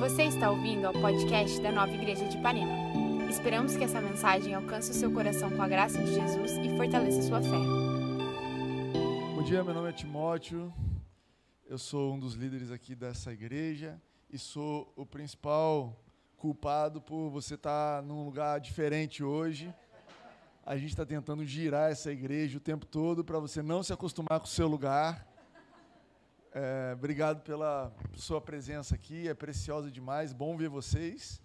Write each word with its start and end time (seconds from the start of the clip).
Você 0.00 0.22
está 0.22 0.50
ouvindo 0.50 0.86
ao 0.86 0.94
podcast 0.94 1.60
da 1.60 1.70
Nova 1.70 1.92
Igreja 1.92 2.26
de 2.26 2.38
Ipanema. 2.38 2.72
Esperamos 3.28 3.76
que 3.76 3.84
essa 3.84 4.00
mensagem 4.00 4.54
alcance 4.54 4.90
o 4.90 4.94
seu 4.94 5.12
coração 5.12 5.50
com 5.50 5.60
a 5.60 5.68
graça 5.68 6.02
de 6.02 6.14
Jesus 6.14 6.52
e 6.52 6.74
fortaleça 6.74 7.20
sua 7.20 7.42
fé. 7.42 7.58
Bom 9.34 9.42
dia, 9.42 9.62
meu 9.62 9.74
nome 9.74 9.90
é 9.90 9.92
Timóteo. 9.92 10.72
Eu 11.68 11.76
sou 11.76 12.14
um 12.14 12.18
dos 12.18 12.32
líderes 12.32 12.70
aqui 12.70 12.94
dessa 12.94 13.30
igreja 13.30 14.00
e 14.30 14.38
sou 14.38 14.90
o 14.96 15.04
principal 15.04 15.94
culpado 16.34 17.02
por 17.02 17.28
você 17.28 17.56
estar 17.56 18.02
num 18.02 18.24
lugar 18.24 18.58
diferente 18.58 19.22
hoje. 19.22 19.72
A 20.64 20.78
gente 20.78 20.90
está 20.90 21.04
tentando 21.04 21.44
girar 21.44 21.92
essa 21.92 22.10
igreja 22.10 22.56
o 22.56 22.60
tempo 22.60 22.86
todo 22.86 23.22
para 23.22 23.38
você 23.38 23.60
não 23.60 23.82
se 23.82 23.92
acostumar 23.92 24.40
com 24.40 24.46
o 24.46 24.48
seu 24.48 24.66
lugar. 24.66 25.29
É, 26.52 26.94
obrigado 26.94 27.42
pela 27.42 27.92
sua 28.16 28.40
presença 28.40 28.96
aqui, 28.96 29.28
é 29.28 29.34
preciosa 29.34 29.88
demais, 29.88 30.32
bom 30.32 30.56
ver 30.56 30.68
vocês. 30.68 31.40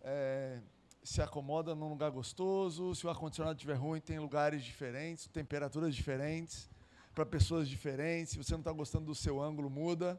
É, 0.00 0.62
se 1.02 1.20
acomoda 1.20 1.74
num 1.74 1.90
lugar 1.90 2.10
gostoso, 2.10 2.94
se 2.94 3.06
o 3.06 3.10
ar-condicionado 3.10 3.56
estiver 3.56 3.74
ruim, 3.74 4.00
tem 4.00 4.18
lugares 4.18 4.64
diferentes, 4.64 5.26
temperaturas 5.26 5.94
diferentes, 5.94 6.70
para 7.14 7.26
pessoas 7.26 7.68
diferentes. 7.68 8.32
Se 8.32 8.38
você 8.38 8.52
não 8.52 8.60
está 8.60 8.72
gostando 8.72 9.04
do 9.04 9.14
seu 9.14 9.38
ângulo, 9.38 9.68
muda. 9.68 10.18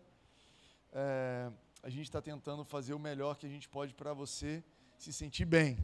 É, 0.93 1.51
a 1.81 1.89
gente 1.89 2.03
está 2.03 2.21
tentando 2.21 2.63
fazer 2.63 2.93
o 2.93 2.99
melhor 2.99 3.35
que 3.35 3.47
a 3.47 3.49
gente 3.49 3.67
pode 3.67 3.95
para 3.95 4.13
você 4.13 4.63
se 4.95 5.11
sentir 5.11 5.45
bem. 5.45 5.75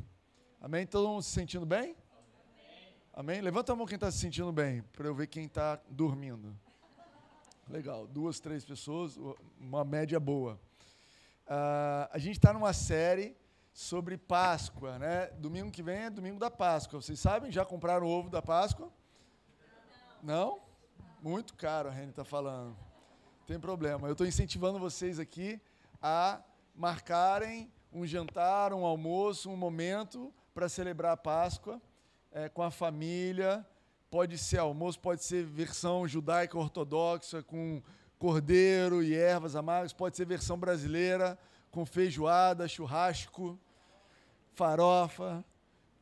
Amém? 0.61 0.85
Todo 0.85 1.07
mundo 1.07 1.23
se 1.23 1.31
sentindo 1.31 1.65
bem? 1.65 1.95
Amém? 3.11 3.41
Levanta 3.41 3.73
a 3.73 3.75
mão 3.75 3.87
quem 3.87 3.95
está 3.95 4.11
se 4.11 4.19
sentindo 4.19 4.51
bem, 4.51 4.83
para 4.93 5.07
eu 5.07 5.15
ver 5.15 5.25
quem 5.25 5.45
está 5.45 5.81
dormindo. 5.89 6.55
Legal, 7.67 8.05
duas, 8.05 8.39
três 8.39 8.63
pessoas, 8.63 9.17
uma 9.59 9.83
média 9.83 10.19
boa. 10.19 10.59
Uh, 11.47 12.07
a 12.11 12.17
gente 12.19 12.37
está 12.37 12.53
numa 12.53 12.73
série 12.73 13.35
sobre 13.73 14.17
Páscoa, 14.17 14.99
né? 14.99 15.27
Domingo 15.39 15.71
que 15.71 15.81
vem 15.81 16.03
é 16.03 16.09
domingo 16.11 16.39
da 16.39 16.51
Páscoa. 16.51 17.01
Vocês 17.01 17.19
sabem? 17.19 17.51
Já 17.51 17.65
compraram 17.65 18.05
o 18.05 18.09
ovo 18.09 18.29
da 18.29 18.39
Páscoa? 18.39 18.93
Não? 20.21 20.59
Muito 21.23 21.55
caro, 21.55 21.89
a 21.89 21.91
Reni 21.91 22.11
está 22.11 22.23
falando. 22.23 22.77
Tem 23.47 23.59
problema. 23.59 24.07
Eu 24.07 24.11
estou 24.11 24.27
incentivando 24.27 24.77
vocês 24.77 25.17
aqui 25.17 25.59
a 25.99 26.43
marcarem 26.75 27.71
um 27.91 28.05
jantar, 28.05 28.73
um 28.73 28.85
almoço, 28.85 29.49
um 29.49 29.57
momento 29.57 30.31
para 30.53 30.69
celebrar 30.69 31.13
a 31.13 31.17
Páscoa 31.17 31.81
é, 32.31 32.47
com 32.47 32.61
a 32.61 32.69
família, 32.69 33.65
Pode 34.15 34.37
ser 34.37 34.59
almoço, 34.59 34.97
pode 34.97 35.25
ser 35.25 35.43
versão 35.43 36.07
judaica 36.07 36.57
ortodoxa 36.57 37.43
com 37.43 37.83
cordeiro 38.17 39.03
e 39.03 39.13
ervas 39.13 39.57
amargas, 39.57 39.91
pode 39.91 40.15
ser 40.15 40.23
versão 40.23 40.57
brasileira 40.57 41.37
com 41.69 41.85
feijoada, 41.85 42.65
churrasco, 42.65 43.59
farofa, 44.53 45.43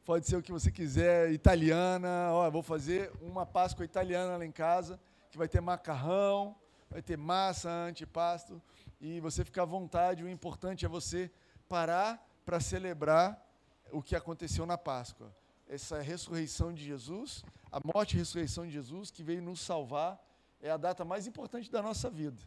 pode 0.06 0.28
ser 0.28 0.36
o 0.36 0.44
que 0.44 0.52
você 0.52 0.72
quiser, 0.72 1.32
italiana. 1.32 2.30
Ó, 2.34 2.52
vou 2.52 2.62
fazer 2.62 3.12
uma 3.20 3.48
Páscoa 3.48 3.84
italiana 3.84 4.38
lá 4.38 4.46
em 4.46 4.52
casa, 4.52 5.00
que 5.32 5.38
vai 5.40 5.48
ter 5.48 5.60
macarrão, 5.60 6.56
vai 6.92 7.02
ter 7.02 7.18
massa, 7.18 7.72
antipasto, 7.72 8.62
e 9.02 9.20
você 9.22 9.44
fica 9.44 9.64
à 9.64 9.66
vontade. 9.66 10.24
O 10.24 10.30
importante 10.30 10.86
é 10.86 10.88
você 10.88 11.32
parar 11.68 12.24
para 12.46 12.60
celebrar 12.60 13.44
o 13.92 14.04
que 14.04 14.16
aconteceu 14.16 14.68
na 14.68 14.78
Páscoa. 14.78 15.34
Essa 15.68 16.02
ressurreição 16.02 16.74
de 16.74 16.84
Jesus, 16.84 17.44
a 17.72 17.80
morte 17.94 18.16
e 18.16 18.20
ressurreição 18.20 18.66
de 18.66 18.72
Jesus, 18.72 19.10
que 19.10 19.24
veio 19.24 19.42
nos 19.42 19.60
salvar, 19.62 20.22
é 20.62 20.70
a 20.70 20.78
data 20.78 21.04
mais 21.04 21.28
importante 21.28 21.72
da 21.72 21.82
nossa 21.82 22.10
vida. 22.10 22.42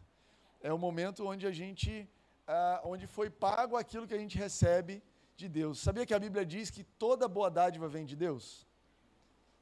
É 0.61 0.71
o 0.73 0.77
momento 0.77 1.25
onde 1.27 1.45
a 1.45 1.51
gente, 1.51 2.09
ah, 2.47 2.81
onde 2.83 3.05
foi 3.07 3.29
pago 3.29 3.75
aquilo 3.75 4.07
que 4.07 4.13
a 4.13 4.17
gente 4.17 4.37
recebe 4.37 5.03
de 5.35 5.47
Deus. 5.47 5.79
Sabia 5.79 6.05
que 6.05 6.13
a 6.13 6.19
Bíblia 6.19 6.45
diz 6.45 6.69
que 6.69 6.83
toda 6.83 7.27
boa 7.27 7.49
dádiva 7.49 7.87
vem 7.87 8.05
de 8.05 8.15
Deus? 8.15 8.65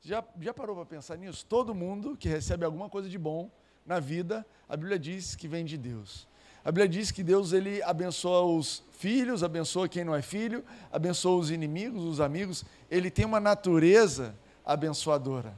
Já, 0.02 0.24
já 0.40 0.54
parou 0.54 0.76
para 0.76 0.86
pensar 0.86 1.18
nisso? 1.18 1.46
Todo 1.46 1.76
mundo 1.76 2.16
que 2.16 2.30
recebe 2.30 2.64
alguma 2.64 2.90
coisa 2.90 3.10
de 3.10 3.18
bom 3.18 3.52
na 3.86 4.00
vida, 4.00 4.46
a 4.70 4.78
Bíblia 4.78 4.98
diz 4.98 5.36
que 5.36 5.48
vem 5.48 5.66
de 5.66 5.78
Deus. 5.78 6.28
A 6.66 6.72
Bíblia 6.72 6.90
diz 6.90 7.12
que 7.12 7.22
Deus 7.22 7.54
ele 7.54 7.84
abençoa 7.84 8.42
os 8.42 8.82
filhos, 8.98 9.44
abençoa 9.44 9.88
quem 9.88 10.04
não 10.04 10.16
é 10.16 10.24
filho, 10.24 10.64
abençoa 10.92 11.38
os 11.38 11.52
inimigos, 11.52 12.04
os 12.04 12.20
amigos. 12.20 12.66
Ele 12.90 13.12
tem 13.12 13.24
uma 13.24 13.40
natureza 13.40 14.36
abençoadora. 14.66 15.54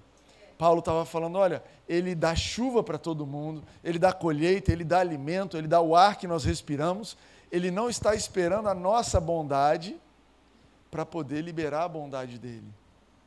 Paulo 0.57 0.79
estava 0.79 1.05
falando: 1.05 1.37
olha, 1.37 1.63
ele 1.87 2.13
dá 2.13 2.35
chuva 2.35 2.83
para 2.83 2.97
todo 2.97 3.25
mundo, 3.25 3.63
ele 3.81 3.97
dá 3.97 4.11
colheita, 4.11 4.69
ele 4.73 4.83
dá 4.83 4.99
alimento, 4.99 5.57
ele 5.57 5.67
dá 5.67 5.79
o 5.79 5.95
ar 5.95 6.17
que 6.17 6.27
nós 6.27 6.43
respiramos. 6.43 7.15
Ele 7.49 7.71
não 7.71 7.89
está 7.89 8.13
esperando 8.13 8.67
a 8.67 8.73
nossa 8.73 9.21
bondade 9.21 9.95
para 10.91 11.05
poder 11.05 11.41
liberar 11.41 11.83
a 11.83 11.87
bondade 11.87 12.37
dele. 12.37 12.67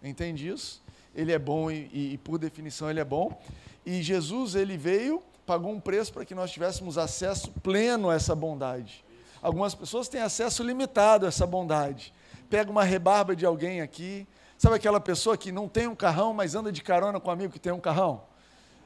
Entende 0.02 0.48
isso? 0.48 0.82
Ele 1.14 1.32
é 1.32 1.38
bom 1.38 1.70
e, 1.70 1.88
e, 1.92 2.12
e, 2.12 2.18
por 2.18 2.38
definição 2.38 2.91
ele 2.91 3.00
é 3.00 3.04
bom. 3.04 3.41
E 3.86 4.02
Jesus 4.02 4.54
ele 4.54 4.76
veio, 4.76 5.22
pagou 5.50 5.72
um 5.72 5.80
preço 5.80 6.12
para 6.12 6.24
que 6.24 6.34
nós 6.34 6.50
tivéssemos 6.50 6.96
acesso 6.96 7.50
pleno 7.62 8.08
a 8.08 8.14
essa 8.14 8.34
bondade. 8.34 9.04
Algumas 9.42 9.74
pessoas 9.74 10.08
têm 10.08 10.20
acesso 10.20 10.62
limitado 10.62 11.26
a 11.26 11.28
essa 11.28 11.46
bondade. 11.46 12.14
Pega 12.48 12.70
uma 12.70 12.84
rebarba 12.84 13.34
de 13.34 13.44
alguém 13.44 13.80
aqui, 13.80 14.26
Sabe 14.60 14.76
aquela 14.76 15.00
pessoa 15.00 15.38
que 15.38 15.50
não 15.50 15.66
tem 15.66 15.86
um 15.86 15.94
carrão, 15.94 16.34
mas 16.34 16.54
anda 16.54 16.70
de 16.70 16.82
carona 16.82 17.18
com 17.18 17.30
um 17.30 17.32
amigo 17.32 17.50
que 17.50 17.58
tem 17.58 17.72
um 17.72 17.80
carrão? 17.80 18.24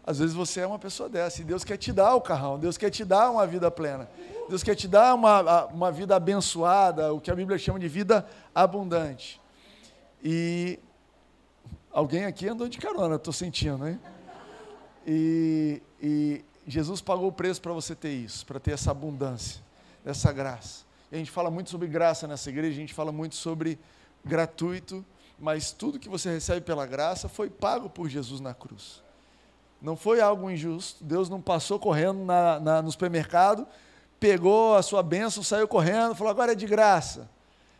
Às 0.07 0.21
vezes 0.21 0.33
você 0.33 0.61
é 0.61 0.67
uma 0.69 0.79
pessoa 0.79 1.09
dessa 1.09 1.41
e 1.41 1.45
Deus 1.45 1.65
quer 1.65 1.77
te 1.77 1.93
dar 1.93 2.15
o 2.15 2.21
carrão, 2.21 2.61
Deus 2.61 2.79
quer 2.79 2.91
te 2.91 3.05
dar 3.05 3.29
uma 3.29 3.45
vida 3.45 3.69
plena, 3.73 4.09
Deus 4.49 4.63
quer 4.63 4.77
te 4.77 4.87
dar 4.87 5.13
uma, 5.17 5.65
uma 5.65 5.91
vida 5.91 6.15
abençoada, 6.15 7.13
o 7.13 7.21
que 7.21 7.29
a 7.29 7.35
Bíblia 7.35 7.59
chama 7.59 7.81
de 7.81 7.89
vida 7.89 8.25
abundante. 8.55 9.41
E 10.23 10.79
alguém 11.91 12.25
aqui 12.25 12.49
andou 12.49 12.69
de 12.69 12.79
carona, 12.79 13.17
estou 13.17 13.33
sentindo, 13.33 13.89
hein? 13.89 13.99
E, 15.05 15.83
e 16.01 16.45
Jesus 16.67 17.01
pagou 17.01 17.29
o 17.29 17.33
preço 17.33 17.61
para 17.61 17.73
você 17.73 17.95
ter 17.95 18.13
isso, 18.13 18.45
para 18.47 18.59
ter 18.59 18.73
essa 18.73 18.91
abundância, 18.91 19.61
essa 20.05 20.33
graça. 20.33 20.85
E 21.13 21.17
a 21.17 21.19
gente 21.19 21.31
fala 21.31 21.51
muito 21.51 21.71
sobre 21.71 21.87
graça 21.89 22.27
nessa 22.27 22.49
igreja, 22.49 22.77
a 22.77 22.81
gente 22.81 22.95
fala 22.95 23.13
muito 23.13 23.35
sobre 23.35 23.79
gratuito 24.25 25.05
mas 25.39 25.73
tudo 25.73 25.99
que 25.99 26.09
você 26.09 26.31
recebe 26.31 26.61
pela 26.61 26.87
graça 26.87 27.29
foi 27.29 27.51
pago 27.51 27.89
por 27.89 28.09
Jesus 28.09 28.41
na 28.41 28.55
cruz. 28.55 29.03
Não 29.83 29.97
foi 29.97 30.21
algo 30.21 30.51
injusto. 30.51 31.03
Deus 31.05 31.29
não 31.29 31.41
passou 31.41 31.79
correndo 31.79 32.25
na, 32.25 32.61
na, 32.61 32.83
no 32.83 32.91
supermercado, 32.91 33.67
pegou 34.19 34.75
a 34.77 34.83
sua 34.83 35.03
bênção, 35.03 35.43
saiu 35.43 35.69
correndo, 35.69 36.15
falou: 36.15 36.31
agora 36.31 36.53
é 36.53 36.55
de 36.55 36.67
graça. 36.67 37.29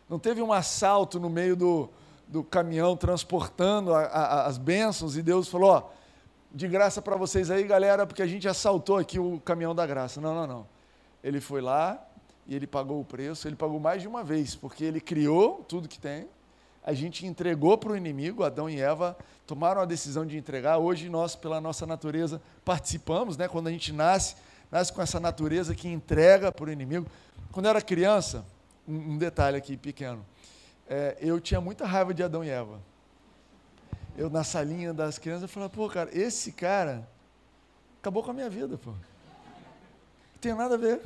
Não 0.09 0.19
teve 0.19 0.41
um 0.41 0.53
assalto 0.53 1.19
no 1.19 1.29
meio 1.29 1.55
do, 1.55 1.89
do 2.27 2.43
caminhão 2.43 2.95
transportando 2.95 3.93
a, 3.93 4.01
a, 4.01 4.45
as 4.45 4.57
bênçãos 4.57 5.17
e 5.17 5.23
Deus 5.23 5.47
falou: 5.47 5.71
ó, 5.71 5.83
de 6.55 6.69
graça 6.69 7.01
para 7.01 7.17
vocês 7.17 7.51
aí, 7.51 7.65
galera, 7.65 8.07
porque 8.07 8.21
a 8.21 8.25
gente 8.25 8.47
assaltou 8.47 8.95
aqui 8.95 9.19
o 9.19 9.41
caminhão 9.41 9.75
da 9.75 9.85
graça. 9.85 10.21
Não, 10.21 10.33
não, 10.33 10.47
não. 10.47 10.67
Ele 11.21 11.41
foi 11.41 11.59
lá 11.59 12.01
e 12.47 12.55
ele 12.55 12.65
pagou 12.65 13.01
o 13.01 13.03
preço, 13.03 13.45
ele 13.45 13.57
pagou 13.57 13.77
mais 13.77 14.01
de 14.01 14.07
uma 14.07 14.23
vez, 14.23 14.55
porque 14.55 14.85
ele 14.85 15.01
criou 15.01 15.65
tudo 15.67 15.89
que 15.89 15.99
tem, 15.99 16.29
a 16.81 16.93
gente 16.93 17.25
entregou 17.25 17.77
para 17.77 17.91
o 17.91 17.97
inimigo, 17.97 18.41
Adão 18.41 18.69
e 18.69 18.79
Eva 18.79 19.17
tomaram 19.45 19.81
a 19.81 19.85
decisão 19.85 20.25
de 20.25 20.37
entregar. 20.37 20.77
Hoje 20.77 21.09
nós, 21.09 21.35
pela 21.35 21.59
nossa 21.59 21.85
natureza, 21.85 22.41
participamos, 22.63 23.35
né? 23.35 23.49
Quando 23.49 23.67
a 23.67 23.71
gente 23.71 23.91
nasce, 23.91 24.37
nasce 24.71 24.93
com 24.93 25.01
essa 25.01 25.19
natureza 25.19 25.75
que 25.75 25.89
entrega 25.89 26.53
para 26.53 26.69
o 26.69 26.71
inimigo. 26.71 27.05
Quando 27.51 27.65
eu 27.65 27.71
era 27.71 27.81
criança, 27.81 28.45
um, 28.87 29.17
detalhe 29.17 29.57
aqui 29.57 29.75
pequeno, 29.75 30.25
é, 30.87 31.17
eu 31.19 31.37
tinha 31.41 31.59
muita 31.59 31.85
raiva 31.85 32.13
de 32.13 32.23
Adão 32.23 32.45
e 32.45 32.49
Eva. 32.49 32.79
Eu 34.17 34.29
na 34.29 34.43
salinha 34.43 34.93
das 34.93 35.17
crianças 35.17 35.43
eu 35.43 35.49
falava, 35.49 35.71
pô, 35.71 35.89
cara, 35.89 36.09
esse 36.17 36.51
cara 36.51 37.07
acabou 37.99 38.23
com 38.23 38.31
a 38.31 38.33
minha 38.33 38.49
vida, 38.49 38.77
pô. 38.77 38.91
Não 38.91 38.97
tem 40.39 40.53
nada 40.53 40.75
a 40.75 40.77
ver, 40.77 41.01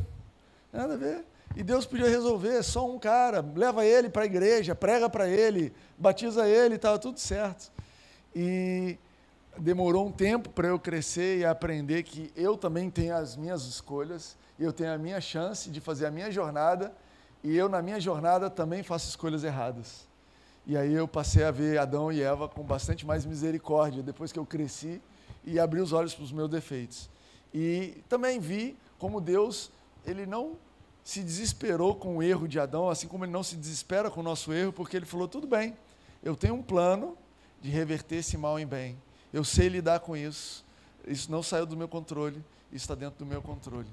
nada 0.72 0.94
a 0.94 0.98
ver. 0.98 1.26
E 1.56 1.64
Deus 1.64 1.86
podia 1.86 2.08
resolver, 2.08 2.62
só 2.62 2.88
um 2.88 3.00
cara, 3.00 3.44
leva 3.56 3.84
ele 3.84 4.10
para 4.10 4.24
a 4.24 4.26
igreja, 4.26 4.76
prega 4.76 5.10
para 5.10 5.28
ele, 5.28 5.74
batiza 5.98 6.48
ele, 6.48 6.76
estava 6.76 7.00
tudo 7.00 7.20
certo. 7.20 7.72
E 8.36 8.98
demorou 9.58 10.08
um 10.08 10.12
tempo 10.12 10.50
para 10.50 10.68
eu 10.68 10.80
crescer 10.80 11.40
e 11.40 11.46
aprender 11.46 12.04
que 12.04 12.32
eu 12.36 12.56
também 12.56 12.90
tenho 12.92 13.16
as 13.16 13.36
minhas 13.36 13.64
escolhas, 13.64 14.38
eu 14.60 14.72
tenho 14.72 14.94
a 14.94 14.98
minha 14.98 15.20
chance 15.20 15.70
de 15.70 15.82
fazer 15.82 16.06
a 16.06 16.12
minha 16.12 16.32
jornada, 16.32 16.94
e 17.44 17.58
eu 17.58 17.68
na 17.68 17.82
minha 17.82 18.00
jornada 18.00 18.50
também 18.50 18.84
faço 18.84 19.10
escolhas 19.10 19.44
erradas. 19.44 20.09
E 20.70 20.78
aí 20.78 20.94
eu 20.94 21.08
passei 21.08 21.44
a 21.44 21.50
ver 21.50 21.80
Adão 21.80 22.12
e 22.12 22.22
Eva 22.22 22.48
com 22.48 22.62
bastante 22.62 23.04
mais 23.04 23.26
misericórdia 23.26 24.04
depois 24.04 24.32
que 24.32 24.38
eu 24.38 24.46
cresci 24.46 25.02
e 25.44 25.60
abri 25.60 25.82
os 25.82 25.94
olhos 25.94 26.14
para 26.14 26.24
os 26.24 26.32
meus 26.32 26.48
defeitos. 26.48 27.10
E 27.52 28.04
também 28.08 28.40
vi 28.40 28.78
como 29.00 29.20
Deus, 29.20 29.72
ele 30.06 30.28
não 30.28 30.58
se 31.04 31.24
desesperou 31.24 31.96
com 31.96 32.18
o 32.18 32.22
erro 32.22 32.48
de 32.48 32.60
Adão, 32.60 32.88
assim 32.88 33.08
como 33.08 33.26
ele 33.26 33.32
não 33.32 33.42
se 33.42 33.56
desespera 33.56 34.12
com 34.12 34.20
o 34.20 34.24
nosso 34.24 34.54
erro, 34.54 34.72
porque 34.72 34.96
ele 34.96 35.08
falou: 35.08 35.28
tudo 35.28 35.48
bem, 35.48 35.76
eu 36.22 36.36
tenho 36.36 36.54
um 36.54 36.62
plano 36.62 37.18
de 37.60 37.72
reverter 37.72 38.18
esse 38.18 38.38
mal 38.38 38.60
em 38.60 38.68
bem. 38.68 38.96
Eu 39.34 39.44
sei 39.44 39.70
lidar 39.70 40.02
com 40.02 40.16
isso. 40.16 40.64
Isso 41.08 41.32
não 41.32 41.42
saiu 41.42 41.66
do 41.66 41.76
meu 41.76 41.88
controle, 41.88 42.46
isso 42.72 42.84
está 42.84 42.94
dentro 42.94 43.18
do 43.18 43.26
meu 43.26 43.42
controle. 43.42 43.90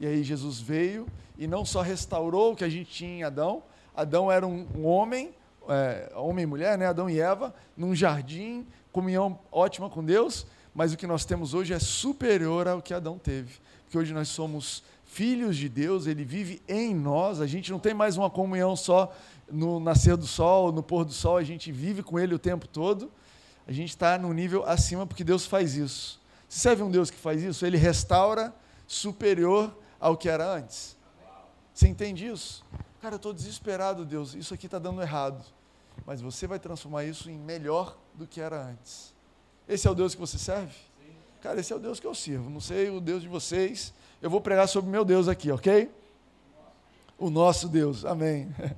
E 0.00 0.04
aí 0.04 0.24
Jesus 0.24 0.58
veio 0.58 1.06
e 1.38 1.46
não 1.46 1.64
só 1.64 1.82
restaurou 1.82 2.52
o 2.52 2.56
que 2.56 2.64
a 2.64 2.68
gente 2.68 2.90
tinha 2.90 3.18
em 3.18 3.22
Adão, 3.22 3.62
Adão 3.94 4.30
era 4.30 4.44
um, 4.44 4.84
homem, 4.84 5.32
é, 5.68 6.12
homem 6.14 6.44
e 6.44 6.46
mulher, 6.46 6.78
né? 6.78 6.86
Adão 6.86 7.08
e 7.08 7.20
Eva, 7.20 7.54
num 7.76 7.94
jardim, 7.94 8.66
comunhão 8.92 9.38
ótima 9.50 9.90
com 9.90 10.04
Deus, 10.04 10.46
mas 10.74 10.92
o 10.92 10.96
que 10.96 11.06
nós 11.06 11.24
temos 11.24 11.54
hoje 11.54 11.72
é 11.72 11.78
superior 11.78 12.68
ao 12.68 12.82
que 12.82 12.94
Adão 12.94 13.18
teve. 13.18 13.58
Porque 13.84 13.98
hoje 13.98 14.12
nós 14.12 14.28
somos 14.28 14.82
filhos 15.04 15.56
de 15.56 15.68
Deus, 15.68 16.06
ele 16.06 16.24
vive 16.24 16.60
em 16.68 16.94
nós, 16.94 17.40
a 17.40 17.46
gente 17.46 17.70
não 17.70 17.78
tem 17.78 17.94
mais 17.94 18.16
uma 18.16 18.28
comunhão 18.28 18.74
só 18.74 19.14
no 19.50 19.78
nascer 19.78 20.16
do 20.16 20.26
sol, 20.26 20.72
no 20.72 20.82
pôr 20.82 21.04
do 21.04 21.12
sol, 21.12 21.36
a 21.36 21.42
gente 21.42 21.70
vive 21.70 22.02
com 22.02 22.18
ele 22.18 22.34
o 22.34 22.38
tempo 22.38 22.66
todo. 22.66 23.10
A 23.66 23.72
gente 23.72 23.90
está 23.90 24.16
no 24.16 24.32
nível 24.32 24.64
acima 24.64 25.06
porque 25.06 25.24
Deus 25.24 25.44
faz 25.44 25.74
isso. 25.74 26.20
Você 26.48 26.60
serve 26.60 26.82
um 26.82 26.90
Deus 26.90 27.10
que 27.10 27.16
faz 27.16 27.42
isso? 27.42 27.66
Ele 27.66 27.76
restaura 27.76 28.54
superior 28.86 29.76
ao 29.98 30.16
que 30.16 30.28
era 30.28 30.46
antes. 30.48 30.96
Você 31.74 31.88
entende 31.88 32.26
isso? 32.26 32.64
Cara, 33.00 33.14
eu 33.14 33.16
estou 33.16 33.32
desesperado, 33.32 34.04
Deus, 34.04 34.34
isso 34.34 34.54
aqui 34.54 34.66
está 34.66 34.78
dando 34.78 35.02
errado. 35.02 35.44
Mas 36.04 36.20
você 36.20 36.46
vai 36.46 36.58
transformar 36.58 37.04
isso 37.04 37.30
em 37.30 37.38
melhor 37.38 37.96
do 38.14 38.26
que 38.26 38.40
era 38.40 38.62
antes. 38.62 39.14
Esse 39.68 39.88
é 39.88 39.90
o 39.90 39.94
Deus 39.94 40.14
que 40.14 40.20
você 40.20 40.38
serve? 40.38 40.72
Sim. 40.72 41.12
Cara, 41.40 41.60
esse 41.60 41.72
é 41.72 41.76
o 41.76 41.78
Deus 41.78 41.98
que 41.98 42.06
eu 42.06 42.14
sirvo. 42.14 42.50
Não 42.50 42.60
sei 42.60 42.90
o 42.90 43.00
Deus 43.00 43.22
de 43.22 43.28
vocês. 43.28 43.92
Eu 44.20 44.30
vou 44.30 44.40
pregar 44.40 44.68
sobre 44.68 44.88
o 44.88 44.92
meu 44.92 45.04
Deus 45.04 45.28
aqui, 45.28 45.50
ok? 45.50 45.90
O 47.18 47.30
nosso 47.30 47.68
Deus, 47.68 48.04
amém. 48.04 48.52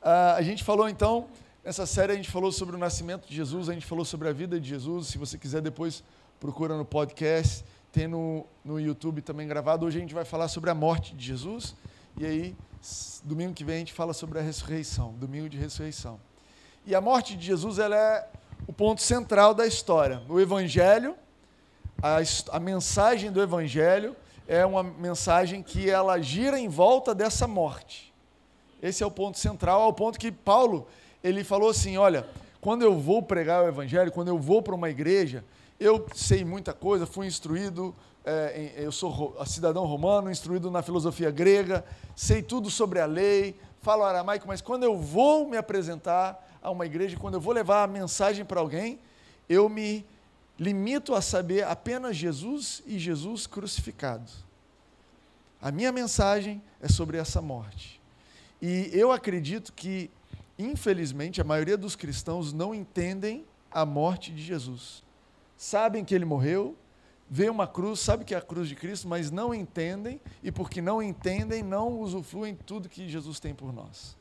Ah, 0.00 0.36
a 0.36 0.42
gente 0.42 0.62
falou 0.62 0.88
então, 0.88 1.26
nessa 1.64 1.84
série 1.84 2.12
a 2.12 2.14
gente 2.14 2.30
falou 2.30 2.52
sobre 2.52 2.76
o 2.76 2.78
nascimento 2.78 3.28
de 3.28 3.34
Jesus, 3.34 3.68
a 3.68 3.72
gente 3.72 3.84
falou 3.84 4.04
sobre 4.04 4.28
a 4.28 4.32
vida 4.32 4.60
de 4.60 4.68
Jesus. 4.68 5.08
Se 5.08 5.18
você 5.18 5.36
quiser 5.36 5.60
depois, 5.60 6.04
procura 6.38 6.76
no 6.76 6.84
podcast, 6.84 7.64
tem 7.90 8.06
no, 8.06 8.46
no 8.64 8.78
YouTube 8.78 9.20
também 9.22 9.48
gravado. 9.48 9.84
Hoje 9.84 9.98
a 9.98 10.00
gente 10.00 10.14
vai 10.14 10.24
falar 10.24 10.46
sobre 10.46 10.70
a 10.70 10.74
morte 10.74 11.16
de 11.16 11.26
Jesus. 11.26 11.74
E 12.16 12.24
aí, 12.24 12.56
domingo 13.24 13.54
que 13.54 13.64
vem 13.64 13.74
a 13.74 13.78
gente 13.80 13.92
fala 13.92 14.12
sobre 14.12 14.38
a 14.38 14.42
ressurreição, 14.42 15.14
domingo 15.14 15.48
de 15.48 15.58
ressurreição. 15.58 16.20
E 16.88 16.94
a 16.94 17.02
morte 17.02 17.36
de 17.36 17.44
Jesus 17.44 17.78
ela 17.78 17.94
é 17.94 18.26
o 18.66 18.72
ponto 18.72 19.02
central 19.02 19.52
da 19.52 19.66
história. 19.66 20.22
O 20.26 20.40
Evangelho, 20.40 21.14
a, 22.02 22.16
a 22.50 22.58
mensagem 22.58 23.30
do 23.30 23.42
Evangelho 23.42 24.16
é 24.46 24.64
uma 24.64 24.82
mensagem 24.82 25.62
que 25.62 25.90
ela 25.90 26.18
gira 26.18 26.58
em 26.58 26.66
volta 26.66 27.14
dessa 27.14 27.46
morte. 27.46 28.10
Esse 28.82 29.02
é 29.02 29.06
o 29.06 29.10
ponto 29.10 29.38
central, 29.38 29.82
ao 29.82 29.92
ponto 29.92 30.18
que 30.18 30.32
Paulo 30.32 30.86
ele 31.22 31.44
falou 31.44 31.68
assim, 31.68 31.98
olha, 31.98 32.26
quando 32.58 32.80
eu 32.80 32.98
vou 32.98 33.20
pregar 33.20 33.62
o 33.62 33.68
Evangelho, 33.68 34.10
quando 34.10 34.28
eu 34.28 34.38
vou 34.38 34.62
para 34.62 34.74
uma 34.74 34.88
igreja, 34.88 35.44
eu 35.78 36.06
sei 36.14 36.42
muita 36.42 36.72
coisa, 36.72 37.04
fui 37.04 37.26
instruído, 37.26 37.94
é, 38.24 38.72
eu 38.78 38.90
sou 38.90 39.36
cidadão 39.44 39.84
romano, 39.84 40.30
instruído 40.30 40.70
na 40.70 40.80
filosofia 40.80 41.30
grega, 41.30 41.84
sei 42.16 42.42
tudo 42.42 42.70
sobre 42.70 42.98
a 42.98 43.04
lei, 43.04 43.60
falo 43.82 44.04
aramaico, 44.04 44.48
mas 44.48 44.62
quando 44.62 44.84
eu 44.84 44.96
vou 44.96 45.46
me 45.46 45.58
apresentar 45.58 46.47
a 46.62 46.70
uma 46.70 46.86
igreja, 46.86 47.16
quando 47.16 47.34
eu 47.34 47.40
vou 47.40 47.52
levar 47.52 47.84
a 47.84 47.86
mensagem 47.86 48.44
para 48.44 48.60
alguém, 48.60 48.98
eu 49.48 49.68
me 49.68 50.04
limito 50.58 51.14
a 51.14 51.22
saber 51.22 51.64
apenas 51.64 52.16
Jesus 52.16 52.82
e 52.86 52.98
Jesus 52.98 53.46
crucificado. 53.46 54.30
A 55.60 55.70
minha 55.70 55.92
mensagem 55.92 56.60
é 56.80 56.88
sobre 56.88 57.16
essa 57.16 57.40
morte. 57.40 58.00
E 58.60 58.90
eu 58.92 59.12
acredito 59.12 59.72
que, 59.72 60.10
infelizmente, 60.58 61.40
a 61.40 61.44
maioria 61.44 61.76
dos 61.76 61.94
cristãos 61.94 62.52
não 62.52 62.74
entendem 62.74 63.44
a 63.70 63.86
morte 63.86 64.32
de 64.32 64.42
Jesus. 64.42 65.04
Sabem 65.56 66.04
que 66.04 66.14
ele 66.14 66.24
morreu, 66.24 66.76
vê 67.30 67.48
uma 67.48 67.66
cruz, 67.66 68.00
sabe 68.00 68.24
que 68.24 68.34
é 68.34 68.38
a 68.38 68.42
cruz 68.42 68.68
de 68.68 68.74
Cristo, 68.74 69.06
mas 69.06 69.30
não 69.30 69.54
entendem, 69.54 70.20
e 70.42 70.50
porque 70.50 70.80
não 70.80 71.00
entendem, 71.00 71.62
não 71.62 72.00
usufruem 72.00 72.54
tudo 72.54 72.88
que 72.88 73.08
Jesus 73.08 73.38
tem 73.38 73.54
por 73.54 73.72
nós. 73.72 74.17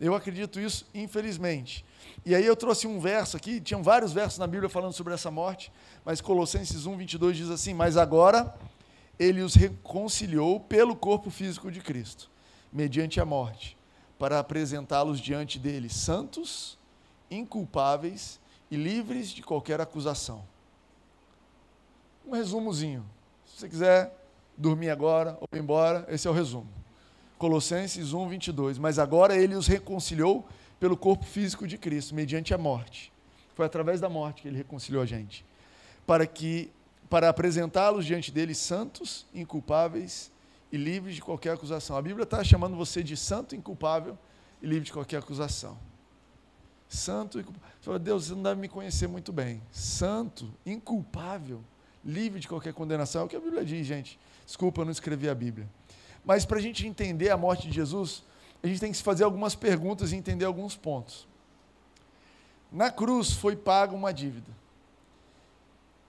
Eu 0.00 0.14
acredito 0.14 0.60
isso, 0.60 0.86
infelizmente. 0.94 1.84
E 2.24 2.34
aí 2.34 2.44
eu 2.44 2.54
trouxe 2.54 2.86
um 2.86 3.00
verso 3.00 3.36
aqui, 3.36 3.60
tinham 3.60 3.82
vários 3.82 4.12
versos 4.12 4.38
na 4.38 4.46
Bíblia 4.46 4.68
falando 4.68 4.92
sobre 4.92 5.14
essa 5.14 5.30
morte, 5.30 5.72
mas 6.04 6.20
Colossenses 6.20 6.86
1, 6.86 6.96
22 6.96 7.36
diz 7.36 7.50
assim: 7.50 7.74
Mas 7.74 7.96
agora 7.96 8.54
ele 9.18 9.42
os 9.42 9.54
reconciliou 9.54 10.60
pelo 10.60 10.94
corpo 10.94 11.30
físico 11.30 11.70
de 11.70 11.80
Cristo, 11.80 12.30
mediante 12.72 13.20
a 13.20 13.24
morte, 13.24 13.76
para 14.18 14.38
apresentá-los 14.38 15.20
diante 15.20 15.58
dele 15.58 15.88
santos, 15.88 16.78
inculpáveis 17.30 18.38
e 18.70 18.76
livres 18.76 19.30
de 19.30 19.42
qualquer 19.42 19.80
acusação. 19.80 20.44
Um 22.26 22.32
resumozinho. 22.32 23.04
Se 23.46 23.60
você 23.60 23.68
quiser 23.68 24.16
dormir 24.56 24.90
agora 24.90 25.36
ou 25.40 25.48
ir 25.52 25.60
embora, 25.60 26.06
esse 26.08 26.28
é 26.28 26.30
o 26.30 26.34
resumo. 26.34 26.77
Colossenses 27.38 28.12
1, 28.12 28.28
22. 28.28 28.78
Mas 28.78 28.98
agora 28.98 29.36
ele 29.36 29.54
os 29.54 29.66
reconciliou 29.66 30.46
pelo 30.78 30.96
corpo 30.96 31.24
físico 31.24 31.66
de 31.66 31.78
Cristo, 31.78 32.14
mediante 32.14 32.52
a 32.52 32.58
morte. 32.58 33.12
Foi 33.54 33.64
através 33.64 34.00
da 34.00 34.08
morte 34.08 34.42
que 34.42 34.48
ele 34.48 34.56
reconciliou 34.56 35.02
a 35.02 35.06
gente. 35.06 35.44
Para 36.06 36.26
que 36.26 36.70
para 37.08 37.28
apresentá-los 37.28 38.04
diante 38.04 38.30
dele 38.30 38.54
santos, 38.54 39.26
inculpáveis 39.34 40.30
e 40.70 40.76
livres 40.76 41.14
de 41.14 41.22
qualquer 41.22 41.54
acusação. 41.54 41.96
A 41.96 42.02
Bíblia 42.02 42.24
está 42.24 42.44
chamando 42.44 42.76
você 42.76 43.02
de 43.02 43.16
santo, 43.16 43.56
inculpável 43.56 44.18
e 44.62 44.66
livre 44.66 44.84
de 44.84 44.92
qualquer 44.92 45.18
acusação. 45.18 45.78
Santo, 46.88 47.40
inculpável. 47.40 47.98
Deus, 47.98 48.26
você 48.26 48.34
não 48.34 48.42
deve 48.42 48.60
me 48.60 48.68
conhecer 48.68 49.06
muito 49.06 49.32
bem. 49.32 49.62
Santo, 49.72 50.52
inculpável, 50.66 51.62
livre 52.04 52.40
de 52.40 52.48
qualquer 52.48 52.74
condenação. 52.74 53.22
É 53.22 53.24
o 53.24 53.28
que 53.28 53.36
a 53.36 53.40
Bíblia 53.40 53.64
diz, 53.64 53.86
gente. 53.86 54.18
Desculpa, 54.44 54.82
eu 54.82 54.84
não 54.84 54.92
escrevi 54.92 55.28
a 55.28 55.34
Bíblia. 55.34 55.68
Mas 56.28 56.44
para 56.44 56.58
a 56.58 56.60
gente 56.60 56.86
entender 56.86 57.30
a 57.30 57.38
morte 57.38 57.68
de 57.68 57.74
Jesus, 57.74 58.22
a 58.62 58.66
gente 58.66 58.78
tem 58.78 58.90
que 58.90 58.98
se 58.98 59.02
fazer 59.02 59.24
algumas 59.24 59.54
perguntas 59.54 60.12
e 60.12 60.16
entender 60.16 60.44
alguns 60.44 60.76
pontos. 60.76 61.26
Na 62.70 62.90
cruz 62.90 63.32
foi 63.32 63.56
paga 63.56 63.94
uma 63.94 64.12
dívida. 64.12 64.52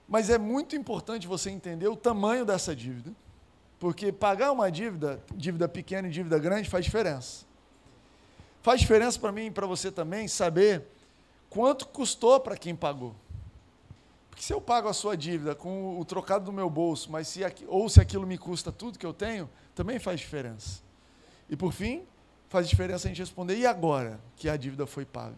Mas 0.06 0.28
é 0.28 0.36
muito 0.36 0.76
importante 0.76 1.26
você 1.26 1.48
entender 1.48 1.88
o 1.88 1.96
tamanho 1.96 2.44
dessa 2.44 2.76
dívida, 2.76 3.10
porque 3.78 4.12
pagar 4.12 4.52
uma 4.52 4.70
dívida, 4.70 5.24
dívida 5.34 5.66
pequena 5.66 6.06
e 6.06 6.10
dívida 6.10 6.38
grande, 6.38 6.68
faz 6.68 6.84
diferença. 6.84 7.46
Faz 8.60 8.78
diferença 8.78 9.18
para 9.18 9.32
mim 9.32 9.46
e 9.46 9.50
para 9.50 9.66
você 9.66 9.90
também 9.90 10.28
saber 10.28 10.84
quanto 11.48 11.88
custou 11.88 12.38
para 12.38 12.58
quem 12.58 12.76
pagou. 12.76 13.14
Porque 14.40 14.46
se 14.46 14.54
eu 14.54 14.60
pago 14.62 14.88
a 14.88 14.94
sua 14.94 15.18
dívida 15.18 15.54
com 15.54 16.00
o 16.00 16.02
trocado 16.02 16.46
do 16.46 16.52
meu 16.52 16.70
bolso, 16.70 17.12
mas 17.12 17.28
se, 17.28 17.42
ou 17.68 17.90
se 17.90 18.00
aquilo 18.00 18.26
me 18.26 18.38
custa 18.38 18.72
tudo 18.72 18.98
que 18.98 19.04
eu 19.04 19.12
tenho, 19.12 19.50
também 19.74 19.98
faz 19.98 20.18
diferença. 20.18 20.80
E 21.46 21.54
por 21.54 21.74
fim, 21.74 22.04
faz 22.48 22.66
diferença 22.66 23.06
a 23.06 23.10
gente 23.10 23.20
responder, 23.20 23.58
e 23.58 23.66
agora 23.66 24.18
que 24.36 24.48
a 24.48 24.56
dívida 24.56 24.86
foi 24.86 25.04
paga? 25.04 25.36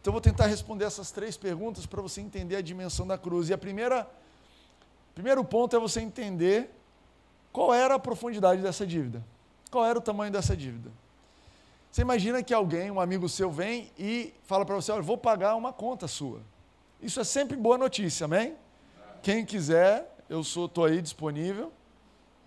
Então 0.00 0.10
eu 0.10 0.12
vou 0.12 0.20
tentar 0.20 0.46
responder 0.46 0.84
essas 0.84 1.10
três 1.10 1.36
perguntas 1.36 1.86
para 1.86 2.00
você 2.00 2.20
entender 2.20 2.54
a 2.54 2.60
dimensão 2.60 3.04
da 3.04 3.18
cruz. 3.18 3.48
E 3.48 3.52
a 3.52 3.58
primeira, 3.58 4.08
primeiro 5.12 5.42
ponto 5.42 5.74
é 5.74 5.80
você 5.80 6.00
entender 6.00 6.70
qual 7.52 7.74
era 7.74 7.96
a 7.96 7.98
profundidade 7.98 8.62
dessa 8.62 8.86
dívida. 8.86 9.24
Qual 9.72 9.84
era 9.84 9.98
o 9.98 10.00
tamanho 10.00 10.30
dessa 10.30 10.56
dívida? 10.56 10.92
Você 11.90 12.02
imagina 12.02 12.40
que 12.44 12.54
alguém, 12.54 12.92
um 12.92 13.00
amigo 13.00 13.28
seu, 13.28 13.50
vem 13.50 13.90
e 13.98 14.32
fala 14.44 14.64
para 14.64 14.76
você: 14.76 14.92
olha, 14.92 15.02
vou 15.02 15.18
pagar 15.18 15.56
uma 15.56 15.72
conta 15.72 16.06
sua. 16.06 16.40
Isso 17.00 17.20
é 17.20 17.24
sempre 17.24 17.56
boa 17.56 17.76
notícia, 17.76 18.24
amém? 18.24 18.54
Quem 19.22 19.44
quiser, 19.44 20.16
eu 20.28 20.40
estou 20.40 20.84
aí 20.84 21.02
disponível. 21.02 21.70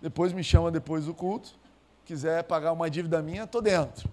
Depois 0.02 0.34
me 0.34 0.44
chama 0.44 0.72
depois 0.72 1.06
do 1.06 1.14
culto. 1.14 1.52
Quiser 2.04 2.44
pagar 2.44 2.72
uma 2.72 2.90
dívida 2.90 3.22
minha, 3.22 3.44
estou 3.44 3.62
dentro. 3.62 4.10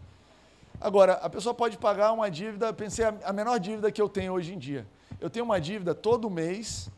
Agora, 0.79 1.15
a 1.15 1.31
pessoa 1.31 1.55
pode 1.55 1.79
pagar 1.79 2.13
uma 2.13 2.31
dívida, 2.31 2.71
pensei 2.73 3.07
a 3.25 3.33
menor 3.33 3.59
dívida 3.59 3.91
que 3.91 4.01
eu 4.01 4.11
tenho 4.11 4.35
hoje 4.35 4.53
em 4.53 4.59
dia. 4.59 4.87
Eu 5.19 5.31
tenho 5.31 5.45
uma 5.45 5.59
dívida 5.59 5.95
todo 5.95 6.29
mês 6.29 6.91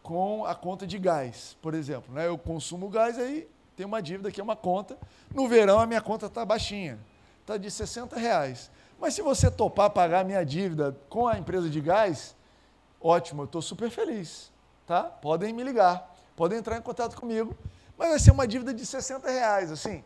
com 0.00 0.44
a 0.46 0.54
conta 0.54 0.86
de 0.86 0.96
gás, 0.96 1.56
por 1.60 1.74
exemplo. 1.74 2.14
Né? 2.14 2.28
Eu 2.28 2.38
consumo 2.38 2.88
gás, 2.88 3.18
aí 3.18 3.48
tem 3.76 3.84
uma 3.84 4.00
dívida 4.00 4.30
que 4.30 4.40
é 4.40 4.44
uma 4.44 4.54
conta. 4.54 4.96
No 5.34 5.48
verão 5.48 5.80
a 5.80 5.86
minha 5.86 6.00
conta 6.00 6.26
está 6.26 6.44
baixinha, 6.44 7.00
está 7.40 7.56
de 7.56 7.68
60 7.68 8.16
reais. 8.16 8.70
Mas 9.00 9.14
se 9.14 9.22
você 9.22 9.50
topar 9.50 9.90
pagar 9.90 10.20
a 10.20 10.24
minha 10.24 10.44
dívida 10.44 10.96
com 11.08 11.26
a 11.26 11.36
empresa 11.36 11.68
de 11.68 11.80
gás, 11.80 12.35
ótimo, 13.00 13.42
eu 13.42 13.46
estou 13.46 13.62
super 13.62 13.90
feliz. 13.90 14.52
Tá? 14.86 15.02
Podem 15.04 15.52
me 15.52 15.62
ligar, 15.62 16.14
podem 16.36 16.58
entrar 16.58 16.78
em 16.78 16.82
contato 16.82 17.16
comigo 17.16 17.56
mas 17.96 18.10
vai 18.10 18.18
ser 18.18 18.30
uma 18.30 18.46
dívida 18.46 18.74
de 18.74 18.84
60 18.84 19.30
reais, 19.30 19.70
assim. 19.70 20.04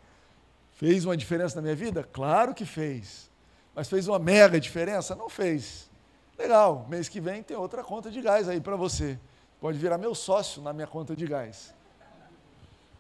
Fez 0.73 1.05
uma 1.05 1.17
diferença 1.17 1.57
na 1.57 1.63
minha 1.63 1.75
vida? 1.75 2.05
Claro 2.13 2.55
que 2.55 2.65
fez. 2.65 3.31
Mas 3.75 3.89
fez 3.89 4.07
uma 4.07 4.19
mega 4.19 4.61
diferença? 4.61 5.15
Não 5.15 5.29
fez. 5.29 5.91
Legal, 6.39 6.87
mês 6.89 7.09
que 7.09 7.21
vem 7.21 7.43
tem 7.43 7.57
outra 7.57 7.83
conta 7.83 8.11
de 8.11 8.21
gás 8.23 8.49
aí 8.49 8.61
para 8.61 8.77
você. 8.77 9.19
Pode 9.61 9.77
virar 9.77 9.99
meu 9.99 10.15
sócio 10.15 10.63
na 10.63 10.73
minha 10.73 10.87
conta 10.87 11.15
de 11.15 11.27
gás. 11.27 11.75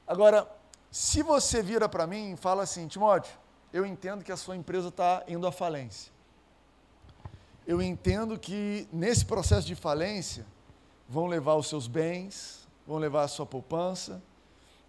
Agora, 0.07 0.47
se 0.91 1.23
você 1.23 1.63
vira 1.63 1.89
para 1.89 2.07
mim 2.07 2.33
e 2.33 2.37
fala 2.37 2.65
assim, 2.65 2.87
Timóteo, 2.87 3.33
eu 3.73 3.87
entendo 3.87 4.25
que 4.25 4.33
a 4.33 4.37
sua 4.37 4.57
empresa 4.57 4.89
está 4.89 5.23
indo 5.29 5.47
à 5.47 5.53
falência. 5.53 6.13
Eu 7.71 7.81
entendo 7.81 8.37
que 8.37 8.89
nesse 8.93 9.25
processo 9.25 9.65
de 9.65 9.77
falência 9.77 10.45
vão 11.09 11.29
levar 11.29 11.55
os 11.55 11.69
seus 11.69 11.87
bens, 11.87 12.67
vão 12.85 12.99
levar 12.99 13.23
a 13.23 13.29
sua 13.29 13.47
poupança, 13.47 14.21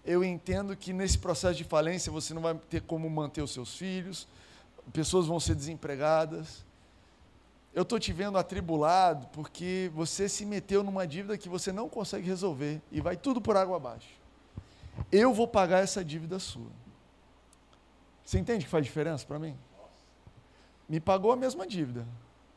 Eu 0.04 0.24
entendo 0.24 0.76
que 0.76 0.92
nesse 0.92 1.16
processo 1.16 1.54
de 1.54 1.64
falência 1.64 2.12
você 2.12 2.34
não 2.34 2.42
vai 2.42 2.56
ter 2.72 2.82
como 2.82 3.08
manter 3.08 3.44
os 3.44 3.52
seus 3.52 3.78
filhos, 3.78 4.28
pessoas 4.92 5.28
vão 5.28 5.40
ser 5.40 5.54
desempregadas. 5.54 6.66
Eu 7.72 7.84
estou 7.84 8.00
te 8.00 8.12
vendo 8.12 8.36
atribulado 8.36 9.28
porque 9.28 9.92
você 9.94 10.28
se 10.28 10.44
meteu 10.44 10.82
numa 10.82 11.06
dívida 11.06 11.38
que 11.38 11.48
você 11.48 11.72
não 11.72 11.88
consegue 11.88 12.26
resolver 12.26 12.82
e 12.92 13.00
vai 13.00 13.16
tudo 13.16 13.40
por 13.40 13.56
água 13.56 13.76
abaixo. 13.76 14.10
Eu 15.12 15.36
vou 15.36 15.48
pagar 15.48 15.84
essa 15.84 16.04
dívida 16.04 16.40
sua. 16.40 16.72
Você 18.26 18.40
entende 18.40 18.66
que 18.66 18.72
faz 18.72 18.84
diferença 18.84 19.24
para 19.24 19.38
mim? 19.38 19.56
Me 20.90 21.00
pagou 21.00 21.32
a 21.32 21.36
mesma 21.36 21.68
dívida. 21.68 22.08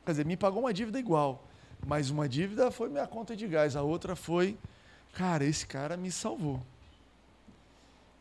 Quer 0.04 0.10
dizer, 0.12 0.26
me 0.26 0.36
pagou 0.36 0.60
uma 0.60 0.74
dívida 0.74 0.98
igual. 0.98 1.44
Mas 1.86 2.10
uma 2.10 2.28
dívida 2.28 2.70
foi 2.70 2.88
minha 2.88 3.06
conta 3.06 3.36
de 3.36 3.46
gás, 3.46 3.76
a 3.76 3.82
outra 3.82 4.16
foi, 4.16 4.56
cara, 5.12 5.44
esse 5.44 5.66
cara 5.66 5.96
me 5.96 6.10
salvou. 6.10 6.62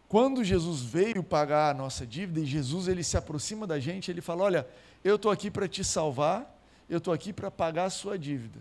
Quando 0.07 0.43
Jesus 0.43 0.81
veio 0.81 1.23
pagar 1.23 1.71
a 1.71 1.73
nossa 1.73 2.05
dívida 2.05 2.39
e 2.39 2.45
Jesus 2.45 2.87
ele 2.87 3.03
se 3.03 3.17
aproxima 3.17 3.65
da 3.65 3.79
gente, 3.79 4.11
ele 4.11 4.21
fala: 4.21 4.43
"Olha, 4.43 4.67
eu 5.03 5.15
estou 5.15 5.31
aqui 5.31 5.49
para 5.49 5.67
te 5.67 5.83
salvar, 5.83 6.55
eu 6.87 6.99
estou 6.99 7.13
aqui 7.13 7.33
para 7.33 7.49
pagar 7.49 7.85
a 7.85 7.89
sua 7.89 8.17
dívida". 8.17 8.59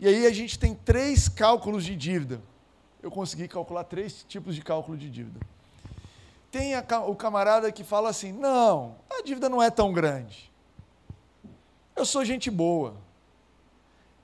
E 0.00 0.08
aí 0.08 0.26
a 0.26 0.32
gente 0.32 0.58
tem 0.58 0.74
três 0.74 1.28
cálculos 1.28 1.84
de 1.84 1.94
dívida. 1.94 2.40
Eu 3.02 3.10
consegui 3.10 3.46
calcular 3.46 3.84
três 3.84 4.24
tipos 4.28 4.54
de 4.54 4.60
cálculo 4.60 4.98
de 4.98 5.08
dívida. 5.08 5.38
Tem 6.50 6.74
a, 6.74 6.84
o 7.06 7.14
camarada 7.14 7.70
que 7.70 7.84
fala 7.84 8.08
assim: 8.08 8.32
"Não, 8.32 8.96
a 9.08 9.22
dívida 9.22 9.48
não 9.48 9.62
é 9.62 9.70
tão 9.70 9.92
grande. 9.92 10.50
Eu 11.96 12.04
sou 12.04 12.24
gente 12.24 12.50
boa 12.50 12.94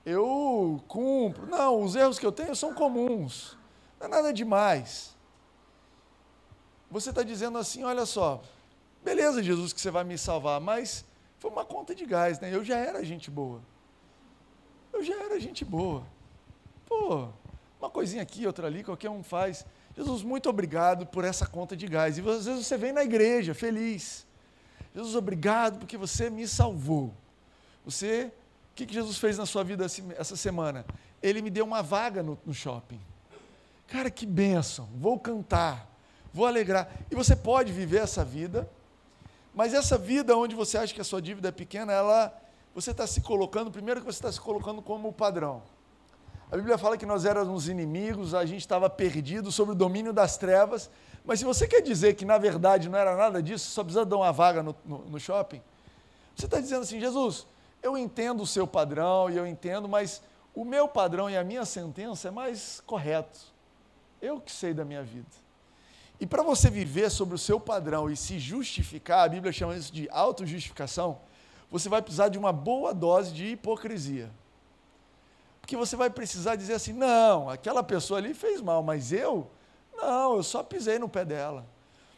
eu 0.05 0.83
cumpro. 0.87 1.47
Não, 1.47 1.81
os 1.81 1.95
erros 1.95 2.19
que 2.19 2.25
eu 2.25 2.31
tenho 2.31 2.55
são 2.55 2.73
comuns. 2.73 3.57
Não 3.99 4.07
é 4.07 4.09
nada 4.09 4.33
demais. 4.33 5.15
Você 6.91 7.09
está 7.09 7.23
dizendo 7.23 7.57
assim: 7.57 7.83
olha 7.83 8.05
só, 8.05 8.41
beleza, 9.03 9.41
Jesus, 9.41 9.71
que 9.71 9.81
você 9.81 9.91
vai 9.91 10.03
me 10.03 10.17
salvar, 10.17 10.59
mas 10.59 11.05
foi 11.39 11.49
uma 11.49 11.65
conta 11.65 11.95
de 11.95 12.05
gás, 12.05 12.39
né? 12.39 12.53
Eu 12.53 12.63
já 12.63 12.77
era 12.77 13.03
gente 13.03 13.31
boa. 13.31 13.61
Eu 14.91 15.03
já 15.03 15.15
era 15.15 15.39
gente 15.39 15.65
boa. 15.65 16.03
Pô, 16.85 17.29
uma 17.79 17.89
coisinha 17.89 18.21
aqui, 18.21 18.45
outra 18.45 18.67
ali, 18.67 18.83
qualquer 18.83 19.09
um 19.09 19.23
faz. 19.23 19.65
Jesus, 19.95 20.23
muito 20.23 20.49
obrigado 20.49 21.05
por 21.05 21.23
essa 21.23 21.47
conta 21.47 21.75
de 21.75 21.87
gás. 21.87 22.17
E 22.17 22.21
às 22.21 22.45
vezes 22.45 22.65
você 22.65 22.77
vem 22.77 22.91
na 22.91 23.03
igreja 23.03 23.53
feliz. 23.53 24.27
Jesus, 24.93 25.15
obrigado 25.15 25.79
porque 25.79 25.97
você 25.97 26.29
me 26.29 26.47
salvou. 26.47 27.13
Você 27.85 28.31
o 28.73 28.75
que, 28.75 28.87
que 28.87 28.93
Jesus 28.95 29.19
fez 29.19 29.37
na 29.37 29.45
sua 29.45 29.63
vida 29.63 29.85
essa 30.17 30.35
semana? 30.35 30.83
Ele 31.21 31.43
me 31.43 31.51
deu 31.51 31.63
uma 31.63 31.83
vaga 31.83 32.23
no, 32.23 32.39
no 32.43 32.55
shopping. 32.55 32.99
Cara, 33.87 34.09
que 34.09 34.25
bênção! 34.25 34.89
Vou 34.95 35.19
cantar, 35.19 35.87
vou 36.33 36.47
alegrar. 36.47 36.91
E 37.11 37.13
você 37.13 37.35
pode 37.35 37.71
viver 37.71 38.01
essa 38.01 38.25
vida, 38.25 38.67
mas 39.53 39.75
essa 39.75 39.95
vida 39.95 40.35
onde 40.35 40.55
você 40.55 40.79
acha 40.79 40.91
que 40.91 40.99
a 40.99 41.03
sua 41.03 41.21
dívida 41.21 41.49
é 41.49 41.51
pequena, 41.51 41.93
ela, 41.93 42.35
você 42.73 42.89
está 42.89 43.05
se 43.05 43.21
colocando, 43.21 43.69
primeiro 43.69 43.99
que 43.99 44.07
você 44.07 44.17
está 44.17 44.31
se 44.31 44.41
colocando 44.41 44.81
como 44.81 45.13
padrão. 45.13 45.61
A 46.51 46.55
Bíblia 46.55 46.75
fala 46.75 46.97
que 46.97 47.05
nós 47.05 47.25
éramos 47.25 47.69
inimigos, 47.69 48.33
a 48.33 48.43
gente 48.43 48.61
estava 48.61 48.89
perdido 48.89 49.51
sob 49.51 49.73
o 49.73 49.75
domínio 49.75 50.11
das 50.11 50.35
trevas, 50.35 50.89
mas 51.23 51.37
se 51.37 51.45
você 51.45 51.67
quer 51.67 51.81
dizer 51.81 52.15
que 52.15 52.25
na 52.25 52.39
verdade 52.39 52.89
não 52.89 52.97
era 52.97 53.15
nada 53.15 53.41
disso, 53.41 53.69
só 53.69 53.83
precisa 53.83 54.03
dar 54.03 54.17
uma 54.17 54.31
vaga 54.31 54.63
no, 54.63 54.75
no, 54.83 54.97
no 55.05 55.19
shopping, 55.19 55.61
você 56.35 56.45
está 56.45 56.59
dizendo 56.59 56.81
assim, 56.81 56.99
Jesus, 56.99 57.45
eu 57.83 57.97
entendo 57.97 58.41
o 58.41 58.47
seu 58.47 58.65
padrão 58.65 59.29
e 59.29 59.35
eu 59.35 59.45
entendo, 59.45 59.87
mas 59.89 60.23
o 60.55 60.63
meu 60.63 60.87
padrão 60.87 61.29
e 61.29 61.35
a 61.35 61.43
minha 61.43 61.65
sentença 61.65 62.29
é 62.29 62.31
mais 62.31 62.81
correto. 62.85 63.39
Eu 64.21 64.39
que 64.39 64.51
sei 64.51 64.73
da 64.73 64.85
minha 64.85 65.03
vida. 65.03 65.27
E 66.19 66.25
para 66.25 66.41
você 66.41 66.69
viver 66.69 67.11
sobre 67.11 67.35
o 67.35 67.37
seu 67.37 67.59
padrão 67.59 68.09
e 68.09 68.15
se 68.15 68.39
justificar, 68.39 69.25
a 69.25 69.29
Bíblia 69.29 69.51
chama 69.51 69.75
isso 69.75 69.91
de 69.91 70.07
autojustificação, 70.09 71.19
você 71.69 71.89
vai 71.89 72.01
precisar 72.01 72.29
de 72.29 72.37
uma 72.37 72.53
boa 72.53 72.93
dose 72.93 73.33
de 73.33 73.47
hipocrisia. 73.47 74.31
Porque 75.59 75.75
você 75.75 75.95
vai 75.95 76.09
precisar 76.09 76.55
dizer 76.55 76.73
assim: 76.73 76.93
não, 76.93 77.49
aquela 77.49 77.83
pessoa 77.83 78.19
ali 78.19 78.33
fez 78.33 78.61
mal, 78.61 78.81
mas 78.81 79.11
eu, 79.11 79.49
não, 79.93 80.35
eu 80.37 80.43
só 80.43 80.63
pisei 80.63 80.99
no 80.99 81.09
pé 81.09 81.25
dela. 81.25 81.65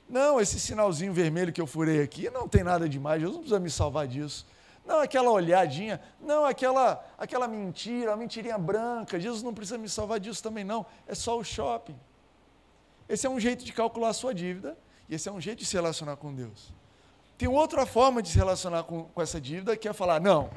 Não, 0.07 0.39
esse 0.39 0.60
sinalzinho 0.60 1.13
vermelho 1.13 1.51
que 1.51 1.62
eu 1.62 1.65
furei 1.65 2.03
aqui 2.03 2.29
não 2.29 2.48
tem 2.48 2.63
nada 2.63 2.88
demais, 2.88 3.22
Jesus 3.22 3.36
não 3.36 3.41
precisa 3.41 3.60
me 3.60 3.69
salvar 3.72 4.07
disso. 4.07 4.45
Não 4.86 5.00
aquela 5.00 5.32
olhadinha, 5.32 6.00
não 6.22 6.46
aquela, 6.46 7.04
aquela 7.18 7.48
mentira, 7.48 8.13
a 8.13 8.18
mentirinha 8.18 8.58
branca. 8.58 9.20
Jesus 9.20 9.42
não 9.42 9.54
precisa 9.54 9.77
me 9.77 9.89
salvar 9.89 10.20
disso 10.20 10.44
também, 10.44 10.63
não. 10.63 10.86
É 11.08 11.15
só 11.15 11.38
o 11.38 11.44
shopping. 11.44 12.00
Esse 13.10 13.25
é 13.25 13.30
um 13.30 13.39
jeito 13.39 13.65
de 13.65 13.74
calcular 13.74 14.10
a 14.10 14.13
sua 14.13 14.34
dívida 14.34 14.77
e 15.10 15.15
esse 15.15 15.27
é 15.27 15.32
um 15.32 15.42
jeito 15.42 15.60
de 15.60 15.65
se 15.65 15.75
relacionar 15.75 16.15
com 16.18 16.34
Deus. 16.34 16.72
Tem 17.38 17.48
outra 17.48 17.86
forma 17.86 18.22
de 18.22 18.30
se 18.30 18.38
relacionar 18.38 18.84
com, 18.84 19.06
com 19.06 19.22
essa 19.22 19.42
dívida 19.42 19.75
que 19.75 19.88
é 19.88 19.94
falar: 19.94 20.22
não, 20.22 20.50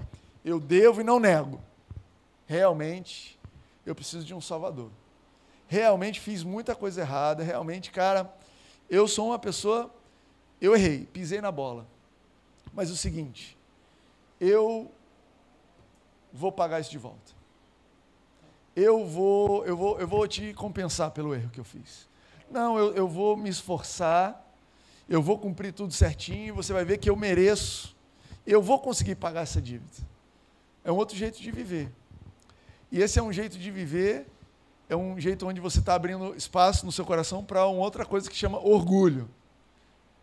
eu 0.45 0.61
devo 0.61 1.01
e 1.01 1.05
não 1.05 1.19
nego. 1.19 1.61
Realmente, 2.47 3.39
eu 3.85 3.95
preciso 3.95 4.25
de 4.25 4.35
um 4.35 4.41
Salvador. 4.41 4.91
Realmente 5.67 6.21
fiz 6.21 6.43
muita 6.45 6.75
coisa 6.75 7.01
errada. 7.01 7.43
Realmente, 7.43 7.91
cara, 7.91 8.33
eu 8.89 9.09
sou 9.09 9.29
uma 9.29 9.39
pessoa. 9.39 9.91
Eu 10.61 10.75
errei, 10.75 11.07
pisei 11.07 11.41
na 11.41 11.51
bola. 11.51 11.87
Mas 12.73 12.91
o 12.91 12.97
seguinte, 12.97 13.58
eu 14.41 14.91
vou 16.33 16.53
pagar 16.53 16.81
isso 16.81 16.91
de 16.91 16.99
volta. 16.99 17.37
Eu 18.75 19.05
vou, 19.05 19.65
eu 19.67 19.77
vou, 19.77 20.01
eu 20.01 20.07
vou 20.07 20.27
te 20.29 20.55
compensar 20.55 21.11
pelo 21.11 21.35
erro 21.35 21.51
que 21.51 21.59
eu 21.59 21.65
fiz. 21.65 22.09
Não, 22.51 22.79
eu, 22.79 22.95
eu 22.95 23.09
vou 23.09 23.37
me 23.37 23.49
esforçar, 23.49 24.47
eu 25.09 25.21
vou 25.21 25.39
cumprir 25.39 25.73
tudo 25.73 25.93
certinho, 25.93 26.55
você 26.55 26.73
vai 26.73 26.85
ver 26.85 26.99
que 26.99 27.11
eu 27.11 27.17
mereço, 27.17 27.97
eu 28.47 28.63
vou 28.63 28.79
conseguir 28.79 29.17
pagar 29.17 29.43
essa 29.43 29.61
dívida. 29.61 30.07
É 30.85 30.93
um 30.93 30.97
outro 30.97 31.17
jeito 31.17 31.41
de 31.41 31.51
viver. 31.51 31.93
E 32.91 33.03
esse 33.03 33.19
é 33.19 33.23
um 33.23 33.33
jeito 33.33 33.59
de 33.59 33.71
viver, 33.71 34.27
é 34.89 34.97
um 34.97 35.19
jeito 35.19 35.47
onde 35.47 35.61
você 35.61 35.81
está 35.81 35.95
abrindo 35.95 36.35
espaço 36.37 36.87
no 36.87 36.93
seu 36.93 37.05
coração 37.05 37.45
para 37.45 37.67
uma 37.67 37.83
outra 37.83 38.07
coisa 38.07 38.31
que 38.31 38.37
chama 38.37 38.59
orgulho. 38.59 39.29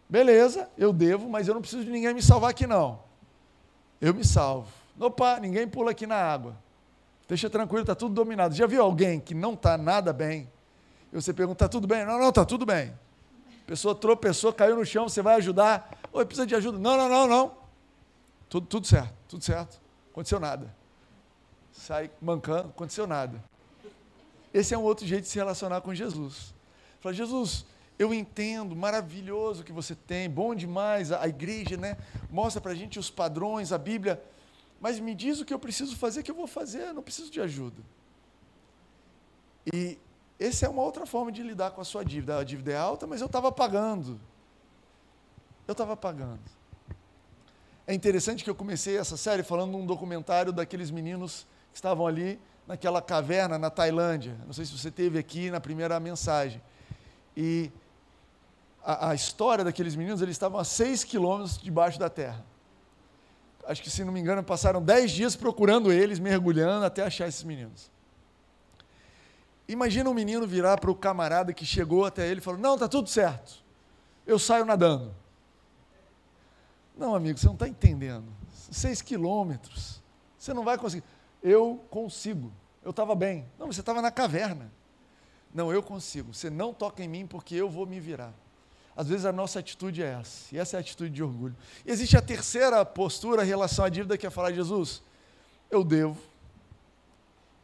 Beleza, 0.10 0.69
eu 0.77 0.93
devo, 0.93 1.29
mas 1.29 1.48
eu 1.48 1.53
não 1.53 1.62
preciso 1.62 1.84
de 1.84 1.91
ninguém 1.91 2.13
me 2.13 2.22
salvar 2.22 2.51
aqui 2.51 2.65
não 2.65 3.04
eu 4.01 4.13
me 4.13 4.23
salvo. 4.23 4.71
Opa, 4.99 5.39
ninguém 5.39 5.67
pula 5.67 5.91
aqui 5.91 6.07
na 6.07 6.15
água. 6.15 6.55
Deixa 7.27 7.49
tranquilo, 7.49 7.81
está 7.81 7.95
tudo 7.95 8.13
dominado. 8.13 8.53
Já 8.53 8.67
viu 8.67 8.81
alguém 8.81 9.19
que 9.19 9.33
não 9.33 9.53
está 9.53 9.77
nada 9.77 10.13
bem? 10.13 10.49
E 11.11 11.15
você 11.15 11.33
pergunta, 11.33 11.65
está 11.65 11.69
tudo 11.69 11.87
bem? 11.87 12.05
Não, 12.05 12.19
não, 12.19 12.29
está 12.29 12.45
tudo 12.45 12.65
bem. 12.65 12.93
A 13.63 13.67
pessoa 13.67 13.95
tropeçou, 13.95 14.53
caiu 14.53 14.75
no 14.75 14.85
chão, 14.85 15.09
você 15.09 15.21
vai 15.21 15.35
ajudar. 15.35 15.97
Oi, 16.13 16.25
precisa 16.25 16.45
de 16.45 16.55
ajuda? 16.55 16.77
Não, 16.77 16.95
não, 16.95 17.09
não, 17.09 17.27
não. 17.27 17.51
Tudo, 18.47 18.67
tudo 18.67 18.85
certo, 18.85 19.13
tudo 19.27 19.43
certo. 19.43 19.81
Aconteceu 20.11 20.39
nada. 20.39 20.73
Sai 21.71 22.11
mancando, 22.21 22.69
aconteceu 22.69 23.07
nada. 23.07 23.43
Esse 24.53 24.73
é 24.73 24.77
um 24.77 24.83
outro 24.83 25.05
jeito 25.05 25.23
de 25.23 25.29
se 25.29 25.37
relacionar 25.37 25.81
com 25.81 25.93
Jesus. 25.93 26.53
Fala, 27.01 27.13
Jesus, 27.13 27.65
eu 27.97 28.13
entendo, 28.13 28.75
maravilhoso 28.75 29.63
que 29.63 29.71
você 29.71 29.95
tem, 29.95 30.29
bom 30.29 30.53
demais, 30.53 31.11
a, 31.11 31.21
a 31.21 31.27
igreja, 31.27 31.77
né? 31.77 31.97
Mostra 32.29 32.61
para 32.61 32.71
a 32.71 32.75
gente 32.75 32.99
os 32.99 33.09
padrões, 33.09 33.71
a 33.71 33.77
Bíblia, 33.77 34.21
mas 34.79 34.99
me 34.99 35.15
diz 35.15 35.39
o 35.39 35.45
que 35.45 35.53
eu 35.53 35.59
preciso 35.59 35.95
fazer, 35.95 36.21
que 36.21 36.29
eu 36.29 36.35
vou 36.35 36.47
fazer, 36.47 36.93
não 36.93 37.01
preciso 37.01 37.31
de 37.31 37.39
ajuda. 37.39 37.81
E 39.73 39.97
essa 40.39 40.65
é 40.65 40.69
uma 40.69 40.81
outra 40.81 41.05
forma 41.05 41.31
de 41.31 41.41
lidar 41.41 41.71
com 41.71 41.81
a 41.81 41.85
sua 41.85 42.03
dívida. 42.03 42.37
A 42.37 42.43
dívida 42.43 42.71
é 42.71 42.77
alta, 42.77 43.07
mas 43.07 43.21
eu 43.21 43.27
estava 43.27 43.51
pagando. 43.51 44.19
Eu 45.67 45.71
estava 45.71 45.95
pagando. 45.95 46.41
É 47.87 47.93
interessante 47.93 48.43
que 48.43 48.49
eu 48.49 48.55
comecei 48.55 48.97
essa 48.97 49.15
série 49.15 49.43
falando 49.43 49.71
num 49.71 49.85
documentário 49.85 50.51
daqueles 50.51 50.91
meninos 50.91 51.47
que 51.71 51.77
estavam 51.77 52.05
ali 52.05 52.39
naquela 52.67 53.01
caverna 53.01 53.57
na 53.57 53.69
Tailândia. 53.69 54.35
Não 54.45 54.53
sei 54.53 54.65
se 54.65 54.77
você 54.77 54.91
teve 54.91 55.17
aqui 55.17 55.49
na 55.49 55.61
primeira 55.61 55.99
mensagem. 55.99 56.61
E 57.37 57.71
a, 58.85 59.09
a 59.09 59.15
história 59.15 59.63
daqueles 59.63 59.95
meninos, 59.95 60.21
eles 60.21 60.35
estavam 60.35 60.59
a 60.59 60.63
seis 60.63 61.03
quilômetros 61.03 61.57
debaixo 61.57 61.97
da 61.97 62.07
terra. 62.09 62.45
Acho 63.67 63.81
que, 63.81 63.89
se 63.89 64.03
não 64.03 64.13
me 64.13 64.19
engano, 64.19 64.43
passaram 64.43 64.81
dez 64.81 65.09
dias 65.09 65.35
procurando 65.35 65.91
eles, 65.91 66.19
mergulhando 66.19 66.85
até 66.85 67.01
achar 67.01 67.27
esses 67.27 67.43
meninos. 67.43 67.89
Imagina 69.67 70.07
um 70.07 70.13
menino 70.13 70.45
virar 70.45 70.79
para 70.79 70.91
o 70.91 70.95
camarada 70.95 71.51
que 71.51 71.65
chegou 71.65 72.05
até 72.05 72.27
ele 72.27 72.39
e 72.39 72.43
falou: 72.43 72.59
Não, 72.59 72.75
está 72.75 72.87
tudo 72.87 73.09
certo, 73.09 73.63
eu 74.27 74.37
saio 74.37 74.63
nadando. 74.63 75.11
Não, 76.95 77.15
amigo, 77.15 77.39
você 77.39 77.47
não 77.47 77.55
está 77.55 77.67
entendendo. 77.67 78.27
Seis 78.53 79.01
quilômetros, 79.01 80.01
você 80.37 80.53
não 80.53 80.63
vai 80.63 80.77
conseguir. 80.77 81.03
Eu 81.41 81.83
consigo, 81.89 82.51
eu 82.83 82.91
estava 82.91 83.15
bem. 83.15 83.45
Não, 83.57 83.65
você 83.65 83.79
estava 83.79 84.01
na 84.01 84.11
caverna. 84.11 84.71
Não, 85.51 85.73
eu 85.73 85.81
consigo. 85.81 86.33
Você 86.33 86.49
não 86.49 86.73
toca 86.73 87.03
em 87.03 87.07
mim 87.07 87.25
porque 87.25 87.55
eu 87.55 87.69
vou 87.69 87.87
me 87.87 87.99
virar. 87.99 88.33
Às 88.95 89.09
vezes 89.09 89.25
a 89.25 89.31
nossa 89.31 89.59
atitude 89.59 90.01
é 90.01 90.17
essa, 90.19 90.55
e 90.55 90.57
essa 90.57 90.75
é 90.75 90.77
a 90.77 90.79
atitude 90.79 91.09
de 91.13 91.21
orgulho. 91.21 91.55
Existe 91.85 92.15
a 92.15 92.21
terceira 92.21 92.85
postura 92.85 93.43
em 93.43 93.47
relação 93.47 93.83
à 93.83 93.89
dívida 93.89 94.17
que 94.17 94.25
é 94.25 94.29
falar, 94.29 94.53
Jesus, 94.53 95.03
eu 95.69 95.83
devo, 95.83 96.17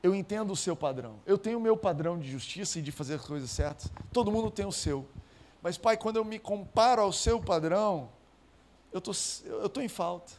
eu 0.04 0.14
entendo 0.16 0.52
o 0.52 0.56
seu 0.56 0.76
padrão. 0.76 1.20
Eu 1.26 1.38
tenho 1.38 1.58
o 1.58 1.62
meu 1.62 1.78
padrão 1.78 2.20
de 2.20 2.30
justiça 2.30 2.80
e 2.80 2.82
de 2.82 2.92
fazer 2.92 3.16
as 3.16 3.26
coisas 3.26 3.50
certas. 3.50 3.92
Todo 4.12 4.32
mundo 4.32 4.50
tem 4.50 4.66
o 4.66 4.72
seu. 4.72 5.08
Mas, 5.62 5.78
Pai, 5.78 5.96
quando 5.96 6.18
eu 6.18 6.26
me 6.26 6.40
comparo 6.40 7.04
ao 7.04 7.14
seu 7.14 7.40
padrão, 7.40 8.10
eu 8.92 9.00
tô, 9.00 9.12
estou 9.12 9.70
tô 9.70 9.82
em 9.82 9.88
falta. 9.88 10.34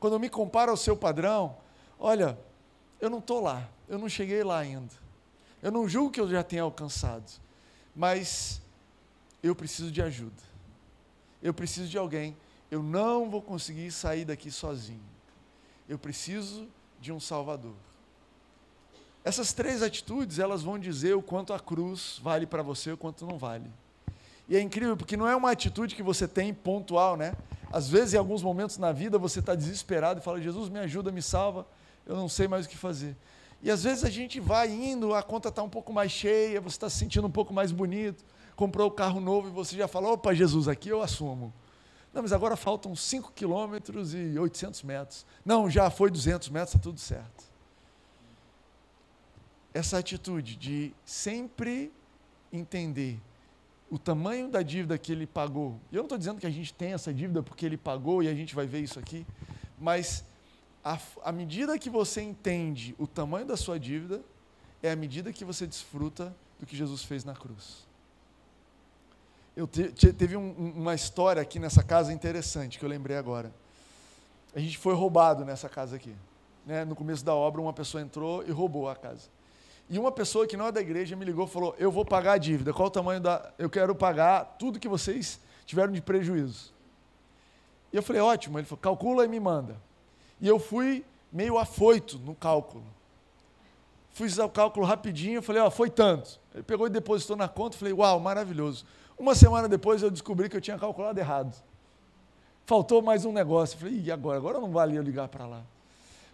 Quando 0.00 0.14
eu 0.14 0.18
me 0.18 0.30
comparo 0.30 0.70
ao 0.70 0.76
seu 0.76 0.96
padrão, 0.96 1.56
olha, 1.98 2.38
eu 3.00 3.10
não 3.10 3.18
estou 3.18 3.40
lá, 3.40 3.68
eu 3.88 3.98
não 3.98 4.08
cheguei 4.08 4.42
lá 4.42 4.58
ainda. 4.58 4.92
Eu 5.62 5.70
não 5.70 5.88
julgo 5.88 6.10
que 6.10 6.20
eu 6.20 6.28
já 6.28 6.42
tenha 6.42 6.62
alcançado, 6.62 7.30
mas 7.94 8.62
eu 9.42 9.54
preciso 9.54 9.90
de 9.90 10.02
ajuda. 10.02 10.42
Eu 11.42 11.54
preciso 11.54 11.88
de 11.88 11.98
alguém. 11.98 12.36
Eu 12.70 12.82
não 12.82 13.30
vou 13.30 13.40
conseguir 13.40 13.90
sair 13.90 14.24
daqui 14.24 14.50
sozinho. 14.50 15.00
Eu 15.88 15.98
preciso 15.98 16.68
de 17.00 17.12
um 17.12 17.20
Salvador. 17.20 17.74
Essas 19.24 19.52
três 19.52 19.82
atitudes, 19.82 20.38
elas 20.38 20.62
vão 20.62 20.78
dizer 20.78 21.14
o 21.14 21.22
quanto 21.22 21.52
a 21.52 21.58
cruz 21.58 22.20
vale 22.22 22.46
para 22.46 22.62
você, 22.62 22.92
o 22.92 22.96
quanto 22.96 23.26
não 23.26 23.38
vale. 23.38 23.70
E 24.48 24.56
é 24.56 24.60
incrível, 24.60 24.96
porque 24.96 25.16
não 25.16 25.26
é 25.26 25.34
uma 25.34 25.50
atitude 25.50 25.94
que 25.94 26.02
você 26.02 26.28
tem 26.28 26.54
pontual, 26.54 27.16
né? 27.16 27.34
Às 27.72 27.88
vezes, 27.88 28.14
em 28.14 28.18
alguns 28.18 28.42
momentos 28.42 28.78
na 28.78 28.92
vida, 28.92 29.18
você 29.18 29.40
está 29.40 29.54
desesperado 29.54 30.20
e 30.20 30.22
fala: 30.22 30.40
Jesus, 30.40 30.68
me 30.68 30.78
ajuda, 30.78 31.10
me 31.10 31.20
salva, 31.20 31.66
eu 32.06 32.14
não 32.14 32.28
sei 32.28 32.46
mais 32.46 32.66
o 32.66 32.68
que 32.68 32.76
fazer. 32.76 33.16
E 33.62 33.70
às 33.70 33.82
vezes 33.82 34.04
a 34.04 34.10
gente 34.10 34.38
vai 34.38 34.70
indo, 34.70 35.14
a 35.14 35.22
conta 35.22 35.48
está 35.48 35.62
um 35.62 35.68
pouco 35.68 35.92
mais 35.92 36.12
cheia, 36.12 36.60
você 36.60 36.76
está 36.76 36.88
se 36.88 36.98
sentindo 36.98 37.26
um 37.26 37.30
pouco 37.30 37.52
mais 37.52 37.72
bonito, 37.72 38.24
comprou 38.56 38.88
o 38.88 38.90
carro 38.90 39.20
novo 39.20 39.48
e 39.48 39.50
você 39.50 39.76
já 39.76 39.86
fala: 39.86 40.10
opa, 40.10 40.34
Jesus, 40.34 40.66
aqui 40.66 40.88
eu 40.88 41.02
assumo. 41.02 41.52
Não, 42.12 42.22
mas 42.22 42.32
agora 42.32 42.56
faltam 42.56 42.96
5 42.96 43.32
quilômetros 43.32 44.14
e 44.14 44.38
800 44.38 44.82
metros. 44.82 45.26
Não, 45.44 45.70
já 45.70 45.90
foi 45.90 46.10
200 46.10 46.48
metros, 46.48 46.74
está 46.74 46.82
tudo 46.82 46.98
certo. 46.98 47.44
Essa 49.74 49.98
atitude 49.98 50.56
de 50.56 50.94
sempre 51.04 51.92
entender 52.50 53.20
o 53.90 53.98
tamanho 53.98 54.48
da 54.48 54.62
dívida 54.62 54.96
que 54.96 55.12
ele 55.12 55.26
pagou. 55.26 55.78
Eu 55.92 55.98
não 55.98 56.04
estou 56.04 56.16
dizendo 56.16 56.40
que 56.40 56.46
a 56.46 56.50
gente 56.50 56.72
tem 56.72 56.94
essa 56.94 57.12
dívida 57.12 57.42
porque 57.42 57.66
ele 57.66 57.76
pagou 57.76 58.22
e 58.22 58.28
a 58.28 58.34
gente 58.34 58.54
vai 58.54 58.66
ver 58.66 58.80
isso 58.80 58.98
aqui, 58.98 59.26
mas 59.78 60.24
à 61.22 61.30
medida 61.30 61.78
que 61.78 61.90
você 61.90 62.22
entende 62.22 62.94
o 62.98 63.06
tamanho 63.06 63.46
da 63.46 63.56
sua 63.56 63.78
dívida, 63.78 64.22
é 64.82 64.90
a 64.90 64.96
medida 64.96 65.32
que 65.32 65.44
você 65.44 65.66
desfruta 65.66 66.34
do 66.58 66.64
que 66.64 66.74
Jesus 66.74 67.02
fez 67.02 67.24
na 67.24 67.34
cruz. 67.34 67.85
Eu 69.56 69.66
te, 69.66 69.90
te, 69.90 70.12
teve 70.12 70.36
um, 70.36 70.74
uma 70.76 70.94
história 70.94 71.40
aqui 71.40 71.58
nessa 71.58 71.82
casa 71.82 72.12
interessante 72.12 72.78
que 72.78 72.84
eu 72.84 72.88
lembrei 72.88 73.16
agora. 73.16 73.50
A 74.54 74.60
gente 74.60 74.76
foi 74.76 74.94
roubado 74.94 75.46
nessa 75.46 75.66
casa 75.66 75.96
aqui. 75.96 76.14
Né? 76.66 76.84
No 76.84 76.94
começo 76.94 77.24
da 77.24 77.34
obra, 77.34 77.62
uma 77.62 77.72
pessoa 77.72 78.02
entrou 78.02 78.44
e 78.46 78.50
roubou 78.50 78.86
a 78.86 78.94
casa. 78.94 79.30
E 79.88 79.98
uma 79.98 80.12
pessoa 80.12 80.46
que 80.46 80.58
não 80.58 80.66
é 80.66 80.72
da 80.72 80.80
igreja 80.80 81.16
me 81.16 81.24
ligou 81.24 81.46
e 81.46 81.48
falou: 81.48 81.74
Eu 81.78 81.90
vou 81.90 82.04
pagar 82.04 82.32
a 82.32 82.38
dívida. 82.38 82.72
Qual 82.74 82.88
o 82.88 82.90
tamanho 82.90 83.20
da. 83.20 83.50
Eu 83.58 83.70
quero 83.70 83.94
pagar 83.94 84.56
tudo 84.58 84.78
que 84.78 84.88
vocês 84.88 85.40
tiveram 85.64 85.92
de 85.92 86.02
prejuízo. 86.02 86.70
E 87.92 87.96
eu 87.96 88.02
falei: 88.02 88.20
Ótimo. 88.20 88.58
Ele 88.58 88.66
falou: 88.66 88.82
Calcula 88.82 89.24
e 89.24 89.28
me 89.28 89.40
manda. 89.40 89.76
E 90.38 90.46
eu 90.46 90.58
fui 90.58 91.02
meio 91.32 91.56
afoito 91.56 92.18
no 92.18 92.34
cálculo. 92.34 92.84
Fiz 94.10 94.36
o 94.38 94.48
cálculo 94.48 94.84
rapidinho. 94.84 95.40
Falei: 95.40 95.62
Ó, 95.62 95.70
foi 95.70 95.88
tanto. 95.88 96.40
Ele 96.52 96.64
pegou 96.64 96.86
e 96.88 96.90
depositou 96.90 97.36
na 97.36 97.48
conta. 97.48 97.78
Falei: 97.78 97.94
Uau, 97.94 98.18
maravilhoso. 98.18 98.84
Uma 99.18 99.34
semana 99.34 99.68
depois 99.68 100.02
eu 100.02 100.10
descobri 100.10 100.48
que 100.48 100.56
eu 100.56 100.60
tinha 100.60 100.78
calculado 100.78 101.18
errado. 101.18 101.56
Faltou 102.66 103.00
mais 103.00 103.24
um 103.24 103.32
negócio. 103.32 103.78
falei: 103.78 104.00
E 104.00 104.12
agora? 104.12 104.38
Agora 104.38 104.60
não 104.60 104.70
valia 104.70 104.98
eu 104.98 105.02
ligar 105.02 105.28
para 105.28 105.46
lá. 105.46 105.62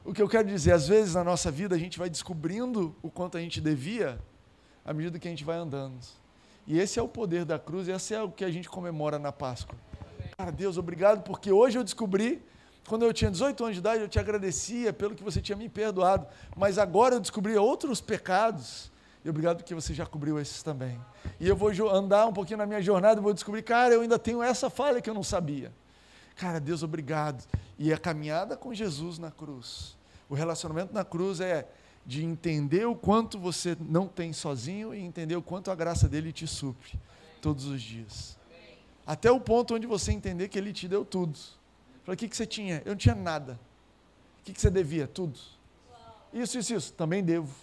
O 0.05 0.13
que 0.13 0.21
eu 0.21 0.29
quero 0.29 0.49
dizer, 0.49 0.73
às 0.73 0.89
vezes 0.89 1.15
na 1.15 1.23
nossa 1.23 1.51
vida 1.51 1.77
a 1.77 1.79
gente 1.79 1.99
vai 1.99 2.11
descobrindo 2.11 2.95
o 3.03 3.09
quanto 3.09 3.39
a 3.39 3.41
gente 3.41 3.61
devia 3.61 4.19
à 4.85 4.93
medida 4.93 5.19
que 5.19 5.29
a 5.29 5.31
gente 5.31 5.45
vai 5.45 5.57
andando. 5.57 5.97
E 6.67 6.79
esse 6.79 6.99
é 6.99 7.03
o 7.03 7.09
poder 7.09 7.45
da 7.45 7.59
cruz, 7.59 7.89
e 7.89 7.93
esse 7.93 8.15
é 8.15 8.23
o 8.23 8.31
que 8.31 8.45
a 8.45 8.51
gente 8.51 8.69
comemora 8.69 9.19
na 9.19 9.33
Páscoa. 9.33 9.77
Cara, 10.37 10.51
Deus, 10.51 10.77
obrigado, 10.77 11.23
porque 11.23 11.51
hoje 11.53 11.79
eu 11.79 11.85
descobri, 11.85 12.43
quando 12.89 13.05
eu 13.05 13.13
tinha 13.13 13.31
18 13.31 13.63
anos 13.63 13.77
de 13.77 13.81
idade, 13.81 14.03
eu 14.03 14.09
te 14.09 14.19
agradecia 14.19 14.93
pelo 14.93 15.15
que 15.15 15.23
você 15.23 15.41
tinha 15.41 15.57
me 15.57 15.69
perdoado, 15.69 16.27
mas 16.57 16.79
agora 16.79 17.15
eu 17.15 17.21
descobri 17.21 17.57
outros 17.57 18.01
pecados, 18.01 18.92
e 19.25 19.31
obrigado 19.31 19.59
porque 19.59 19.75
você 19.75 19.95
já 19.95 20.05
cobriu 20.05 20.39
esses 20.39 20.63
também. 20.63 21.01
E 21.39 21.49
eu 21.49 21.55
vou 21.55 21.71
andar 21.91 22.27
um 22.27 22.33
pouquinho 22.33 22.59
na 22.59 22.67
minha 22.67 22.83
jornada 22.83 23.21
e 23.21 23.23
vou 23.23 23.33
descobrir, 23.33 23.63
cara, 23.63 23.95
eu 23.95 24.01
ainda 24.01 24.19
tenho 24.19 24.43
essa 24.43 24.69
falha 24.69 25.01
que 25.01 25.09
eu 25.09 25.15
não 25.15 25.23
sabia. 25.23 25.73
Cara, 26.35 26.59
Deus, 26.59 26.83
obrigado. 26.83 27.45
E 27.79 27.93
a 27.93 27.99
caminhada 27.99 28.57
com 28.57 28.75
Jesus 28.75 29.19
na 29.19 29.31
cruz, 29.31 29.97
o 30.29 30.35
relacionamento 30.35 30.93
na 30.93 31.05
cruz 31.05 31.41
é 31.41 31.69
de 32.05 32.25
entender 32.25 32.85
o 32.87 32.97
quanto 32.97 33.39
você 33.39 33.77
não 33.79 34.09
tem 34.09 34.33
sozinho 34.33 34.93
e 34.93 35.01
entender 35.01 35.37
o 35.37 35.43
quanto 35.43 35.71
a 35.71 35.75
graça 35.75 36.09
dele 36.09 36.33
te 36.33 36.47
supre 36.47 36.99
todos 37.41 37.67
os 37.67 37.81
dias. 37.81 38.37
Até 39.07 39.31
o 39.31 39.41
ponto 39.41 39.75
onde 39.75 39.87
você 39.87 40.13
entender 40.13 40.49
que 40.49 40.59
ele 40.59 40.73
te 40.73 40.89
deu 40.89 41.05
tudo. 41.05 41.39
Falei, 42.05 42.15
o 42.15 42.17
que, 42.17 42.29
que 42.29 42.37
você 42.37 42.47
tinha? 42.47 42.83
Eu 42.85 42.91
não 42.91 42.97
tinha 42.97 43.15
nada. 43.15 43.59
O 44.41 44.45
que, 44.45 44.53
que 44.53 44.61
você 44.61 44.71
devia? 44.71 45.07
Tudo. 45.07 45.39
Isso, 46.33 46.59
isso, 46.59 46.75
isso. 46.75 46.93
Também 46.93 47.23
devo. 47.23 47.55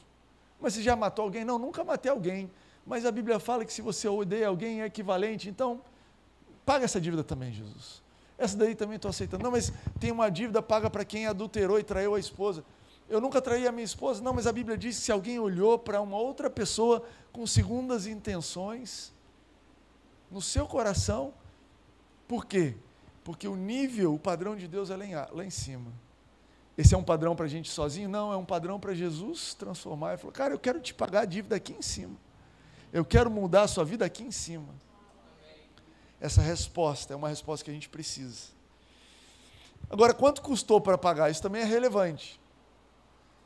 Mas 0.59 0.73
você 0.73 0.81
já 0.81 0.95
matou 0.95 1.23
alguém? 1.23 1.45
Não, 1.45 1.57
nunca 1.57 1.83
matei 1.83 2.11
alguém. 2.11 2.49
Mas 2.85 3.05
a 3.05 3.11
Bíblia 3.11 3.39
fala 3.39 3.63
que 3.63 3.71
se 3.71 3.81
você 3.81 4.07
odeia 4.07 4.47
alguém 4.47 4.81
é 4.81 4.85
equivalente. 4.85 5.47
Então, 5.49 5.81
paga 6.65 6.85
essa 6.85 6.99
dívida 6.99 7.23
também, 7.23 7.51
Jesus. 7.53 8.01
Essa 8.37 8.57
daí 8.57 8.73
também 8.75 8.95
estou 8.95 9.09
aceitando. 9.09 9.43
Não, 9.43 9.51
mas 9.51 9.71
tem 9.99 10.11
uma 10.11 10.29
dívida 10.29 10.61
paga 10.61 10.89
para 10.89 11.03
quem 11.05 11.27
adulterou 11.27 11.79
e 11.79 11.83
traiu 11.83 12.15
a 12.15 12.19
esposa. 12.19 12.63
Eu 13.09 13.19
nunca 13.19 13.41
traí 13.41 13.67
a 13.67 13.71
minha 13.71 13.83
esposa. 13.83 14.21
Não, 14.21 14.33
mas 14.33 14.47
a 14.47 14.51
Bíblia 14.51 14.77
diz 14.77 14.97
que 14.97 15.03
se 15.03 15.11
alguém 15.11 15.39
olhou 15.39 15.77
para 15.77 16.01
uma 16.01 16.17
outra 16.17 16.49
pessoa 16.49 17.03
com 17.31 17.45
segundas 17.45 18.07
intenções 18.07 19.13
no 20.31 20.41
seu 20.41 20.65
coração, 20.67 21.33
por 22.27 22.45
quê? 22.45 22.75
Porque 23.23 23.47
o 23.47 23.55
nível, 23.55 24.13
o 24.13 24.19
padrão 24.19 24.55
de 24.55 24.67
Deus 24.67 24.89
é 24.89 24.95
lá 24.95 25.05
em, 25.05 25.15
lá 25.15 25.45
em 25.45 25.49
cima. 25.49 25.91
Esse 26.79 26.95
é 26.95 26.97
um 26.97 27.03
padrão 27.03 27.35
para 27.35 27.45
a 27.45 27.49
gente 27.49 27.69
sozinho? 27.69 28.07
Não, 28.07 28.31
é 28.31 28.37
um 28.37 28.45
padrão 28.45 28.79
para 28.79 28.93
Jesus 28.93 29.53
transformar. 29.53 30.11
Ele 30.11 30.17
falou, 30.17 30.31
cara, 30.31 30.53
eu 30.53 30.59
quero 30.59 30.79
te 30.79 30.93
pagar 30.93 31.23
a 31.23 31.25
dívida 31.25 31.57
aqui 31.57 31.73
em 31.73 31.81
cima. 31.81 32.15
Eu 32.93 33.03
quero 33.03 33.29
mudar 33.29 33.63
a 33.63 33.67
sua 33.67 33.83
vida 33.83 34.05
aqui 34.05 34.23
em 34.23 34.31
cima 34.31 34.73
essa 36.21 36.41
resposta, 36.41 37.13
é 37.13 37.17
uma 37.17 37.27
resposta 37.27 37.65
que 37.65 37.71
a 37.71 37.73
gente 37.73 37.89
precisa. 37.89 38.47
Agora, 39.89 40.13
quanto 40.13 40.41
custou 40.41 40.79
para 40.79 40.97
pagar? 40.97 41.29
Isso 41.29 41.41
também 41.41 41.61
é 41.61 41.65
relevante 41.65 42.39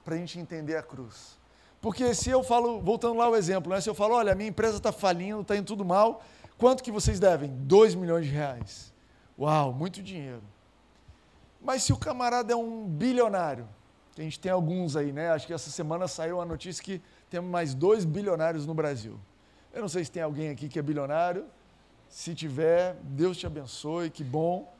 para 0.05 0.13
a 0.13 0.17
gente 0.17 0.39
entender 0.39 0.75
a 0.75 0.83
cruz. 0.83 1.35
Porque 1.81 2.13
se 2.13 2.29
eu 2.29 2.43
falo, 2.43 2.81
voltando 2.81 3.17
lá 3.17 3.25
ao 3.25 3.35
exemplo, 3.35 3.71
né, 3.71 3.81
se 3.81 3.89
eu 3.89 3.95
falo, 3.95 4.13
olha, 4.13 4.31
a 4.31 4.35
minha 4.35 4.49
empresa 4.49 4.77
está 4.77 4.91
falindo, 4.91 5.41
está 5.41 5.55
indo 5.55 5.65
tudo 5.65 5.83
mal, 5.83 6.23
quanto 6.57 6.83
que 6.83 6.91
vocês 6.91 7.19
devem? 7.19 7.49
2 7.49 7.95
milhões 7.95 8.25
de 8.25 8.31
reais. 8.31 8.93
Uau, 9.37 9.73
muito 9.73 10.01
dinheiro. 10.03 10.43
Mas 11.63 11.83
se 11.83 11.93
o 11.93 11.97
camarada 11.97 12.51
é 12.51 12.55
um 12.55 12.85
bilionário, 12.85 13.67
a 14.17 14.21
gente 14.21 14.39
tem 14.39 14.51
alguns 14.51 14.95
aí, 14.95 15.11
né? 15.11 15.31
Acho 15.31 15.47
que 15.47 15.53
essa 15.53 15.71
semana 15.71 16.07
saiu 16.07 16.41
a 16.41 16.45
notícia 16.45 16.83
que 16.83 17.01
temos 17.29 17.49
mais 17.49 17.73
dois 17.73 18.03
bilionários 18.03 18.65
no 18.65 18.73
Brasil. 18.73 19.17
Eu 19.73 19.81
não 19.81 19.89
sei 19.89 20.03
se 20.03 20.11
tem 20.11 20.21
alguém 20.21 20.49
aqui 20.49 20.67
que 20.67 20.77
é 20.77 20.81
bilionário, 20.81 21.45
se 22.09 22.35
tiver, 22.35 22.95
Deus 23.01 23.37
te 23.37 23.47
abençoe, 23.47 24.09
que 24.09 24.23
bom. 24.23 24.71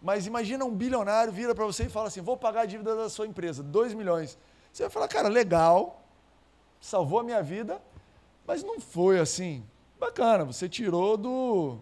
Mas 0.00 0.26
imagina 0.26 0.64
um 0.64 0.74
bilionário 0.74 1.32
vira 1.32 1.54
para 1.54 1.66
você 1.66 1.84
e 1.84 1.88
fala 1.88 2.06
assim: 2.06 2.20
vou 2.20 2.36
pagar 2.36 2.62
a 2.62 2.66
dívida 2.66 2.96
da 2.96 3.10
sua 3.10 3.26
empresa, 3.26 3.62
2 3.62 3.92
milhões. 3.92 4.38
Você 4.72 4.84
vai 4.84 4.90
falar, 4.90 5.08
cara, 5.08 5.28
legal, 5.28 6.02
salvou 6.80 7.18
a 7.18 7.22
minha 7.22 7.42
vida, 7.42 7.82
mas 8.46 8.62
não 8.62 8.80
foi 8.80 9.18
assim. 9.18 9.62
Bacana, 10.00 10.44
você 10.44 10.68
tirou 10.68 11.16
do 11.16 11.78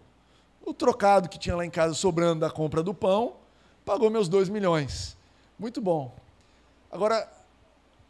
o 0.63 0.73
trocado 0.73 1.29
que 1.29 1.39
tinha 1.39 1.55
lá 1.55 1.65
em 1.65 1.69
casa 1.69 1.93
sobrando 1.93 2.41
da 2.41 2.49
compra 2.49 2.83
do 2.83 2.93
pão, 2.93 3.40
pagou 3.85 4.09
meus 4.09 4.27
2 4.27 4.49
milhões. 4.49 5.17
Muito 5.57 5.81
bom. 5.81 6.15
Agora, 6.91 7.31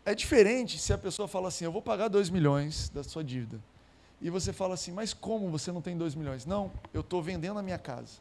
é 0.06 0.16
diferente 0.16 0.80
se 0.80 0.92
a 0.94 0.98
pessoa 0.98 1.28
fala 1.28 1.48
assim: 1.48 1.66
eu 1.66 1.72
vou 1.72 1.82
pagar 1.82 2.08
2 2.08 2.30
milhões 2.30 2.90
da 2.90 3.04
sua 3.04 3.24
dívida 3.24 3.60
e 4.22 4.30
você 4.30 4.54
fala 4.54 4.76
assim, 4.76 4.92
mas 4.92 5.14
como 5.14 5.50
você 5.50 5.72
não 5.72 5.82
tem 5.82 5.98
2 5.98 6.14
milhões? 6.14 6.46
Não, 6.46 6.72
eu 6.94 7.02
estou 7.02 7.22
vendendo 7.24 7.58
a 7.58 7.64
minha 7.64 7.80
casa. 7.80 8.20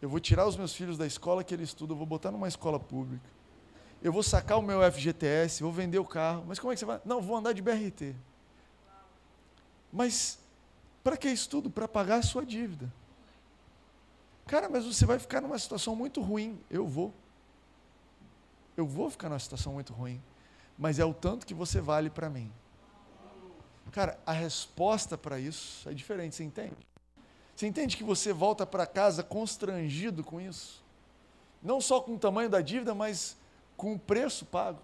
Eu 0.00 0.08
vou 0.08 0.18
tirar 0.18 0.46
os 0.46 0.56
meus 0.56 0.74
filhos 0.74 0.96
da 0.96 1.06
escola 1.06 1.44
que 1.44 1.52
eles 1.52 1.68
estudam, 1.68 1.94
eu 1.94 1.98
vou 1.98 2.06
botar 2.06 2.30
numa 2.30 2.48
escola 2.48 2.80
pública. 2.80 3.24
Eu 4.02 4.12
vou 4.12 4.22
sacar 4.22 4.58
o 4.58 4.62
meu 4.62 4.80
FGTS, 4.90 5.62
vou 5.62 5.72
vender 5.72 5.98
o 5.98 6.04
carro. 6.04 6.44
Mas 6.46 6.58
como 6.58 6.72
é 6.72 6.74
que 6.74 6.80
você 6.80 6.86
vai? 6.86 7.00
Não, 7.04 7.20
vou 7.20 7.36
andar 7.36 7.52
de 7.52 7.62
BRT. 7.62 8.14
Mas 9.92 10.38
para 11.02 11.16
que 11.16 11.28
isso 11.28 11.48
tudo? 11.48 11.70
Para 11.70 11.86
pagar 11.86 12.16
a 12.16 12.22
sua 12.22 12.44
dívida. 12.44 12.90
Cara, 14.46 14.68
mas 14.68 14.84
você 14.84 15.06
vai 15.06 15.18
ficar 15.18 15.40
numa 15.40 15.58
situação 15.58 15.96
muito 15.96 16.20
ruim. 16.20 16.60
Eu 16.70 16.86
vou. 16.86 17.12
Eu 18.76 18.86
vou 18.86 19.10
ficar 19.10 19.28
numa 19.28 19.38
situação 19.38 19.72
muito 19.72 19.92
ruim. 19.92 20.22
Mas 20.78 20.98
é 20.98 21.04
o 21.04 21.14
tanto 21.14 21.46
que 21.46 21.54
você 21.54 21.80
vale 21.80 22.10
para 22.10 22.28
mim. 22.28 22.52
Cara, 23.92 24.18
a 24.26 24.32
resposta 24.32 25.16
para 25.16 25.38
isso 25.38 25.88
é 25.88 25.94
diferente, 25.94 26.34
você 26.34 26.42
entende? 26.42 26.76
Você 27.54 27.66
entende 27.66 27.96
que 27.96 28.02
você 28.02 28.32
volta 28.32 28.66
para 28.66 28.86
casa 28.86 29.22
constrangido 29.22 30.24
com 30.24 30.40
isso? 30.40 30.82
Não 31.62 31.80
só 31.80 32.00
com 32.00 32.14
o 32.14 32.18
tamanho 32.18 32.50
da 32.50 32.60
dívida, 32.60 32.94
mas 32.94 33.36
com 33.76 33.94
o 33.94 33.98
preço 33.98 34.44
pago. 34.44 34.80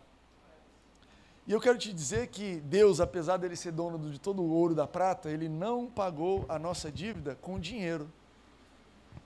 E 1.46 1.52
eu 1.52 1.60
quero 1.60 1.76
te 1.76 1.92
dizer 1.92 2.28
que 2.28 2.60
Deus, 2.60 3.00
apesar 3.00 3.36
dele 3.36 3.56
ser 3.56 3.72
dono 3.72 4.10
de 4.10 4.20
todo 4.20 4.40
o 4.40 4.50
ouro 4.50 4.74
da 4.74 4.86
prata, 4.86 5.28
ele 5.28 5.48
não 5.48 5.86
pagou 5.90 6.46
a 6.48 6.58
nossa 6.58 6.92
dívida 6.92 7.34
com 7.40 7.58
dinheiro. 7.58 8.08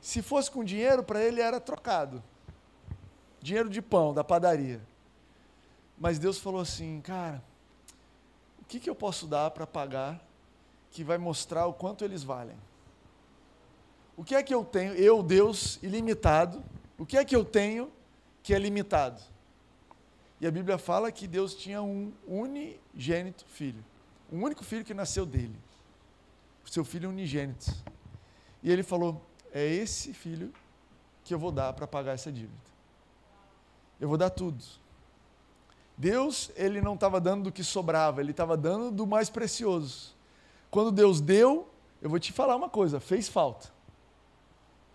Se 0.05 0.21
fosse 0.21 0.51
com 0.51 0.63
dinheiro, 0.63 1.03
para 1.03 1.25
ele 1.25 1.41
era 1.41 1.59
trocado. 1.59 2.23
Dinheiro 3.41 3.71
de 3.71 3.81
pão, 3.81 4.13
da 4.13 4.23
padaria. 4.23 4.79
Mas 5.99 6.19
Deus 6.19 6.39
falou 6.39 6.61
assim, 6.61 7.01
cara, 7.01 7.43
o 8.61 8.67
que, 8.67 8.79
que 8.79 8.91
eu 8.91 8.95
posso 8.95 9.27
dar 9.27 9.51
para 9.53 9.67
pagar 9.67 10.23
que 10.91 11.03
vai 11.03 11.17
mostrar 11.17 11.65
o 11.65 11.73
quanto 11.73 12.05
eles 12.05 12.23
valem? 12.23 12.55
O 14.15 14.23
que 14.23 14.35
é 14.35 14.43
que 14.43 14.55
eu 14.55 14.63
tenho, 14.63 14.93
eu, 14.93 15.23
Deus, 15.23 15.79
ilimitado, 15.83 16.63
o 16.99 17.07
que 17.07 17.17
é 17.17 17.25
que 17.25 17.35
eu 17.35 17.43
tenho 17.43 17.91
que 18.43 18.53
é 18.53 18.59
limitado? 18.59 19.23
E 20.39 20.47
a 20.47 20.51
Bíblia 20.51 20.77
fala 20.77 21.11
que 21.11 21.27
Deus 21.27 21.55
tinha 21.55 21.81
um 21.81 22.13
unigênito 22.29 23.47
filho, 23.47 23.83
um 24.31 24.43
único 24.43 24.65
filho 24.65 24.85
que 24.85 24.93
nasceu 24.93 25.25
dele, 25.25 25.57
seu 26.67 26.85
filho 26.85 27.09
unigênito. 27.09 27.75
E 28.63 28.71
ele 28.71 28.83
falou: 28.83 29.25
É 29.55 29.65
esse 29.65 30.13
filho 30.13 30.53
que 31.25 31.33
eu 31.33 31.39
vou 31.39 31.51
dar 31.51 31.73
para 31.73 31.87
pagar 31.87 32.13
essa 32.13 32.31
dívida. 32.31 32.53
Eu 33.99 34.09
vou 34.09 34.19
dar 34.19 34.29
tudo. 34.29 34.63
Deus, 35.97 36.51
ele 36.57 36.83
não 36.83 36.95
estava 36.95 37.21
dando 37.21 37.45
do 37.45 37.53
que 37.53 37.65
sobrava, 37.65 38.21
ele 38.21 38.33
estava 38.33 38.57
dando 38.57 38.91
do 38.91 39.07
mais 39.07 39.31
precioso. 39.31 40.15
Quando 40.71 40.91
Deus 40.91 41.21
deu, 41.21 41.71
eu 42.03 42.11
vou 42.11 42.19
te 42.19 42.33
falar 42.33 42.57
uma 42.57 42.69
coisa: 42.69 43.01
fez 43.01 43.29
falta. 43.29 43.73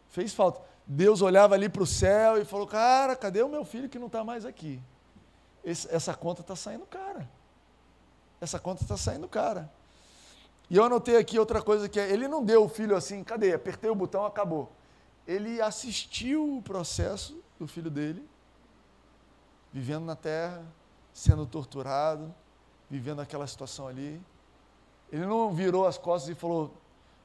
Fez 0.10 0.34
falta. 0.34 0.62
Deus 0.86 1.22
olhava 1.22 1.56
ali 1.56 1.70
para 1.70 1.82
o 1.84 1.88
céu 1.88 2.40
e 2.40 2.44
falou: 2.44 2.68
Cara, 2.68 3.16
cadê 3.16 3.42
o 3.42 3.50
meu 3.50 3.64
filho 3.64 3.88
que 3.90 3.98
não 3.98 4.08
está 4.08 4.24
mais 4.24 4.46
aqui? 4.46 4.82
esse, 5.64 5.94
essa 5.94 6.14
conta 6.14 6.42
está 6.42 6.56
saindo 6.56 6.86
cara. 6.86 7.30
Essa 8.42 8.60
conta 8.60 8.84
está 8.84 8.98
saindo 8.98 9.28
cara. 9.28 9.70
E 10.70 10.78
eu 10.78 10.84
anotei 10.84 11.18
aqui 11.18 11.40
outra 11.40 11.62
coisa 11.62 11.90
que 11.90 12.00
é, 12.00 12.12
ele 12.12 12.28
não 12.28 12.44
deu 12.44 12.64
o 12.64 12.70
filho 12.70 12.96
assim, 12.96 13.24
cadê? 13.24 13.54
Apertei 13.54 13.90
o 13.90 13.96
botão, 13.96 14.26
acabou. 14.26 14.72
Ele 15.28 15.60
assistiu 15.60 16.58
o 16.58 16.62
processo 16.62 17.42
do 17.60 17.68
filho 17.68 17.90
dele, 17.90 18.28
vivendo 19.74 20.06
na 20.06 20.16
terra, 20.16 20.64
sendo 21.12 21.46
torturado, 21.46 22.34
vivendo 22.90 23.20
aquela 23.20 23.48
situação 23.48 23.88
ali. 23.88 24.22
Ele 25.12 25.26
não 25.26 25.52
virou 25.52 25.88
as 25.88 25.98
costas 25.98 26.30
e 26.30 26.36
falou: 26.36 26.72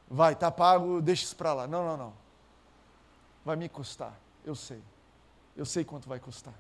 vai, 0.09 0.35
tá 0.35 0.51
pago, 0.51 1.03
deixa 1.03 1.25
isso 1.25 1.37
para 1.37 1.53
lá. 1.53 1.67
Não, 1.67 1.85
não, 1.85 1.97
não. 1.97 2.13
Vai 3.45 3.57
me 3.57 3.69
custar, 3.69 4.19
eu 4.45 4.55
sei. 4.55 4.83
Eu 5.55 5.67
sei 5.67 5.85
quanto 5.85 6.09
vai 6.09 6.19
custar. 6.19 6.55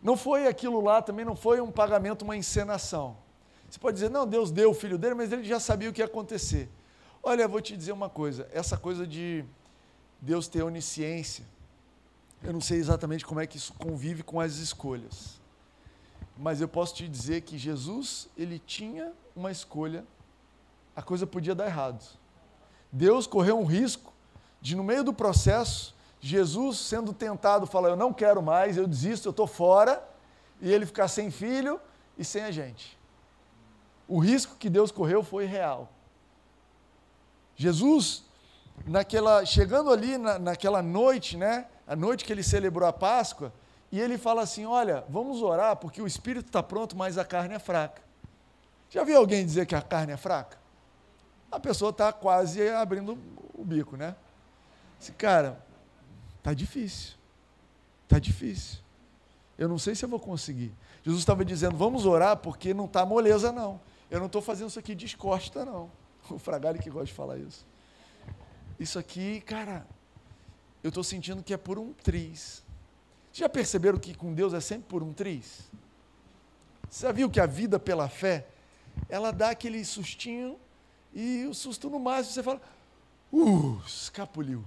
Não 0.00 0.16
foi 0.16 0.46
aquilo 0.46 0.80
lá, 0.80 1.02
também 1.02 1.24
não 1.24 1.34
foi 1.34 1.60
um 1.60 1.70
pagamento, 1.70 2.22
uma 2.22 2.36
encenação. 2.36 3.16
Você 3.68 3.78
pode 3.78 3.94
dizer, 3.96 4.08
não, 4.10 4.26
Deus 4.26 4.50
deu 4.50 4.70
o 4.70 4.74
filho 4.74 4.96
dele, 4.96 5.14
mas 5.14 5.30
ele 5.30 5.44
já 5.44 5.60
sabia 5.60 5.90
o 5.90 5.92
que 5.92 6.00
ia 6.00 6.06
acontecer. 6.06 6.68
Olha, 7.22 7.42
eu 7.42 7.48
vou 7.48 7.60
te 7.60 7.76
dizer 7.76 7.92
uma 7.92 8.08
coisa: 8.08 8.48
essa 8.52 8.76
coisa 8.76 9.06
de 9.06 9.44
Deus 10.20 10.48
ter 10.48 10.62
onisciência, 10.62 11.44
eu 12.42 12.52
não 12.52 12.60
sei 12.60 12.78
exatamente 12.78 13.26
como 13.26 13.40
é 13.40 13.46
que 13.46 13.56
isso 13.56 13.74
convive 13.74 14.22
com 14.22 14.40
as 14.40 14.56
escolhas. 14.56 15.38
Mas 16.36 16.60
eu 16.60 16.68
posso 16.68 16.94
te 16.94 17.08
dizer 17.08 17.42
que 17.42 17.58
Jesus, 17.58 18.28
ele 18.36 18.58
tinha 18.58 19.12
uma 19.34 19.50
escolha, 19.50 20.04
a 20.94 21.02
coisa 21.02 21.26
podia 21.26 21.54
dar 21.54 21.66
errado. 21.66 22.04
Deus 22.90 23.26
correu 23.26 23.58
um 23.58 23.64
risco 23.64 24.12
de, 24.60 24.74
no 24.74 24.82
meio 24.82 25.04
do 25.04 25.12
processo, 25.12 25.94
Jesus 26.20 26.78
sendo 26.78 27.12
tentado, 27.12 27.66
fala: 27.66 27.88
Eu 27.88 27.96
não 27.96 28.12
quero 28.12 28.42
mais, 28.42 28.76
eu 28.76 28.86
desisto, 28.86 29.28
eu 29.28 29.30
estou 29.30 29.46
fora, 29.46 30.02
e 30.60 30.72
ele 30.72 30.86
ficar 30.86 31.08
sem 31.08 31.30
filho 31.30 31.80
e 32.16 32.24
sem 32.24 32.42
a 32.42 32.50
gente. 32.50 32.97
O 34.08 34.18
risco 34.18 34.56
que 34.56 34.68
Deus 34.68 34.90
correu 34.90 35.22
foi 35.22 35.44
real. 35.44 35.92
Jesus, 37.54 38.24
naquela, 38.86 39.44
chegando 39.44 39.90
ali 39.90 40.16
na, 40.16 40.38
naquela 40.38 40.82
noite, 40.82 41.36
né, 41.36 41.66
a 41.86 41.94
noite 41.94 42.24
que 42.24 42.32
ele 42.32 42.42
celebrou 42.42 42.88
a 42.88 42.92
Páscoa, 42.92 43.52
e 43.92 44.00
ele 44.00 44.18
fala 44.18 44.42
assim: 44.42 44.64
Olha, 44.64 45.04
vamos 45.08 45.42
orar 45.42 45.76
porque 45.76 46.00
o 46.00 46.06
espírito 46.06 46.46
está 46.46 46.62
pronto, 46.62 46.96
mas 46.96 47.18
a 47.18 47.24
carne 47.24 47.54
é 47.54 47.58
fraca. 47.58 48.02
Já 48.90 49.04
viu 49.04 49.18
alguém 49.18 49.44
dizer 49.44 49.66
que 49.66 49.74
a 49.74 49.82
carne 49.82 50.12
é 50.12 50.16
fraca? 50.16 50.58
A 51.52 51.60
pessoa 51.60 51.90
está 51.90 52.12
quase 52.12 52.66
abrindo 52.70 53.18
o 53.54 53.64
bico, 53.64 53.96
né? 53.96 54.16
Esse 55.00 55.12
cara, 55.12 55.62
Está 56.48 56.54
difícil. 56.54 57.14
Está 58.04 58.18
difícil. 58.18 58.78
Eu 59.58 59.68
não 59.68 59.78
sei 59.78 59.94
se 59.94 60.02
eu 60.02 60.08
vou 60.08 60.18
conseguir. 60.18 60.72
Jesus 61.04 61.20
estava 61.20 61.44
dizendo, 61.44 61.76
vamos 61.76 62.06
orar, 62.06 62.38
porque 62.38 62.72
não 62.72 62.86
está 62.86 63.04
moleza, 63.04 63.52
não. 63.52 63.78
Eu 64.10 64.18
não 64.18 64.26
estou 64.26 64.40
fazendo 64.40 64.68
isso 64.68 64.78
aqui 64.78 64.94
de 64.94 65.06
escosta, 65.06 65.64
não. 65.64 65.90
O 66.30 66.38
Fragale 66.38 66.78
que 66.78 66.90
gosta 66.90 67.06
de 67.06 67.12
falar 67.12 67.38
isso. 67.38 67.66
Isso 68.78 68.98
aqui, 68.98 69.40
cara, 69.40 69.86
eu 70.82 70.88
estou 70.88 71.02
sentindo 71.02 71.42
que 71.42 71.52
é 71.52 71.56
por 71.56 71.78
um 71.78 71.92
triz. 71.92 72.62
Já 73.32 73.48
perceberam 73.48 73.98
que 73.98 74.14
com 74.14 74.34
Deus 74.34 74.52
é 74.52 74.60
sempre 74.60 74.88
por 74.88 75.02
um 75.02 75.12
triz? 75.12 75.70
Você 76.88 77.06
já 77.06 77.12
viu 77.12 77.30
que 77.30 77.40
a 77.40 77.46
vida 77.46 77.78
pela 77.78 78.08
fé, 78.08 78.46
ela 79.08 79.30
dá 79.30 79.50
aquele 79.50 79.84
sustinho 79.84 80.58
e 81.12 81.44
o 81.46 81.54
susto 81.54 81.90
no 81.90 81.98
máximo 81.98 82.34
você 82.34 82.42
fala, 82.42 82.60
uh, 83.32 83.80
escapuliu. 83.86 84.64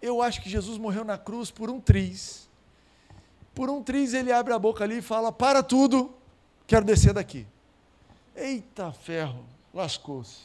Eu 0.00 0.20
acho 0.20 0.42
que 0.42 0.50
Jesus 0.50 0.78
morreu 0.78 1.04
na 1.04 1.16
cruz 1.16 1.50
por 1.50 1.70
um 1.70 1.80
triz. 1.80 2.48
Por 3.54 3.68
um 3.70 3.82
triz 3.82 4.14
ele 4.14 4.32
abre 4.32 4.52
a 4.52 4.58
boca 4.58 4.82
ali 4.82 4.98
e 4.98 5.02
fala: 5.02 5.30
Para 5.30 5.62
tudo, 5.62 6.14
quero 6.66 6.84
descer 6.84 7.12
daqui. 7.12 7.46
Eita 8.34 8.92
ferro, 8.92 9.44
lascou-se. 9.72 10.40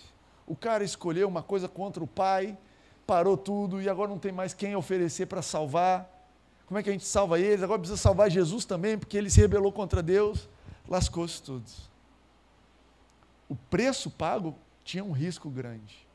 O 0.46 0.56
cara 0.56 0.84
escolheu 0.84 1.28
uma 1.28 1.44
coisa 1.44 1.68
contra 1.68 2.04
o 2.04 2.08
pai, 2.08 2.58
parou 3.06 3.38
tudo 3.38 3.82
e 3.82 3.90
agora 3.90 4.10
não 4.10 4.20
tem 4.20 4.32
mais 4.32 4.54
quem 4.54 4.76
oferecer 4.76 5.26
para 5.26 5.42
salvar. 5.42 6.10
Como 6.66 6.78
é 6.78 6.84
que 6.84 6.90
a 6.90 6.92
gente 6.92 7.06
salva 7.06 7.40
eles? 7.40 7.64
Agora 7.64 7.80
precisa 7.80 8.00
salvar 8.00 8.30
Jesus 8.30 8.66
também, 8.66 8.98
porque 8.98 9.18
ele 9.18 9.30
se 9.30 9.40
rebelou 9.40 9.72
contra 9.72 10.04
Deus. 10.04 10.50
Lascou-se 10.88 11.42
tudo. 11.42 11.66
O 13.48 13.56
preço 13.56 14.10
pago 14.10 14.56
tinha 14.84 15.04
um 15.04 15.12
risco 15.12 15.50
grande. 15.50 16.06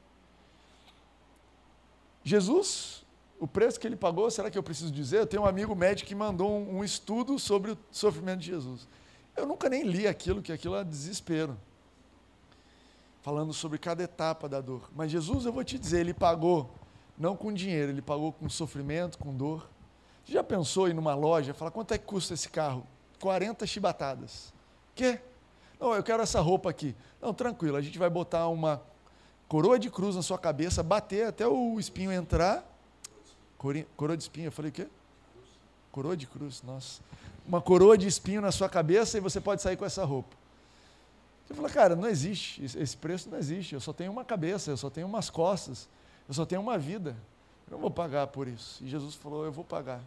Jesus 2.22 3.02
o 3.42 3.48
preço 3.48 3.80
que 3.80 3.88
ele 3.88 3.96
pagou, 3.96 4.30
será 4.30 4.48
que 4.48 4.56
eu 4.56 4.62
preciso 4.62 4.92
dizer? 4.92 5.18
Eu 5.18 5.26
tenho 5.26 5.42
um 5.42 5.46
amigo 5.46 5.74
médico 5.74 6.06
que 6.06 6.14
mandou 6.14 6.48
um, 6.48 6.76
um 6.76 6.85
estudo 6.85 7.40
sobre 7.40 7.72
o 7.72 7.78
sofrimento 7.90 8.38
de 8.38 8.46
Jesus. 8.46 8.87
Eu 9.37 9.47
nunca 9.47 9.68
nem 9.68 9.83
li 9.83 10.07
aquilo, 10.07 10.42
que 10.42 10.53
aquilo 10.53 10.77
é 10.77 10.85
desespero. 10.85 11.57
Falando 13.23 13.53
sobre 13.53 13.79
cada 13.79 14.03
etapa 14.03 14.49
da 14.49 14.61
dor. 14.61 14.90
Mas 14.95 15.11
Jesus, 15.11 15.47
eu 15.47 15.53
vou 15.53 15.64
te 15.64 15.79
dizer, 15.79 16.01
ele 16.01 16.14
pagou 16.14 16.71
não 17.16 17.37
com 17.37 17.53
dinheiro, 17.53 17.92
ele 17.92 18.03
pagou 18.03 18.33
com 18.33 18.49
sofrimento, 18.49 19.18
com 19.18 19.35
dor. 19.35 19.68
Você 20.25 20.33
já 20.33 20.42
pensou 20.42 20.88
em 20.88 20.92
numa 20.92 21.14
loja, 21.14 21.55
falar 21.55 21.71
quanto 21.71 21.95
é 21.95 21.99
que 21.99 22.05
custa 22.05 22.35
esse 22.35 22.49
carro? 22.49 22.87
40 23.21 23.66
chibatadas. 23.66 24.53
Quê? 24.95 25.21
Não, 25.79 25.95
eu 25.95 26.03
quero 26.03 26.23
essa 26.23 26.40
roupa 26.40 26.71
aqui. 26.71 26.95
Não, 27.21 27.33
tranquilo, 27.33 27.77
a 27.77 27.83
gente 27.83 27.99
vai 27.99 28.11
botar 28.11 28.49
uma 28.49 28.83
coroa 29.49 29.79
de 29.79 29.90
cruz 29.90 30.16
na 30.16 30.23
sua 30.23 30.38
cabeça, 30.38 30.83
bater 30.83 31.27
até 31.27 31.47
o 31.47 31.79
espinho 31.79 32.12
entrar 32.12 32.73
Coroa 33.97 34.16
de 34.16 34.25
espinho, 34.25 34.49
eu 34.49 34.53
falei 34.53 34.71
o 34.71 34.75
quê? 34.75 34.88
Coroa 35.92 36.16
de 36.16 36.27
cruz, 36.27 36.62
nossa. 36.62 37.01
Uma 37.46 37.61
coroa 37.61 37.98
de 37.98 38.07
espinho 38.07 38.40
na 38.40 38.52
sua 38.52 38.68
cabeça 38.68 39.18
e 39.18 39.20
você 39.20 39.40
pode 39.40 39.62
sair 39.62 39.76
com 39.76 39.85
essa 39.85 40.05
roupa. 40.05 40.37
Você 41.44 41.55
fala, 41.55 41.68
cara, 41.68 41.96
não 41.96 42.09
existe, 42.09 42.64
esse 42.64 42.96
preço 42.96 43.28
não 43.28 43.38
existe. 43.38 43.74
Eu 43.74 43.81
só 43.81 43.92
tenho 43.92 44.12
uma 44.12 44.24
cabeça, 44.24 44.70
eu 44.70 44.76
só 44.76 44.88
tenho 44.88 45.07
umas 45.07 45.28
costas, 45.28 45.88
eu 46.28 46.35
só 46.35 46.46
tenho 46.46 46.61
uma 46.61 46.78
vida. 46.78 47.16
Eu 47.66 47.72
não 47.72 47.78
vou 47.78 47.90
pagar 47.90 48.28
por 48.28 48.46
isso. 48.46 48.83
E 48.83 48.88
Jesus 48.88 49.14
falou, 49.14 49.44
eu 49.44 49.52
vou 49.52 49.64
pagar. 49.64 50.00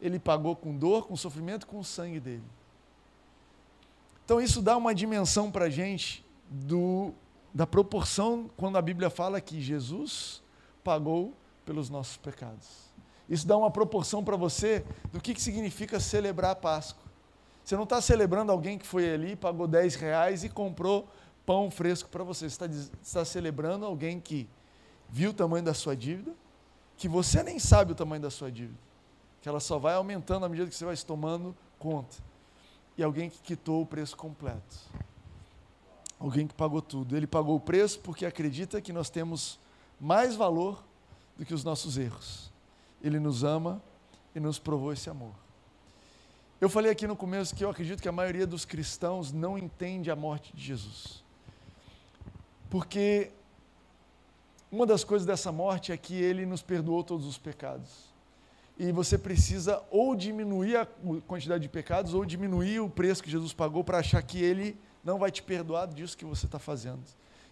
Ele 0.00 0.18
pagou 0.18 0.56
com 0.56 0.76
dor, 0.76 1.06
com 1.06 1.16
sofrimento, 1.16 1.66
com 1.66 1.78
o 1.78 1.84
sangue 1.84 2.20
dele. 2.20 2.44
Então 4.24 4.40
isso 4.40 4.60
dá 4.60 4.76
uma 4.76 4.94
dimensão 4.94 5.50
para 5.50 5.66
a 5.66 5.70
gente 5.70 6.24
do, 6.48 7.12
da 7.52 7.66
proporção 7.66 8.50
quando 8.56 8.76
a 8.76 8.82
Bíblia 8.82 9.10
fala 9.10 9.40
que 9.40 9.60
Jesus 9.60 10.42
pagou 10.82 11.32
pelos 11.64 11.90
nossos 11.90 12.16
pecados. 12.16 12.87
Isso 13.28 13.46
dá 13.46 13.56
uma 13.56 13.70
proporção 13.70 14.24
para 14.24 14.36
você 14.36 14.84
do 15.12 15.20
que, 15.20 15.34
que 15.34 15.42
significa 15.42 16.00
celebrar 16.00 16.52
a 16.52 16.56
Páscoa. 16.56 17.08
Você 17.62 17.76
não 17.76 17.84
está 17.84 18.00
celebrando 18.00 18.50
alguém 18.50 18.78
que 18.78 18.86
foi 18.86 19.12
ali, 19.12 19.36
pagou 19.36 19.68
10 19.68 19.94
reais 19.96 20.42
e 20.42 20.48
comprou 20.48 21.06
pão 21.44 21.70
fresco 21.70 22.08
para 22.08 22.24
você. 22.24 22.48
Você 22.48 22.64
está, 22.64 22.66
está 23.02 23.24
celebrando 23.24 23.84
alguém 23.84 24.18
que 24.18 24.48
viu 25.10 25.30
o 25.30 25.34
tamanho 25.34 25.64
da 25.64 25.74
sua 25.74 25.94
dívida, 25.94 26.32
que 26.96 27.08
você 27.08 27.42
nem 27.42 27.58
sabe 27.58 27.92
o 27.92 27.94
tamanho 27.94 28.22
da 28.22 28.30
sua 28.30 28.50
dívida, 28.50 28.78
que 29.42 29.48
ela 29.48 29.60
só 29.60 29.78
vai 29.78 29.94
aumentando 29.94 30.46
à 30.46 30.48
medida 30.48 30.68
que 30.68 30.74
você 30.74 30.84
vai 30.84 30.96
se 30.96 31.04
tomando 31.04 31.54
conta. 31.78 32.16
E 32.96 33.02
alguém 33.02 33.28
que 33.28 33.38
quitou 33.38 33.82
o 33.82 33.86
preço 33.86 34.16
completo. 34.16 34.76
Alguém 36.18 36.46
que 36.46 36.54
pagou 36.54 36.82
tudo. 36.82 37.16
Ele 37.16 37.26
pagou 37.26 37.56
o 37.56 37.60
preço 37.60 38.00
porque 38.00 38.26
acredita 38.26 38.80
que 38.80 38.92
nós 38.92 39.08
temos 39.08 39.60
mais 40.00 40.34
valor 40.34 40.82
do 41.36 41.44
que 41.44 41.54
os 41.54 41.62
nossos 41.62 41.96
erros. 41.96 42.50
Ele 43.02 43.18
nos 43.18 43.44
ama 43.44 43.82
e 44.34 44.40
nos 44.40 44.58
provou 44.58 44.92
esse 44.92 45.08
amor. 45.08 45.32
Eu 46.60 46.68
falei 46.68 46.90
aqui 46.90 47.06
no 47.06 47.14
começo 47.14 47.54
que 47.54 47.64
eu 47.64 47.70
acredito 47.70 48.02
que 48.02 48.08
a 48.08 48.12
maioria 48.12 48.46
dos 48.46 48.64
cristãos 48.64 49.32
não 49.32 49.56
entende 49.56 50.10
a 50.10 50.16
morte 50.16 50.54
de 50.56 50.62
Jesus. 50.62 51.22
Porque 52.68 53.30
uma 54.70 54.84
das 54.84 55.04
coisas 55.04 55.24
dessa 55.24 55.50
morte 55.52 55.92
é 55.92 55.96
que 55.96 56.14
ele 56.14 56.44
nos 56.44 56.60
perdoou 56.60 57.04
todos 57.04 57.26
os 57.26 57.38
pecados. 57.38 58.08
E 58.78 58.92
você 58.92 59.16
precisa 59.16 59.82
ou 59.90 60.14
diminuir 60.14 60.76
a 60.76 60.86
quantidade 61.26 61.62
de 61.62 61.68
pecados 61.68 62.12
ou 62.12 62.24
diminuir 62.24 62.80
o 62.80 62.90
preço 62.90 63.22
que 63.22 63.30
Jesus 63.30 63.52
pagou 63.52 63.82
para 63.82 63.98
achar 63.98 64.22
que 64.22 64.42
ele 64.42 64.76
não 65.02 65.18
vai 65.18 65.30
te 65.30 65.42
perdoar 65.42 65.86
disso 65.86 66.16
que 66.16 66.24
você 66.24 66.46
está 66.46 66.58
fazendo. 66.58 67.02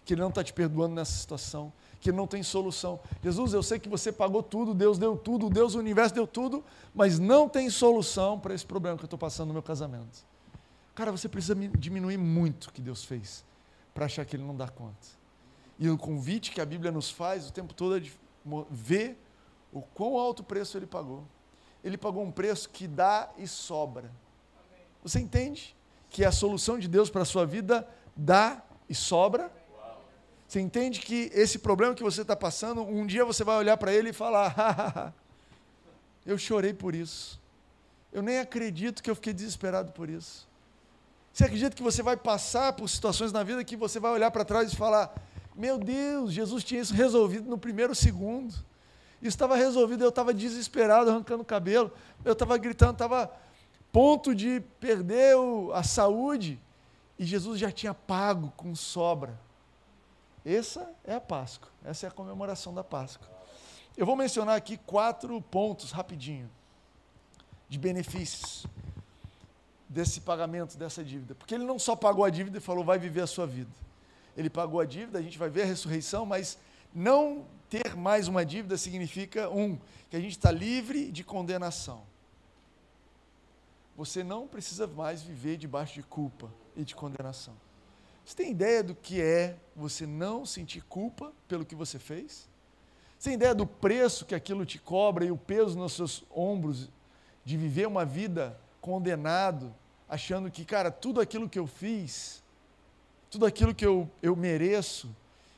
Que 0.07 0.13
ele 0.13 0.21
não 0.21 0.29
está 0.29 0.41
te 0.41 0.53
perdoando 0.53 0.95
nessa 0.95 1.11
situação. 1.11 1.73
Que 1.99 2.13
não 2.13 2.25
tem 2.25 2.41
solução. 2.41 2.97
Jesus, 3.21 3.53
eu 3.53 3.61
sei 3.61 3.77
que 3.77 3.89
você 3.89 4.09
pagou 4.09 4.41
tudo, 4.41 4.73
Deus 4.73 4.97
deu 4.97 5.17
tudo, 5.17 5.49
Deus, 5.49 5.75
o 5.75 5.79
universo 5.79 6.15
deu 6.15 6.25
tudo, 6.25 6.63
mas 6.95 7.19
não 7.19 7.49
tem 7.49 7.69
solução 7.69 8.39
para 8.39 8.53
esse 8.53 8.65
problema 8.65 8.97
que 8.97 9.03
eu 9.03 9.07
estou 9.07 9.19
passando 9.19 9.49
no 9.49 9.53
meu 9.53 9.63
casamento. 9.63 10.25
Cara, 10.95 11.11
você 11.11 11.27
precisa 11.27 11.53
diminuir 11.77 12.17
muito 12.17 12.67
o 12.67 12.71
que 12.71 12.79
Deus 12.79 13.03
fez 13.03 13.43
para 13.93 14.05
achar 14.05 14.23
que 14.23 14.37
ele 14.37 14.43
não 14.43 14.55
dá 14.55 14.69
conta. 14.69 15.07
E 15.77 15.89
o 15.89 15.97
convite 15.97 16.51
que 16.51 16.61
a 16.61 16.65
Bíblia 16.65 16.89
nos 16.89 17.09
faz 17.09 17.49
o 17.49 17.51
tempo 17.51 17.73
todo 17.73 17.97
é 17.97 17.99
de 17.99 18.13
ver 18.71 19.21
o 19.73 19.81
quão 19.81 20.17
alto 20.17 20.41
preço 20.41 20.77
ele 20.77 20.87
pagou. 20.87 21.25
Ele 21.83 21.97
pagou 21.97 22.23
um 22.23 22.31
preço 22.31 22.69
que 22.69 22.87
dá 22.87 23.29
e 23.37 23.45
sobra. 23.45 24.09
Você 25.03 25.19
entende 25.19 25.75
que 26.09 26.23
a 26.23 26.31
solução 26.31 26.79
de 26.79 26.87
Deus 26.87 27.09
para 27.09 27.23
a 27.23 27.25
sua 27.25 27.45
vida 27.45 27.87
dá 28.15 28.63
e 28.89 28.95
sobra? 28.95 29.51
Você 30.47 30.61
entende 30.61 31.01
que 31.01 31.29
esse 31.33 31.59
problema 31.59 31.93
que 31.93 32.03
você 32.03 32.21
está 32.21 32.35
passando, 32.35 32.81
um 32.81 33.05
dia 33.05 33.25
você 33.25 33.43
vai 33.43 33.57
olhar 33.57 33.75
para 33.75 33.93
ele 33.93 34.09
e 34.09 34.13
falar: 34.13 35.13
eu 36.25 36.37
chorei 36.37 36.73
por 36.73 36.95
isso. 36.95 37.39
Eu 38.13 38.21
nem 38.21 38.39
acredito 38.39 39.03
que 39.03 39.09
eu 39.09 39.15
fiquei 39.15 39.33
desesperado 39.33 39.91
por 39.91 40.09
isso. 40.09 40.47
Você 41.33 41.43
acredita 41.43 41.75
que 41.75 41.83
você 41.83 42.01
vai 42.01 42.15
passar 42.15 42.73
por 42.73 42.87
situações 42.87 43.31
na 43.31 43.43
vida 43.43 43.63
que 43.63 43.75
você 43.75 43.99
vai 43.99 44.11
olhar 44.11 44.31
para 44.31 44.45
trás 44.45 44.71
e 44.71 44.75
falar: 44.75 45.13
meu 45.53 45.77
Deus, 45.77 46.31
Jesus 46.31 46.63
tinha 46.63 46.79
isso 46.79 46.93
resolvido 46.93 47.49
no 47.49 47.57
primeiro 47.57 47.93
segundo. 47.93 48.53
Isso 49.21 49.35
estava 49.35 49.55
resolvido, 49.55 50.03
eu 50.03 50.09
estava 50.09 50.33
desesperado, 50.33 51.09
arrancando 51.09 51.41
o 51.41 51.45
cabelo, 51.45 51.91
eu 52.23 52.33
estava 52.33 52.55
gritando, 52.57 52.93
estava 52.93 53.31
ponto 53.91 54.33
de 54.33 54.61
perder 54.79 55.35
a 55.73 55.81
saúde, 55.81 56.59
e 57.17 57.25
Jesus 57.25 57.59
já 57.59 57.71
tinha 57.71 57.93
pago 57.93 58.53
com 58.55 58.75
sobra. 58.75 59.37
Essa 60.45 60.93
é 61.03 61.15
a 61.15 61.21
Páscoa, 61.21 61.69
essa 61.83 62.05
é 62.05 62.09
a 62.09 62.11
comemoração 62.11 62.73
da 62.73 62.83
Páscoa. 62.83 63.27
Eu 63.95 64.05
vou 64.05 64.15
mencionar 64.15 64.55
aqui 64.55 64.77
quatro 64.77 65.41
pontos 65.41 65.91
rapidinho 65.91 66.49
de 67.67 67.77
benefícios 67.77 68.65
desse 69.89 70.21
pagamento 70.21 70.77
dessa 70.77 71.03
dívida, 71.03 71.35
porque 71.35 71.55
ele 71.55 71.63
não 71.65 71.79
só 71.79 71.95
pagou 71.95 72.23
a 72.23 72.29
dívida 72.29 72.57
e 72.57 72.61
falou 72.61 72.83
vai 72.83 72.99
viver 72.99 73.21
a 73.21 73.27
sua 73.27 73.47
vida 73.47 73.71
ele 74.37 74.51
pagou 74.51 74.79
a 74.79 74.85
dívida, 74.85 75.17
a 75.17 75.21
gente 75.21 75.37
vai 75.37 75.49
ver 75.49 75.63
a 75.63 75.65
ressurreição, 75.65 76.23
mas 76.23 76.59
não 76.93 77.43
ter 77.67 77.95
mais 77.95 78.27
uma 78.27 78.45
dívida 78.45 78.77
significa, 78.77 79.49
um, 79.49 79.77
que 80.09 80.15
a 80.15 80.19
gente 80.19 80.37
está 80.37 80.51
livre 80.51 81.11
de 81.11 81.23
condenação. 81.23 82.03
Você 83.97 84.23
não 84.23 84.47
precisa 84.47 84.85
mais 84.85 85.23
viver 85.23 85.57
debaixo 85.57 85.95
de 85.95 86.03
culpa 86.03 86.53
e 86.75 86.85
de 86.85 86.95
condenação. 86.95 87.55
Você 88.27 88.35
tem 88.35 88.51
ideia 88.51 88.83
do 88.83 88.93
que 88.93 89.21
é 89.21 89.55
você 89.73 90.05
não 90.05 90.45
sentir 90.45 90.81
culpa 90.81 91.31
pelo 91.47 91.65
que 91.65 91.73
você 91.73 91.97
fez? 91.97 92.49
Você 93.17 93.29
tem 93.29 93.35
ideia 93.35 93.55
do 93.55 93.65
preço 93.65 94.25
que 94.25 94.35
aquilo 94.35 94.65
te 94.65 94.77
cobra 94.77 95.23
e 95.23 95.31
o 95.31 95.37
peso 95.37 95.77
nos 95.77 95.93
seus 95.93 96.25
ombros 96.29 96.89
de 97.45 97.55
viver 97.55 97.87
uma 97.87 98.03
vida 98.03 98.59
condenado, 98.81 99.73
achando 100.09 100.51
que, 100.51 100.65
cara, 100.65 100.91
tudo 100.91 101.21
aquilo 101.21 101.47
que 101.47 101.57
eu 101.57 101.65
fiz 101.65 102.43
tudo 103.29 103.45
aquilo 103.45 103.73
que 103.73 103.85
eu, 103.85 104.09
eu 104.21 104.35
mereço, 104.35 105.09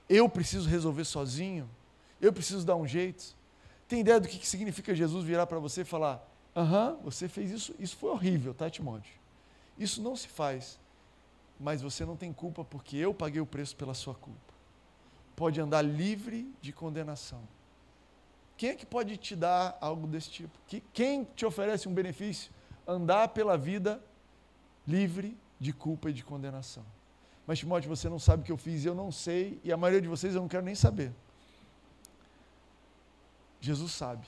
eu 0.08 0.28
preciso 0.28 0.68
resolver 0.68 1.06
sozinho, 1.06 1.70
eu 2.20 2.34
preciso 2.34 2.66
dar 2.66 2.76
um 2.76 2.88
jeito. 2.88 3.36
Tem 3.88 4.02
ideia 4.02 4.20
do 4.20 4.28
que, 4.28 4.48
significa 4.48 4.94
Jesus 4.94 5.24
virar 5.24 5.48
para 5.48 5.60
você 5.60 5.82
e 5.82 5.86
falar: 5.86 6.24
aham, 6.56 6.98
você 7.04 7.28
fez 7.28 7.52
isso, 7.52 7.76
isso 7.80 7.98
foi 7.98 8.10
horrível, 8.10 8.54
tá, 8.54 8.70
Timóteo? 8.70 9.14
Isso 9.78 10.02
não 10.02 10.16
se 10.16 10.28
faz, 10.28 10.80
mas 11.60 11.82
você 11.82 12.06
não 12.06 12.16
tem 12.16 12.32
culpa 12.32 12.64
porque 12.64 12.96
eu 12.98 13.14
paguei 13.14 13.42
o 13.42 13.46
preço 13.46 13.76
pela 13.76 13.94
sua 13.94 14.16
culpa. 14.16 14.54
Pode 15.36 15.60
andar 15.60 15.82
livre 15.82 16.54
de 16.62 16.72
condenação. 16.72 17.42
Quem 18.56 18.70
é 18.70 18.76
que 18.76 18.86
pode 18.86 19.18
te 19.18 19.36
dar 19.36 19.78
algo 19.80 20.08
desse 20.08 20.30
tipo? 20.30 20.58
Quem 20.94 21.24
te 21.24 21.46
oferece 21.46 21.88
um 21.88 21.94
benefício? 21.94 22.52
Andar 22.88 23.30
pela 23.30 23.58
vida 23.58 24.04
livre 24.88 25.38
de 25.60 25.72
culpa 25.72 26.10
e 26.10 26.14
de 26.14 26.24
condenação. 26.24 26.86
Mas, 27.46 27.60
Timóteo, 27.60 27.90
você 27.90 28.08
não 28.08 28.20
sabe 28.20 28.44
o 28.44 28.46
que 28.46 28.52
eu 28.52 28.58
fiz, 28.58 28.86
eu 28.86 28.94
não 28.94 29.12
sei, 29.12 29.60
e 29.64 29.72
a 29.72 29.78
maioria 29.78 30.02
de 30.02 30.08
vocês 30.08 30.36
eu 30.36 30.42
não 30.42 30.48
quero 30.48 30.64
nem 30.64 30.76
saber. 30.76 31.12
Jesus 33.60 33.92
sabe. 33.92 34.28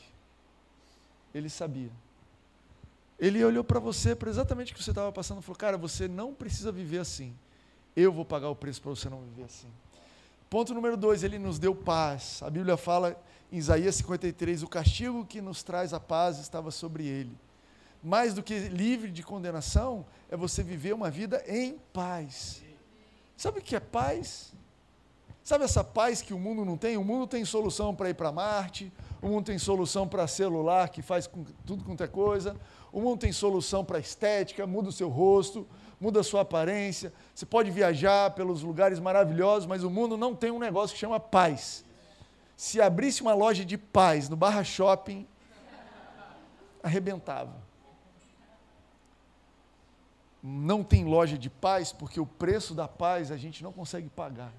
Ele 1.33 1.49
sabia. 1.49 1.91
Ele 3.21 3.45
olhou 3.45 3.63
para 3.63 3.79
você, 3.79 4.15
para 4.15 4.31
exatamente 4.31 4.73
o 4.73 4.75
que 4.75 4.83
você 4.83 4.89
estava 4.89 5.11
passando, 5.11 5.41
e 5.41 5.43
falou: 5.43 5.55
Cara, 5.55 5.77
você 5.77 6.07
não 6.07 6.33
precisa 6.33 6.71
viver 6.71 6.97
assim. 6.97 7.35
Eu 7.95 8.11
vou 8.11 8.25
pagar 8.25 8.49
o 8.49 8.55
preço 8.55 8.81
para 8.81 8.89
você 8.89 9.07
não 9.09 9.21
viver 9.21 9.43
assim. 9.43 9.67
Ponto 10.49 10.73
número 10.73 10.97
dois, 10.97 11.23
ele 11.23 11.37
nos 11.37 11.59
deu 11.59 11.75
paz. 11.75 12.41
A 12.41 12.49
Bíblia 12.49 12.75
fala 12.75 13.15
em 13.51 13.57
Isaías 13.57 13.93
53: 13.95 14.63
o 14.63 14.67
castigo 14.67 15.23
que 15.23 15.39
nos 15.39 15.61
traz 15.61 15.93
a 15.93 15.99
paz 15.99 16.39
estava 16.39 16.71
sobre 16.71 17.05
ele. 17.05 17.37
Mais 18.03 18.33
do 18.33 18.41
que 18.41 18.57
livre 18.57 19.11
de 19.11 19.21
condenação, 19.21 20.03
é 20.27 20.35
você 20.35 20.63
viver 20.63 20.93
uma 20.93 21.11
vida 21.11 21.43
em 21.47 21.77
paz. 21.93 22.63
Sabe 23.37 23.59
o 23.59 23.61
que 23.61 23.75
é 23.75 23.79
paz? 23.79 24.51
Sabe 25.43 25.63
essa 25.63 25.83
paz 25.83 26.21
que 26.21 26.33
o 26.33 26.39
mundo 26.39 26.63
não 26.63 26.77
tem? 26.77 26.97
O 26.97 27.03
mundo 27.03 27.25
tem 27.25 27.43
solução 27.43 27.95
para 27.95 28.09
ir 28.09 28.13
para 28.13 28.31
Marte, 28.31 28.91
o 29.21 29.27
mundo 29.27 29.45
tem 29.45 29.57
solução 29.57 30.07
para 30.07 30.27
celular 30.27 30.89
que 30.89 31.01
faz 31.01 31.25
com, 31.27 31.43
tudo 31.65 31.83
quanto 31.83 32.03
é 32.03 32.07
coisa, 32.07 32.55
o 32.91 33.01
mundo 33.01 33.19
tem 33.19 33.31
solução 33.31 33.83
para 33.83 33.99
estética, 33.99 34.67
muda 34.67 34.89
o 34.89 34.91
seu 34.91 35.09
rosto, 35.09 35.67
muda 35.99 36.19
a 36.19 36.23
sua 36.23 36.41
aparência, 36.41 37.11
você 37.33 37.45
pode 37.45 37.71
viajar 37.71 38.31
pelos 38.31 38.61
lugares 38.61 38.99
maravilhosos, 38.99 39.67
mas 39.67 39.83
o 39.83 39.89
mundo 39.89 40.15
não 40.15 40.35
tem 40.35 40.51
um 40.51 40.59
negócio 40.59 40.93
que 40.93 40.99
chama 40.99 41.19
paz. 41.19 41.83
Se 42.55 42.79
abrisse 42.79 43.21
uma 43.21 43.33
loja 43.33 43.65
de 43.65 43.77
paz 43.77 44.29
no 44.29 44.35
Barra 44.35 44.63
Shopping, 44.63 45.27
arrebentava 46.83 47.71
não 50.43 50.83
tem 50.83 51.05
loja 51.05 51.37
de 51.37 51.49
paz 51.49 51.91
porque 51.91 52.19
o 52.19 52.25
preço 52.25 52.73
da 52.73 52.87
paz 52.87 53.31
a 53.31 53.37
gente 53.37 53.61
não 53.61 53.71
consegue 53.71 54.09
pagar. 54.09 54.51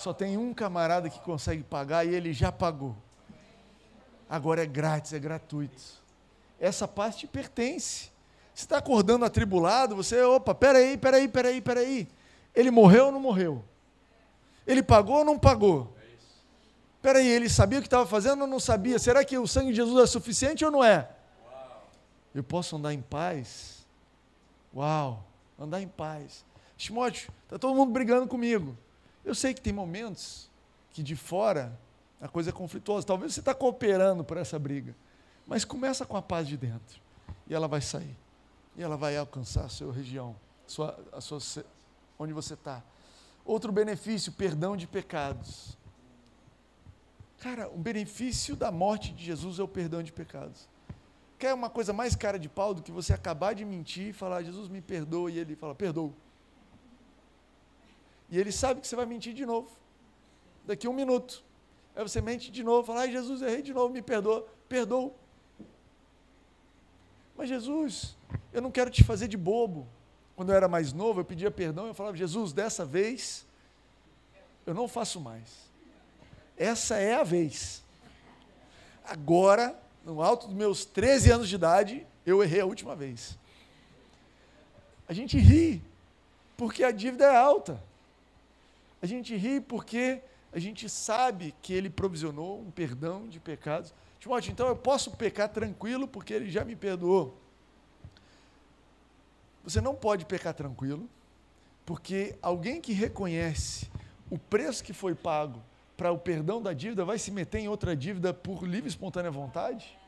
Só 0.00 0.14
tem 0.14 0.36
um 0.36 0.54
camarada 0.54 1.10
que 1.10 1.20
consegue 1.20 1.62
pagar 1.62 2.06
e 2.06 2.14
ele 2.14 2.32
já 2.32 2.50
pagou. 2.50 2.96
Agora 4.28 4.62
é 4.62 4.66
grátis, 4.66 5.12
é 5.12 5.18
gratuito. 5.18 5.82
Essa 6.58 6.88
paz 6.88 7.16
te 7.16 7.26
pertence. 7.26 8.10
Você 8.54 8.64
está 8.64 8.78
acordando 8.78 9.24
atribulado, 9.24 9.94
você, 9.94 10.22
opa, 10.22 10.54
peraí, 10.54 10.96
peraí, 10.96 11.28
peraí, 11.28 11.60
peraí. 11.60 12.08
Ele 12.54 12.70
morreu 12.70 13.06
ou 13.06 13.12
não 13.12 13.20
morreu? 13.20 13.62
Ele 14.66 14.82
pagou 14.82 15.16
ou 15.16 15.24
não 15.24 15.38
pagou? 15.38 15.94
Peraí, 17.02 17.26
ele 17.28 17.48
sabia 17.48 17.78
o 17.78 17.82
que 17.82 17.86
estava 17.86 18.06
fazendo 18.06 18.42
ou 18.42 18.46
não 18.46 18.60
sabia? 18.60 18.98
Será 18.98 19.22
que 19.24 19.36
o 19.36 19.46
sangue 19.46 19.70
de 19.70 19.76
Jesus 19.76 20.02
é 20.02 20.06
suficiente 20.06 20.64
ou 20.64 20.70
não 20.70 20.82
é? 20.82 21.10
Eu 22.34 22.42
posso 22.42 22.76
andar 22.76 22.94
em 22.94 23.02
paz 23.02 23.80
Uau, 24.74 25.24
andar 25.58 25.80
em 25.80 25.88
paz. 25.88 26.44
Timóteo, 26.76 27.30
está 27.44 27.58
todo 27.58 27.74
mundo 27.74 27.92
brigando 27.92 28.26
comigo. 28.26 28.76
Eu 29.30 29.34
sei 29.36 29.54
que 29.54 29.60
tem 29.60 29.72
momentos 29.72 30.50
que 30.90 31.04
de 31.04 31.14
fora 31.14 31.78
a 32.20 32.26
coisa 32.26 32.50
é 32.50 32.52
conflituosa. 32.52 33.06
Talvez 33.06 33.32
você 33.32 33.38
está 33.38 33.54
cooperando 33.54 34.24
por 34.24 34.36
essa 34.36 34.58
briga. 34.58 34.92
Mas 35.46 35.64
começa 35.64 36.04
com 36.04 36.16
a 36.16 36.22
paz 36.22 36.48
de 36.48 36.56
dentro. 36.56 37.00
E 37.46 37.54
ela 37.54 37.68
vai 37.68 37.80
sair. 37.80 38.18
E 38.74 38.82
ela 38.82 38.96
vai 38.96 39.16
alcançar 39.16 39.66
a 39.66 39.68
sua 39.68 39.92
região, 39.92 40.34
a 40.66 40.68
sua, 40.68 41.04
a 41.12 41.20
sua, 41.20 41.64
onde 42.18 42.32
você 42.32 42.54
está. 42.54 42.82
Outro 43.44 43.70
benefício, 43.70 44.32
perdão 44.32 44.76
de 44.76 44.88
pecados. 44.88 45.78
Cara, 47.38 47.68
o 47.68 47.78
benefício 47.78 48.56
da 48.56 48.72
morte 48.72 49.12
de 49.12 49.24
Jesus 49.24 49.60
é 49.60 49.62
o 49.62 49.68
perdão 49.68 50.02
de 50.02 50.10
pecados. 50.10 50.68
Quer 51.38 51.54
uma 51.54 51.70
coisa 51.70 51.92
mais 51.92 52.16
cara 52.16 52.36
de 52.36 52.48
pau 52.48 52.74
do 52.74 52.82
que 52.82 52.90
você 52.90 53.12
acabar 53.12 53.54
de 53.54 53.64
mentir 53.64 54.08
e 54.08 54.12
falar, 54.12 54.42
Jesus 54.42 54.68
me 54.68 54.80
perdoa, 54.80 55.30
e 55.30 55.38
ele 55.38 55.54
fala, 55.54 55.72
perdoa. 55.72 56.12
E 58.30 58.38
ele 58.38 58.52
sabe 58.52 58.80
que 58.80 58.86
você 58.86 58.96
vai 58.96 59.06
mentir 59.06 59.34
de 59.34 59.44
novo. 59.44 59.70
Daqui 60.66 60.86
a 60.86 60.90
um 60.90 60.94
minuto. 60.94 61.42
Aí 61.94 62.02
você 62.02 62.20
mente 62.20 62.50
de 62.50 62.62
novo, 62.62 62.86
fala, 62.86 63.00
ai 63.00 63.12
Jesus, 63.12 63.42
errei 63.42 63.62
de 63.62 63.74
novo, 63.74 63.92
me 63.92 64.00
perdoa. 64.00 64.46
Perdoa. 64.68 65.12
Mas 67.36 67.48
Jesus, 67.48 68.16
eu 68.52 68.62
não 68.62 68.70
quero 68.70 68.90
te 68.90 69.02
fazer 69.02 69.26
de 69.26 69.36
bobo. 69.36 69.88
Quando 70.36 70.50
eu 70.50 70.56
era 70.56 70.68
mais 70.68 70.92
novo, 70.92 71.20
eu 71.20 71.24
pedia 71.24 71.50
perdão, 71.50 71.86
eu 71.86 71.94
falava, 71.94 72.16
Jesus, 72.16 72.52
dessa 72.52 72.84
vez 72.84 73.46
eu 74.64 74.72
não 74.72 74.86
faço 74.86 75.20
mais. 75.20 75.70
Essa 76.56 76.96
é 76.96 77.14
a 77.14 77.24
vez. 77.24 77.82
Agora 79.04 79.78
no 80.04 80.22
alto 80.22 80.46
dos 80.46 80.56
meus 80.56 80.84
13 80.84 81.30
anos 81.30 81.48
de 81.48 81.54
idade, 81.54 82.06
eu 82.24 82.42
errei 82.42 82.60
a 82.60 82.66
última 82.66 82.94
vez. 82.94 83.38
A 85.08 85.12
gente 85.12 85.38
ri 85.38 85.82
porque 86.56 86.84
a 86.84 86.90
dívida 86.90 87.24
é 87.24 87.36
alta. 87.36 87.82
A 89.02 89.06
gente 89.06 89.34
ri 89.36 89.60
porque 89.60 90.22
a 90.52 90.58
gente 90.58 90.88
sabe 90.88 91.54
que 91.62 91.72
ele 91.72 91.88
provisionou 91.88 92.60
um 92.60 92.70
perdão 92.70 93.28
de 93.28 93.38
pecados. 93.38 93.94
Timóteo, 94.18 94.52
então 94.52 94.66
eu 94.66 94.76
posso 94.76 95.12
pecar 95.16 95.48
tranquilo 95.48 96.06
porque 96.06 96.34
ele 96.34 96.50
já 96.50 96.64
me 96.64 96.76
perdoou. 96.76 97.38
Você 99.62 99.80
não 99.80 99.94
pode 99.94 100.24
pecar 100.24 100.54
tranquilo, 100.54 101.08
porque 101.86 102.36
alguém 102.42 102.80
que 102.80 102.92
reconhece 102.92 103.90
o 104.30 104.38
preço 104.38 104.82
que 104.82 104.92
foi 104.92 105.14
pago 105.14 105.62
para 105.96 106.10
o 106.10 106.18
perdão 106.18 106.62
da 106.62 106.72
dívida 106.72 107.04
vai 107.04 107.18
se 107.18 107.30
meter 107.30 107.58
em 107.58 107.68
outra 107.68 107.94
dívida 107.94 108.32
por 108.32 108.64
livre 108.64 108.86
e 108.86 108.88
espontânea 108.88 109.30
vontade? 109.30 109.98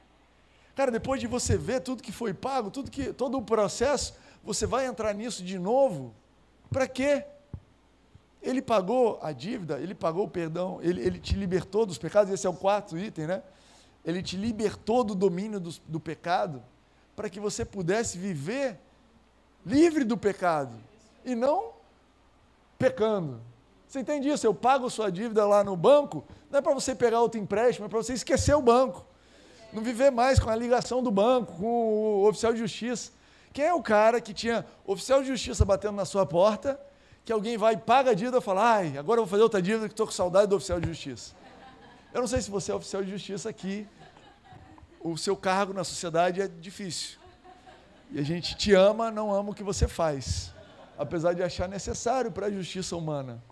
Cara, 0.75 0.91
depois 0.91 1.21
de 1.21 1.27
você 1.27 1.57
ver 1.57 1.81
tudo 1.81 2.03
que 2.03 2.13
foi 2.13 2.33
pago, 2.33 2.71
tudo 2.71 2.91
que 2.91 3.13
todo 3.13 3.37
o 3.37 3.43
processo, 3.43 4.15
você 4.43 4.67
vai 4.67 4.87
entrar 4.87 5.15
nisso 5.15 5.45
de 5.45 5.59
novo? 5.59 6.15
Para 6.71 6.89
quê? 6.89 7.27
Ele 8.43 8.61
pagou 8.61 9.19
a 9.23 9.33
dívida, 9.33 9.79
ele 9.79 9.95
pagou 9.95 10.25
o 10.25 10.29
perdão, 10.29 10.81
ele, 10.83 11.01
ele 11.01 11.19
te 11.19 11.37
libertou 11.37 11.87
dos 11.87 11.97
pecados, 11.97 12.33
esse 12.33 12.47
é 12.47 12.51
o 12.51 12.55
quarto 12.55 12.99
item, 12.99 13.27
né? 13.27 13.43
Ele 14.05 14.21
te 14.21 14.37
libertou 14.37 15.05
do 15.05 15.15
domínio 15.15 15.61
do, 15.61 15.71
do 15.87 16.01
pecado, 16.01 16.63
para 17.15 17.31
que 17.31 17.39
você 17.39 17.65
pudesse 17.65 18.19
viver 18.19 18.81
livre 19.65 20.03
do 20.03 20.17
pecado 20.17 20.75
e 21.25 21.35
não 21.37 21.71
pecando. 22.79 23.41
Você 23.87 24.01
entende 24.01 24.29
isso? 24.29 24.47
Eu 24.47 24.55
pago 24.55 24.91
sua 24.91 25.11
dívida 25.13 25.47
lá 25.47 25.63
no 25.63 25.77
banco, 25.77 26.25
não 26.51 26.59
é 26.59 26.63
para 26.63 26.75
você 26.75 26.95
pegar 26.95 27.21
outro 27.21 27.39
empréstimo, 27.39 27.87
é 27.87 27.89
para 27.89 27.99
você 27.99 28.15
esquecer 28.15 28.55
o 28.55 28.63
banco. 28.63 29.05
Não 29.73 29.83
viver 29.83 30.11
mais 30.11 30.39
com 30.39 30.51
a 30.51 30.57
ligação 30.57 31.03
do 31.03 31.11
banco, 31.11 31.53
com 31.55 31.65
o 31.65 32.29
oficial 32.29 32.53
de 32.53 32.59
justiça. 32.59 33.13
Quem 33.53 33.67
é 33.67 33.75
o 33.75 33.83
cara 33.83 34.21
que 34.21 34.35
tinha 34.35 34.67
oficial 34.85 35.21
de 35.21 35.29
justiça 35.29 35.65
batendo 35.65 35.95
na 35.95 36.05
sua 36.05 36.27
porta, 36.27 36.81
que 37.25 37.33
alguém 37.33 37.57
vai 37.57 37.77
paga 37.77 38.11
a 38.11 38.15
dívida 38.15 38.39
e 38.39 38.41
fala, 38.41 38.75
ai, 38.75 38.99
agora 38.99 39.21
eu 39.21 39.25
vou 39.25 39.31
fazer 39.31 39.43
outra 39.43 39.63
dívida 39.63 39.89
que 39.89 39.93
estou 39.93 40.07
com 40.07 40.13
saudade 40.13 40.49
do 40.49 40.57
oficial 40.57 40.81
de 40.81 40.89
justiça. 40.89 41.35
Eu 42.13 42.21
não 42.21 42.29
sei 42.29 42.41
se 42.41 42.51
você 42.51 42.73
é 42.73 42.75
oficial 42.75 43.03
de 43.03 43.11
justiça 43.11 43.49
aqui, 43.49 43.87
o 45.01 45.17
seu 45.17 45.37
cargo 45.37 45.73
na 45.73 45.85
sociedade 45.85 46.41
é 46.41 46.49
difícil. 46.49 47.19
E 48.11 48.19
a 48.19 48.23
gente 48.23 48.57
te 48.57 48.75
ama, 48.75 49.11
não 49.11 49.33
ama 49.33 49.51
o 49.51 49.55
que 49.55 49.63
você 49.63 49.89
faz, 49.89 50.53
apesar 50.99 51.33
de 51.33 51.43
achar 51.43 51.69
necessário 51.69 52.31
para 52.31 52.47
a 52.47 52.51
justiça 52.51 52.97
humana. 52.97 53.43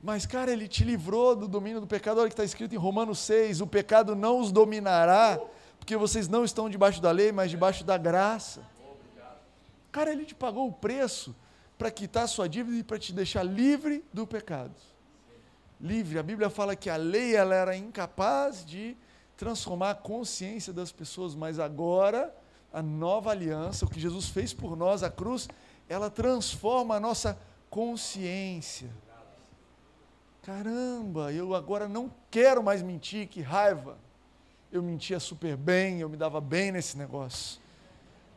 Mas, 0.00 0.24
cara, 0.24 0.52
ele 0.52 0.68
te 0.68 0.84
livrou 0.84 1.34
do 1.34 1.48
domínio 1.48 1.80
do 1.80 1.86
pecado. 1.86 2.20
Olha 2.20 2.28
que 2.28 2.34
está 2.34 2.44
escrito 2.44 2.74
em 2.74 2.78
Romanos 2.78 3.18
6: 3.20 3.60
o 3.60 3.66
pecado 3.66 4.14
não 4.14 4.38
os 4.38 4.52
dominará, 4.52 5.40
porque 5.78 5.96
vocês 5.96 6.28
não 6.28 6.44
estão 6.44 6.70
debaixo 6.70 7.00
da 7.00 7.10
lei, 7.10 7.32
mas 7.32 7.50
debaixo 7.50 7.82
da 7.82 7.96
graça. 7.96 8.62
Cara, 9.90 10.12
ele 10.12 10.24
te 10.24 10.34
pagou 10.34 10.68
o 10.68 10.72
preço 10.72 11.34
para 11.78 11.90
quitar 11.90 12.26
sua 12.28 12.48
dívida 12.48 12.78
e 12.78 12.82
para 12.82 12.98
te 12.98 13.12
deixar 13.12 13.42
livre 13.42 14.04
do 14.12 14.26
pecado. 14.26 14.74
Livre. 15.80 16.18
A 16.18 16.22
Bíblia 16.22 16.48
fala 16.48 16.74
que 16.74 16.88
a 16.88 16.96
lei 16.96 17.34
ela 17.36 17.54
era 17.54 17.76
incapaz 17.76 18.64
de 18.64 18.96
transformar 19.36 19.90
a 19.90 19.94
consciência 19.94 20.72
das 20.72 20.90
pessoas, 20.90 21.34
mas 21.34 21.58
agora 21.58 22.34
a 22.72 22.82
nova 22.82 23.30
aliança, 23.30 23.84
o 23.84 23.90
que 23.90 24.00
Jesus 24.00 24.28
fez 24.28 24.52
por 24.52 24.76
nós, 24.76 25.02
a 25.02 25.10
cruz, 25.10 25.48
ela 25.88 26.10
transforma 26.10 26.96
a 26.96 27.00
nossa 27.00 27.38
consciência. 27.70 28.90
Caramba, 30.42 31.32
eu 31.32 31.54
agora 31.54 31.88
não 31.88 32.10
quero 32.30 32.62
mais 32.62 32.80
mentir, 32.82 33.26
que 33.28 33.40
raiva. 33.40 33.98
Eu 34.70 34.82
mentia 34.82 35.18
super 35.18 35.56
bem, 35.56 36.00
eu 36.00 36.08
me 36.08 36.16
dava 36.16 36.40
bem 36.40 36.70
nesse 36.70 36.96
negócio. 36.96 37.60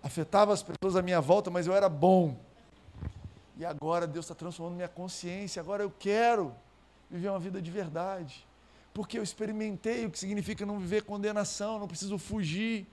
Afetava 0.01 0.53
as 0.53 0.63
pessoas 0.63 0.95
à 0.95 1.01
minha 1.01 1.21
volta, 1.21 1.51
mas 1.51 1.67
eu 1.67 1.73
era 1.73 1.87
bom. 1.87 2.37
E 3.59 3.65
agora 3.65 4.07
Deus 4.07 4.25
está 4.25 4.33
transformando 4.33 4.77
minha 4.77 4.87
consciência. 4.87 5.59
Agora 5.59 5.83
eu 5.83 5.91
quero 5.91 6.55
viver 7.11 7.29
uma 7.29 7.39
vida 7.39 7.61
de 7.61 7.69
verdade. 7.69 8.47
Porque 8.93 9.19
eu 9.19 9.23
experimentei 9.23 10.05
o 10.05 10.09
que 10.09 10.17
significa 10.17 10.65
não 10.65 10.79
viver 10.79 11.03
condenação, 11.03 11.77
não 11.77 11.87
preciso 11.87 12.17
fugir 12.17 12.87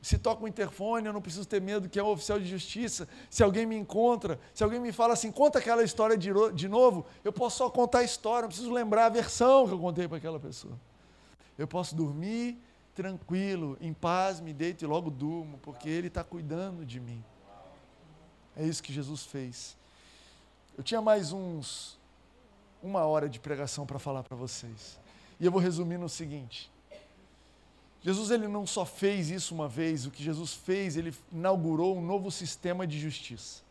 se 0.00 0.16
toca 0.16 0.44
o 0.44 0.48
interfone, 0.48 1.06
eu 1.06 1.12
não 1.12 1.20
preciso 1.20 1.46
ter 1.46 1.60
medo 1.60 1.88
que 1.88 1.98
é 1.98 2.02
um 2.02 2.08
oficial 2.08 2.38
de 2.38 2.46
justiça. 2.46 3.08
Se 3.28 3.42
alguém 3.42 3.66
me 3.66 3.76
encontra, 3.76 4.38
se 4.54 4.62
alguém 4.62 4.78
me 4.78 4.92
fala 4.92 5.14
assim, 5.14 5.30
conta 5.30 5.58
aquela 5.58 5.82
história 5.82 6.16
de, 6.16 6.30
de 6.54 6.68
novo, 6.68 7.04
eu 7.24 7.32
posso 7.32 7.58
só 7.58 7.70
contar 7.70 7.98
a 8.00 8.04
história, 8.04 8.42
não 8.42 8.48
preciso 8.48 8.72
lembrar 8.72 9.06
a 9.06 9.08
versão 9.08 9.66
que 9.66 9.74
eu 9.74 9.78
contei 9.78 10.06
para 10.06 10.18
aquela 10.18 10.38
pessoa. 10.38 10.78
Eu 11.56 11.66
posso 11.66 11.96
dormir 11.96 12.58
tranquilo, 12.94 13.76
em 13.80 13.92
paz, 13.92 14.40
me 14.40 14.52
deito 14.52 14.84
e 14.84 14.86
logo 14.86 15.10
durmo, 15.10 15.58
porque 15.62 15.88
Ele 15.88 16.08
está 16.08 16.22
cuidando 16.22 16.84
de 16.84 17.00
mim. 17.00 17.22
É 18.58 18.64
isso 18.64 18.82
que 18.82 18.92
Jesus 18.92 19.24
fez. 19.24 19.76
Eu 20.76 20.82
tinha 20.82 21.00
mais 21.00 21.32
uns 21.32 21.96
uma 22.82 23.04
hora 23.04 23.28
de 23.28 23.38
pregação 23.38 23.86
para 23.86 23.98
falar 23.98 24.24
para 24.24 24.36
vocês. 24.36 24.98
E 25.38 25.46
eu 25.46 25.52
vou 25.52 25.60
resumir 25.60 25.96
no 25.96 26.08
seguinte: 26.08 26.68
Jesus 28.02 28.32
ele 28.32 28.48
não 28.48 28.66
só 28.66 28.84
fez 28.84 29.30
isso 29.30 29.54
uma 29.54 29.68
vez, 29.68 30.06
o 30.06 30.10
que 30.10 30.24
Jesus 30.24 30.54
fez, 30.54 30.96
ele 30.96 31.14
inaugurou 31.32 31.96
um 31.96 32.04
novo 32.04 32.30
sistema 32.32 32.84
de 32.84 32.98
justiça. 32.98 33.62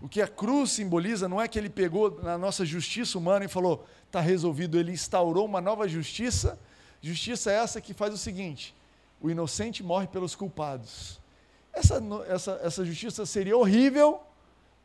O 0.00 0.08
que 0.08 0.22
a 0.22 0.28
cruz 0.28 0.70
simboliza 0.70 1.28
não 1.28 1.40
é 1.40 1.48
que 1.48 1.58
ele 1.58 1.68
pegou 1.68 2.22
na 2.22 2.38
nossa 2.38 2.64
justiça 2.64 3.18
humana 3.18 3.44
e 3.44 3.48
falou, 3.48 3.84
está 4.06 4.20
resolvido, 4.20 4.78
ele 4.78 4.92
instaurou 4.92 5.44
uma 5.44 5.60
nova 5.60 5.88
justiça. 5.88 6.56
Justiça 7.02 7.50
é 7.50 7.56
essa 7.56 7.80
que 7.80 7.92
faz 7.92 8.14
o 8.14 8.18
seguinte: 8.18 8.72
o 9.20 9.28
inocente 9.28 9.82
morre 9.82 10.06
pelos 10.06 10.36
culpados. 10.36 11.18
Essa, 11.72 12.00
essa, 12.26 12.52
essa 12.62 12.84
justiça 12.84 13.24
seria 13.26 13.56
horrível 13.56 14.20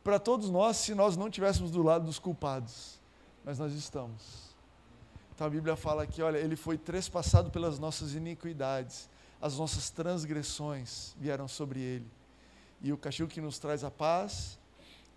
para 0.02 0.18
todos 0.18 0.50
nós 0.50 0.76
se 0.76 0.94
nós 0.94 1.16
não 1.16 1.28
estivéssemos 1.28 1.70
do 1.70 1.82
lado 1.82 2.04
dos 2.04 2.18
culpados, 2.18 3.00
mas 3.44 3.58
nós 3.58 3.72
estamos. 3.72 4.54
Então 5.34 5.46
a 5.46 5.50
Bíblia 5.50 5.74
fala 5.74 6.06
que, 6.06 6.22
olha, 6.22 6.38
ele 6.38 6.56
foi 6.56 6.78
trespassado 6.78 7.50
pelas 7.50 7.78
nossas 7.78 8.14
iniquidades, 8.14 9.08
as 9.40 9.58
nossas 9.58 9.90
transgressões 9.90 11.14
vieram 11.18 11.48
sobre 11.48 11.80
ele. 11.80 12.06
E 12.80 12.92
o 12.92 12.96
castigo 12.98 13.28
que 13.28 13.40
nos 13.40 13.58
traz 13.58 13.82
a 13.82 13.90
paz, 13.90 14.58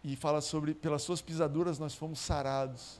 e 0.03 0.15
fala 0.15 0.41
sobre, 0.41 0.73
pelas 0.73 1.01
suas 1.01 1.21
pisaduras 1.21 1.77
nós 1.77 1.93
fomos 1.93 2.19
sarados. 2.19 2.99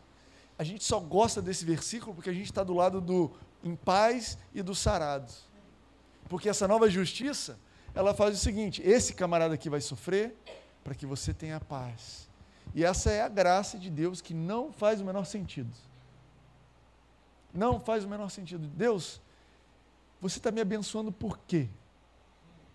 A 0.59 0.63
gente 0.63 0.83
só 0.83 0.99
gosta 0.99 1.41
desse 1.41 1.63
versículo 1.63 2.13
porque 2.13 2.29
a 2.29 2.33
gente 2.33 2.45
está 2.45 2.63
do 2.63 2.73
lado 2.73 2.99
do 2.99 3.31
em 3.63 3.75
paz 3.75 4.37
e 4.53 4.61
do 4.61 4.75
sarado. 4.75 5.31
Porque 6.27 6.49
essa 6.49 6.67
nova 6.67 6.89
justiça, 6.89 7.57
ela 7.97 8.13
faz 8.13 8.35
o 8.35 8.37
seguinte: 8.37 8.81
esse 8.83 9.13
camarada 9.13 9.55
aqui 9.55 9.69
vai 9.69 9.81
sofrer 9.81 10.35
para 10.83 10.93
que 10.93 11.05
você 11.05 11.33
tenha 11.33 11.59
paz. 11.59 12.29
E 12.75 12.83
essa 12.83 13.09
é 13.09 13.21
a 13.21 13.27
graça 13.27 13.77
de 13.77 13.89
Deus 13.89 14.21
que 14.21 14.33
não 14.33 14.71
faz 14.71 15.01
o 15.01 15.05
menor 15.05 15.25
sentido. 15.25 15.75
Não 17.51 17.79
faz 17.79 18.03
o 18.03 18.07
menor 18.07 18.29
sentido. 18.29 18.67
Deus, 18.67 19.19
você 20.21 20.37
está 20.37 20.51
me 20.51 20.61
abençoando 20.61 21.11
por 21.11 21.39
quê? 21.39 21.67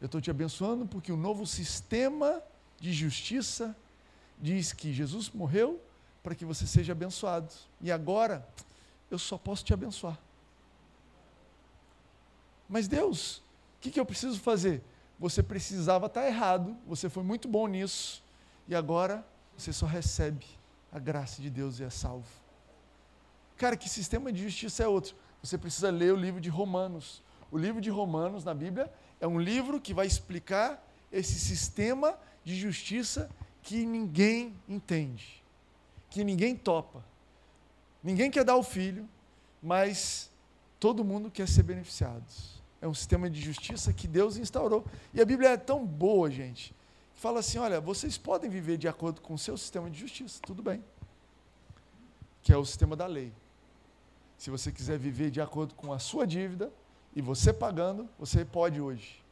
Eu 0.01 0.07
estou 0.07 0.21
te 0.21 0.31
abençoando 0.31 0.87
porque 0.87 1.13
o 1.13 1.17
novo 1.17 1.47
sistema 1.47 2.43
de 2.81 2.93
justiça 2.93 3.77
diz 4.41 4.73
que 4.73 4.93
Jesus 4.93 5.31
morreu 5.31 5.81
para 6.21 6.35
que 6.35 6.45
você 6.45 6.67
seja 6.67 6.93
abençoado. 6.93 7.53
E 7.81 7.93
agora, 7.93 8.45
eu 9.09 9.21
só 9.21 9.39
posso 9.39 9.65
te 9.65 9.73
abençoar. 9.73 10.19
Mas 12.69 12.89
Deus, 12.89 13.37
o 13.37 13.43
que, 13.83 13.91
que 13.93 14.01
eu 14.01 14.07
preciso 14.07 14.41
fazer? 14.41 14.83
Você 15.23 15.41
precisava 15.41 16.07
estar 16.07 16.27
errado, 16.27 16.77
você 16.85 17.09
foi 17.09 17.23
muito 17.23 17.47
bom 17.47 17.69
nisso, 17.69 18.21
e 18.67 18.75
agora 18.75 19.25
você 19.57 19.73
só 19.73 19.87
recebe 19.87 20.45
a 20.91 20.99
graça 20.99 21.41
de 21.41 21.49
Deus 21.49 21.79
e 21.79 21.85
é 21.85 21.91
salvo. 21.91 22.27
Cara, 23.57 23.77
que 23.77 23.89
sistema 23.89 24.33
de 24.33 24.43
justiça 24.43 24.83
é 24.83 24.89
outro? 24.89 25.15
Você 25.41 25.57
precisa 25.57 25.91
ler 25.91 26.13
o 26.13 26.17
livro 26.17 26.41
de 26.41 26.49
Romanos. 26.49 27.23
O 27.53 27.57
livro 27.57 27.81
de 27.81 27.89
Romanos 27.89 28.43
na 28.43 28.53
Bíblia 28.53 28.93
é 29.21 29.27
um 29.29 29.39
livro 29.39 29.81
que 29.81 29.95
vai 29.95 30.09
explicar 30.09 30.85
esse 31.13 31.39
sistema 31.39 32.19
de 32.43 32.57
justiça 32.57 33.31
que 33.63 33.87
ninguém 33.87 34.53
entende, 34.69 35.41
que 36.11 36.25
ninguém 36.25 36.57
topa. 36.57 37.05
Ninguém 38.03 38.29
quer 38.29 38.43
dar 38.43 38.57
o 38.57 38.63
filho, 38.65 39.09
mas 39.63 40.33
todo 40.81 41.05
mundo 41.05 41.31
quer 41.31 41.47
ser 41.47 41.63
beneficiado. 41.63 42.25
É 42.83 42.89
um 42.89 42.93
sistema 42.93 43.31
de 43.31 43.41
justiça 43.41 43.93
que 43.93 44.09
Deus 44.09 44.37
instaurou. 44.37 44.85
E 45.15 45.21
a 45.21 45.25
Bíblia 45.25 45.51
é 45.51 45.57
tão 45.57 45.87
boa, 45.87 46.29
gente, 46.29 46.75
que 47.15 47.21
fala 47.21 47.39
assim: 47.39 47.59
olha, 47.59 47.81
vocês 47.81 48.19
podem 48.19 48.51
viver 48.51 48.77
de 48.77 48.89
acordo 48.89 49.21
com 49.21 49.35
o 49.35 49.39
seu 49.39 49.57
sistema 49.57 49.89
de 49.89 49.99
justiça, 49.99 50.41
tudo 50.45 50.63
bem. 50.63 50.85
Que 52.43 52.53
é 52.53 52.57
o 52.57 52.65
sistema 52.67 52.97
da 52.97 53.07
lei. 53.07 53.33
Se 54.37 54.51
você 54.51 54.73
quiser 54.73 54.99
viver 54.99 55.31
de 55.31 55.41
acordo 55.41 55.75
com 55.77 55.93
a 55.93 56.01
sua 56.01 56.27
dívida 56.27 56.73
e 57.15 57.23
você 57.23 57.53
pagando, 57.53 58.09
você 58.19 58.45
pode 58.45 58.81
hoje. 58.81 59.23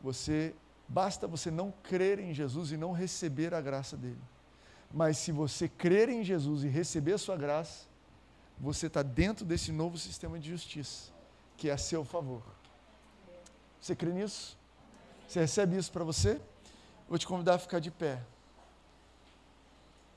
Você 0.00 0.54
basta 0.88 1.26
você 1.26 1.50
não 1.50 1.74
crer 1.82 2.18
em 2.18 2.32
Jesus 2.32 2.70
e 2.70 2.76
não 2.76 2.92
receber 2.92 3.52
a 3.52 3.60
graça 3.60 3.96
dele. 3.96 4.20
Mas 4.92 5.18
se 5.18 5.32
você 5.32 5.68
crer 5.68 6.08
em 6.08 6.22
Jesus 6.22 6.64
e 6.64 6.68
receber 6.68 7.14
a 7.14 7.18
sua 7.18 7.36
graça, 7.36 7.86
você 8.58 8.86
está 8.86 9.02
dentro 9.02 9.44
desse 9.44 9.72
novo 9.72 9.98
sistema 9.98 10.38
de 10.38 10.50
justiça, 10.50 11.11
que 11.62 11.70
é 11.70 11.72
a 11.72 11.78
seu 11.78 12.04
favor. 12.04 12.42
Você 13.80 13.94
crê 13.94 14.10
nisso? 14.10 14.58
Você 15.28 15.38
recebe 15.38 15.76
isso 15.76 15.92
para 15.92 16.02
você? 16.02 16.40
Vou 17.08 17.16
te 17.16 17.24
convidar 17.24 17.54
a 17.54 17.58
ficar 17.58 17.78
de 17.78 17.88
pé. 17.88 18.20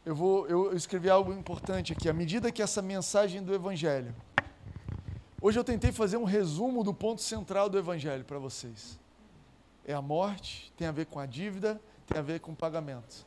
Eu 0.03 0.15
vou, 0.15 0.47
eu, 0.47 0.75
escrevi 0.75 1.07
algo 1.07 1.31
importante 1.31 1.93
aqui. 1.93 2.09
À 2.09 2.13
medida 2.13 2.51
que 2.51 2.63
essa 2.63 2.81
mensagem 2.81 3.43
do 3.43 3.53
Evangelho, 3.53 4.15
hoje 5.39 5.59
eu 5.59 5.63
tentei 5.63 5.91
fazer 5.91 6.17
um 6.17 6.23
resumo 6.23 6.83
do 6.83 6.95
ponto 6.95 7.21
central 7.21 7.69
do 7.69 7.77
Evangelho 7.77 8.25
para 8.25 8.39
vocês. 8.39 8.97
É 9.85 9.93
a 9.93 10.01
morte, 10.01 10.73
tem 10.75 10.87
a 10.87 10.91
ver 10.91 11.05
com 11.05 11.19
a 11.19 11.27
dívida, 11.27 11.79
tem 12.07 12.17
a 12.17 12.23
ver 12.23 12.39
com 12.39 12.53
o 12.53 12.55
pagamento. 12.55 13.23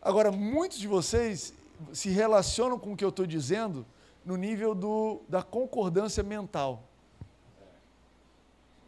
Agora, 0.00 0.32
muitos 0.32 0.78
de 0.78 0.88
vocês 0.88 1.52
se 1.92 2.08
relacionam 2.08 2.78
com 2.78 2.94
o 2.94 2.96
que 2.96 3.04
eu 3.04 3.10
estou 3.10 3.26
dizendo 3.26 3.84
no 4.24 4.38
nível 4.38 4.74
do, 4.74 5.20
da 5.28 5.42
concordância 5.42 6.22
mental. 6.22 6.86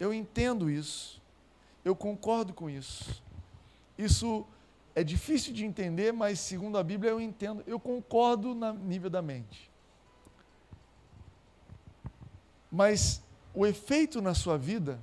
Eu 0.03 0.13
entendo 0.13 0.69
isso, 0.69 1.23
eu 1.85 1.95
concordo 1.95 2.53
com 2.53 2.69
isso. 2.69 3.23
Isso 3.97 4.45
é 4.97 5.05
difícil 5.05 5.53
de 5.53 5.65
entender, 5.65 6.13
mas 6.13 6.41
segundo 6.41 6.77
a 6.77 6.83
Bíblia 6.83 7.13
eu 7.13 7.21
entendo, 7.21 7.63
eu 7.69 7.79
concordo 7.79 8.53
no 8.53 8.73
nível 8.73 9.09
da 9.09 9.23
mente. 9.23 9.71
Mas 12.69 13.23
o 13.55 13.65
efeito 13.65 14.21
na 14.21 14.35
sua 14.35 14.59
vida, 14.59 14.99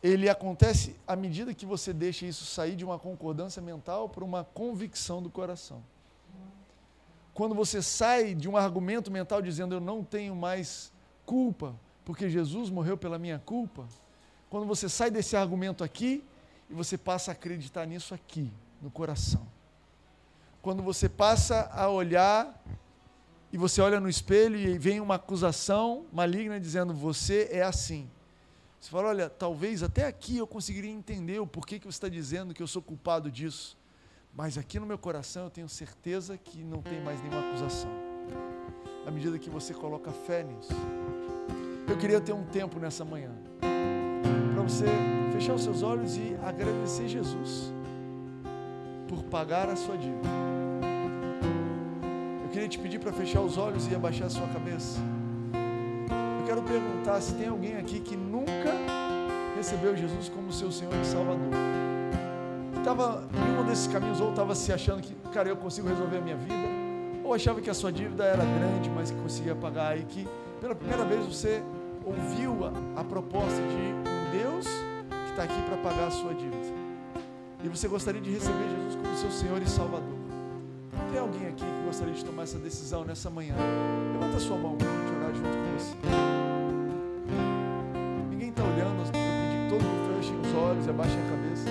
ele 0.00 0.28
acontece 0.28 0.94
à 1.04 1.16
medida 1.16 1.52
que 1.52 1.66
você 1.66 1.92
deixa 1.92 2.24
isso 2.24 2.44
sair 2.44 2.76
de 2.76 2.84
uma 2.84 2.96
concordância 2.96 3.60
mental 3.60 4.08
para 4.08 4.22
uma 4.22 4.44
convicção 4.44 5.20
do 5.20 5.28
coração. 5.28 5.82
Quando 7.34 7.56
você 7.56 7.82
sai 7.82 8.36
de 8.36 8.48
um 8.48 8.56
argumento 8.56 9.10
mental 9.10 9.42
dizendo 9.42 9.74
eu 9.74 9.80
não 9.80 10.04
tenho 10.04 10.36
mais 10.36 10.92
culpa, 11.26 11.74
porque 12.10 12.28
Jesus 12.28 12.70
morreu 12.70 12.96
pela 12.96 13.20
minha 13.20 13.38
culpa, 13.38 13.86
quando 14.48 14.66
você 14.66 14.88
sai 14.88 15.12
desse 15.12 15.36
argumento 15.36 15.84
aqui 15.84 16.24
e 16.68 16.74
você 16.74 16.98
passa 16.98 17.30
a 17.30 17.34
acreditar 17.34 17.86
nisso 17.86 18.12
aqui, 18.12 18.52
no 18.82 18.90
coração. 18.90 19.46
Quando 20.60 20.82
você 20.82 21.08
passa 21.08 21.70
a 21.72 21.88
olhar 21.88 22.60
e 23.52 23.56
você 23.56 23.80
olha 23.80 24.00
no 24.00 24.08
espelho 24.08 24.56
e 24.56 24.76
vem 24.76 25.00
uma 25.00 25.14
acusação 25.14 26.04
maligna 26.12 26.58
dizendo 26.58 26.92
você 26.92 27.48
é 27.52 27.62
assim. 27.62 28.10
Você 28.80 28.90
fala, 28.90 29.10
olha, 29.10 29.30
talvez 29.30 29.80
até 29.80 30.04
aqui 30.04 30.36
eu 30.36 30.48
conseguiria 30.48 30.90
entender 30.90 31.38
o 31.38 31.46
porquê 31.46 31.78
que 31.78 31.86
você 31.86 31.96
está 31.96 32.08
dizendo 32.08 32.52
que 32.52 32.60
eu 32.60 32.66
sou 32.66 32.82
culpado 32.82 33.30
disso. 33.30 33.78
Mas 34.34 34.58
aqui 34.58 34.80
no 34.80 34.86
meu 34.86 34.98
coração 34.98 35.44
eu 35.44 35.50
tenho 35.50 35.68
certeza 35.68 36.36
que 36.36 36.64
não 36.64 36.82
tem 36.82 37.00
mais 37.00 37.22
nenhuma 37.22 37.48
acusação. 37.50 37.90
À 39.06 39.12
medida 39.12 39.38
que 39.38 39.48
você 39.48 39.72
coloca 39.72 40.10
fé 40.10 40.42
nisso. 40.42 40.74
Eu 41.90 41.96
queria 41.96 42.20
ter 42.20 42.32
um 42.32 42.44
tempo 42.44 42.78
nessa 42.78 43.04
manhã 43.04 43.30
para 43.58 44.62
você 44.62 44.84
fechar 45.32 45.54
os 45.54 45.64
seus 45.64 45.82
olhos 45.82 46.16
e 46.16 46.36
agradecer 46.40 47.08
Jesus 47.08 47.74
por 49.08 49.24
pagar 49.24 49.68
a 49.68 49.74
sua 49.74 49.96
dívida. 49.96 50.28
Eu 52.44 52.48
queria 52.50 52.68
te 52.68 52.78
pedir 52.78 53.00
para 53.00 53.12
fechar 53.12 53.40
os 53.40 53.58
olhos 53.58 53.90
e 53.90 53.94
abaixar 53.94 54.28
a 54.28 54.30
sua 54.30 54.46
cabeça. 54.46 55.00
Eu 56.40 56.46
quero 56.46 56.62
perguntar 56.62 57.20
se 57.20 57.34
tem 57.34 57.48
alguém 57.48 57.76
aqui 57.76 57.98
que 57.98 58.16
nunca 58.16 58.72
recebeu 59.56 59.96
Jesus 59.96 60.28
como 60.28 60.52
seu 60.52 60.70
Senhor 60.70 60.94
e 60.94 61.04
Salvador. 61.04 61.50
Estava 62.78 63.28
em 63.34 63.60
um 63.60 63.66
desses 63.66 63.88
caminhos, 63.88 64.20
ou 64.20 64.30
estava 64.30 64.54
se 64.54 64.72
achando 64.72 65.02
que, 65.02 65.12
cara, 65.32 65.48
eu 65.48 65.56
consigo 65.56 65.88
resolver 65.88 66.18
a 66.18 66.20
minha 66.20 66.36
vida, 66.36 66.54
ou 67.24 67.34
achava 67.34 67.60
que 67.60 67.68
a 67.68 67.74
sua 67.74 67.90
dívida 67.90 68.24
era 68.24 68.44
grande, 68.44 68.88
mas 68.90 69.10
que 69.10 69.20
conseguia 69.20 69.56
pagar, 69.56 69.98
e 69.98 70.04
que 70.04 70.28
pela 70.60 70.74
primeira 70.74 71.04
vez 71.04 71.26
você 71.26 71.62
ouviu 72.10 72.66
a, 72.66 73.00
a 73.00 73.04
proposta 73.04 73.60
de 73.62 73.76
um 73.76 74.30
Deus 74.30 74.66
que 74.66 75.30
está 75.30 75.44
aqui 75.44 75.62
para 75.62 75.76
pagar 75.78 76.08
a 76.08 76.10
sua 76.10 76.34
dívida 76.34 76.80
e 77.62 77.68
você 77.68 77.88
gostaria 77.88 78.20
de 78.20 78.30
receber 78.30 78.68
Jesus 78.70 78.94
como 78.94 79.16
seu 79.16 79.30
Senhor 79.30 79.60
e 79.60 79.68
Salvador, 79.68 80.16
tem 81.10 81.20
alguém 81.20 81.46
aqui 81.46 81.64
que 81.64 81.84
gostaria 81.84 82.14
de 82.14 82.24
tomar 82.24 82.44
essa 82.44 82.58
decisão 82.58 83.04
nessa 83.04 83.28
manhã? 83.28 83.54
Levanta 84.14 84.38
sua 84.40 84.56
mão 84.56 84.76
para 84.76 84.88
gente 84.88 85.14
orar 85.14 85.34
junto 85.34 85.58
com 85.58 85.78
você. 85.78 85.96
Ninguém 88.30 88.48
está 88.48 88.62
olhando, 88.62 89.00
eu 89.00 89.12
pedi 89.12 89.56
que 89.56 89.68
todo 89.68 89.82
mundo 89.82 90.16
feche 90.16 90.32
os 90.32 90.54
olhos 90.54 90.86
e 90.86 90.90
abaixe 90.90 91.16
a 91.18 91.30
cabeça. 91.30 91.64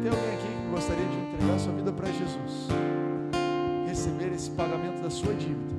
Tem 0.00 0.10
alguém 0.10 0.34
aqui 0.34 0.46
que 0.46 0.70
gostaria 0.70 1.06
de 1.06 1.16
entregar 1.16 1.58
sua 1.58 1.72
vida 1.72 1.92
para 1.92 2.06
Jesus? 2.06 2.68
Receber 3.88 4.32
esse 4.32 4.50
pagamento 4.52 5.02
da 5.02 5.10
sua 5.10 5.34
dívida 5.34 5.74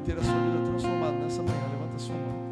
e 0.00 0.02
ter 0.02 0.18
a 0.18 0.22
sua 0.24 0.40
vida 0.40 0.70
transformada 0.70 1.18
nessa 1.18 1.40
manhã? 1.40 1.68
Levanta 1.70 1.98
sua 2.00 2.16
mão. 2.16 2.43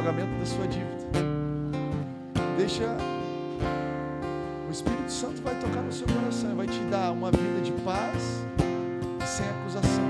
Pagamento 0.00 0.38
da 0.38 0.46
sua 0.46 0.66
dívida. 0.66 0.96
Deixa 2.56 2.84
o 4.66 4.70
Espírito 4.70 5.12
Santo 5.12 5.42
vai 5.42 5.54
tocar 5.56 5.82
no 5.82 5.92
seu 5.92 6.06
coração 6.06 6.52
e 6.52 6.54
vai 6.54 6.66
te 6.66 6.78
dar 6.90 7.12
uma 7.12 7.30
vida 7.30 7.60
de 7.60 7.72
paz 7.82 8.16
sem 9.26 9.46
acusação. 9.46 10.04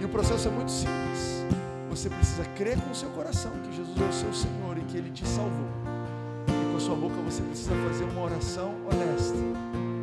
E 0.00 0.04
o 0.04 0.08
processo 0.08 0.48
é 0.48 0.50
muito 0.50 0.70
simples. 0.70 1.44
Você 1.90 2.10
precisa 2.10 2.44
crer 2.56 2.80
com 2.80 2.90
o 2.90 2.94
seu 2.94 3.08
coração 3.10 3.52
que 3.62 3.76
Jesus 3.76 4.00
é 4.00 4.04
o 4.04 4.12
seu 4.12 4.34
Senhor 4.34 4.78
e 4.78 4.80
que 4.80 4.96
Ele 4.96 5.10
te 5.10 5.26
salvou. 5.28 5.68
E 6.48 6.70
com 6.72 6.76
a 6.76 6.80
sua 6.80 6.96
boca 6.96 7.14
você 7.24 7.42
precisa 7.42 7.74
fazer 7.88 8.04
uma 8.04 8.22
oração 8.22 8.74
honesta. 8.86 9.36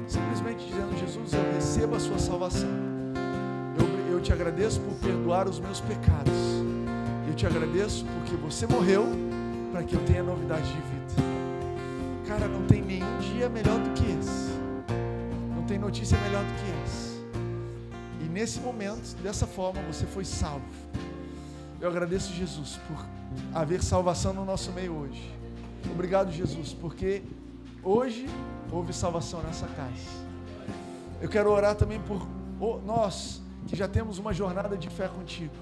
Simplesmente 0.07 0.65
dizendo, 0.67 0.97
Jesus, 0.97 1.33
eu 1.33 1.53
recebo 1.53 1.95
a 1.95 1.99
sua 1.99 2.17
salvação. 2.17 2.69
Eu, 3.77 4.13
eu 4.13 4.21
te 4.21 4.31
agradeço 4.31 4.79
por 4.79 4.93
perdoar 4.99 5.49
os 5.49 5.59
meus 5.59 5.81
pecados 5.81 6.60
eu 7.31 7.35
te 7.35 7.47
agradeço 7.47 8.05
porque 8.05 8.35
você 8.35 8.67
morreu 8.67 9.05
para 9.71 9.83
que 9.83 9.95
eu 9.95 10.03
tenha 10.03 10.21
novidade 10.21 10.67
de 10.67 10.81
vida. 10.81 11.23
Cara, 12.27 12.45
não 12.45 12.67
tem 12.67 12.81
nenhum 12.81 13.19
dia 13.19 13.47
melhor 13.47 13.79
do 13.79 13.89
que 13.91 14.03
esse. 14.19 14.51
Não 15.55 15.63
tem 15.63 15.79
notícia 15.79 16.17
melhor 16.17 16.43
do 16.43 16.53
que 16.55 16.83
essa. 16.83 17.11
E 18.19 18.25
nesse 18.25 18.59
momento, 18.59 19.15
dessa 19.23 19.47
forma, 19.47 19.81
você 19.83 20.05
foi 20.05 20.25
salvo. 20.25 20.65
Eu 21.79 21.87
agradeço, 21.87 22.33
Jesus, 22.33 22.77
por 22.85 23.05
haver 23.53 23.81
salvação 23.81 24.33
no 24.33 24.43
nosso 24.43 24.69
meio 24.73 24.93
hoje. 24.93 25.33
Obrigado, 25.89 26.33
Jesus, 26.33 26.73
porque 26.73 27.23
hoje 27.81 28.27
houve 28.69 28.91
salvação 28.91 29.41
nessa 29.41 29.67
casa. 29.67 30.25
Eu 31.21 31.29
quero 31.29 31.49
orar 31.49 31.75
também 31.75 32.01
por 32.01 32.27
nós 32.85 33.41
que 33.67 33.75
já 33.75 33.87
temos 33.87 34.17
uma 34.17 34.33
jornada 34.33 34.75
de 34.77 34.89
fé 34.89 35.07
contigo 35.07 35.55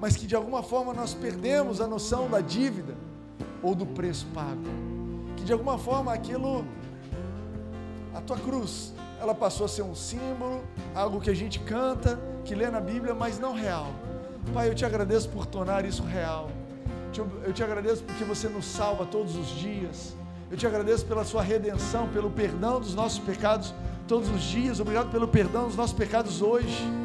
mas 0.00 0.16
que 0.16 0.26
de 0.26 0.34
alguma 0.34 0.62
forma 0.62 0.94
nós 0.94 1.12
perdemos 1.12 1.80
a 1.80 1.86
noção 1.86 2.28
da 2.28 2.40
dívida 2.40 2.94
ou 3.62 3.74
do 3.74 3.84
preço 3.84 4.26
pago. 4.32 4.62
Que 5.36 5.44
de 5.44 5.52
alguma 5.52 5.76
forma 5.76 6.12
aquilo, 6.12 6.64
a 8.14 8.20
tua 8.20 8.38
cruz, 8.38 8.94
ela 9.20 9.34
passou 9.34 9.66
a 9.66 9.68
ser 9.68 9.82
um 9.82 9.94
símbolo, 9.94 10.62
algo 10.94 11.20
que 11.20 11.28
a 11.28 11.34
gente 11.34 11.58
canta, 11.60 12.18
que 12.44 12.54
lê 12.54 12.70
na 12.70 12.80
Bíblia, 12.80 13.14
mas 13.14 13.38
não 13.38 13.54
real. 13.54 13.88
Pai, 14.54 14.68
eu 14.68 14.74
te 14.74 14.84
agradeço 14.84 15.28
por 15.28 15.44
tornar 15.44 15.84
isso 15.84 16.02
real. 16.02 16.50
Eu 17.44 17.52
te 17.52 17.62
agradeço 17.62 18.02
porque 18.04 18.24
você 18.24 18.48
nos 18.48 18.64
salva 18.64 19.04
todos 19.04 19.36
os 19.36 19.48
dias. 19.48 20.16
Eu 20.50 20.56
te 20.56 20.66
agradeço 20.66 21.04
pela 21.04 21.24
sua 21.24 21.42
redenção, 21.42 22.08
pelo 22.08 22.30
perdão 22.30 22.80
dos 22.80 22.94
nossos 22.94 23.18
pecados 23.18 23.74
todos 24.08 24.28
os 24.30 24.42
dias. 24.42 24.80
Obrigado 24.80 25.10
pelo 25.10 25.28
perdão 25.28 25.66
dos 25.66 25.76
nossos 25.76 25.94
pecados 25.94 26.40
hoje. 26.40 26.99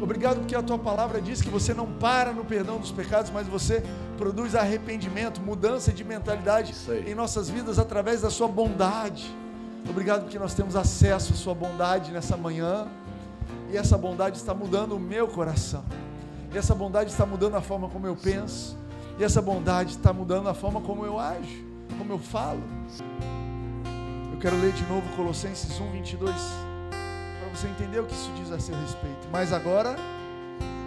Obrigado 0.00 0.38
porque 0.38 0.54
a 0.54 0.62
tua 0.62 0.78
palavra 0.78 1.20
diz 1.20 1.40
que 1.42 1.48
você 1.48 1.74
não 1.74 1.86
para 1.86 2.32
no 2.32 2.44
perdão 2.44 2.78
dos 2.78 2.90
pecados, 2.90 3.30
mas 3.30 3.46
você 3.46 3.82
produz 4.16 4.54
arrependimento, 4.54 5.40
mudança 5.40 5.92
de 5.92 6.04
mentalidade 6.04 6.74
em 7.06 7.14
nossas 7.14 7.50
vidas 7.50 7.78
através 7.78 8.22
da 8.22 8.30
sua 8.30 8.48
bondade. 8.48 9.34
Obrigado 9.88 10.22
porque 10.22 10.38
nós 10.38 10.54
temos 10.54 10.76
acesso 10.76 11.32
à 11.32 11.36
sua 11.36 11.54
bondade 11.54 12.12
nessa 12.12 12.36
manhã. 12.36 12.86
E 13.70 13.76
essa 13.76 13.98
bondade 13.98 14.36
está 14.36 14.54
mudando 14.54 14.96
o 14.96 15.00
meu 15.00 15.28
coração. 15.28 15.84
E 16.52 16.58
essa 16.58 16.74
bondade 16.74 17.10
está 17.10 17.26
mudando 17.26 17.56
a 17.56 17.60
forma 17.60 17.88
como 17.88 18.06
eu 18.06 18.16
penso. 18.16 18.76
E 19.18 19.24
essa 19.24 19.42
bondade 19.42 19.92
está 19.92 20.12
mudando 20.12 20.48
a 20.48 20.54
forma 20.54 20.80
como 20.80 21.04
eu 21.04 21.18
ajo, 21.18 21.64
como 21.98 22.12
eu 22.12 22.18
falo. 22.18 22.62
Eu 24.32 24.38
quero 24.38 24.56
ler 24.60 24.72
de 24.72 24.84
novo 24.84 25.04
Colossenses 25.16 25.78
1, 25.80 25.90
22 25.90 26.67
você 27.58 27.66
entendeu 27.66 28.04
o 28.04 28.06
que 28.06 28.14
isso 28.14 28.30
diz 28.36 28.52
a 28.52 28.60
seu 28.60 28.76
respeito. 28.76 29.28
Mas 29.32 29.52
agora 29.52 29.96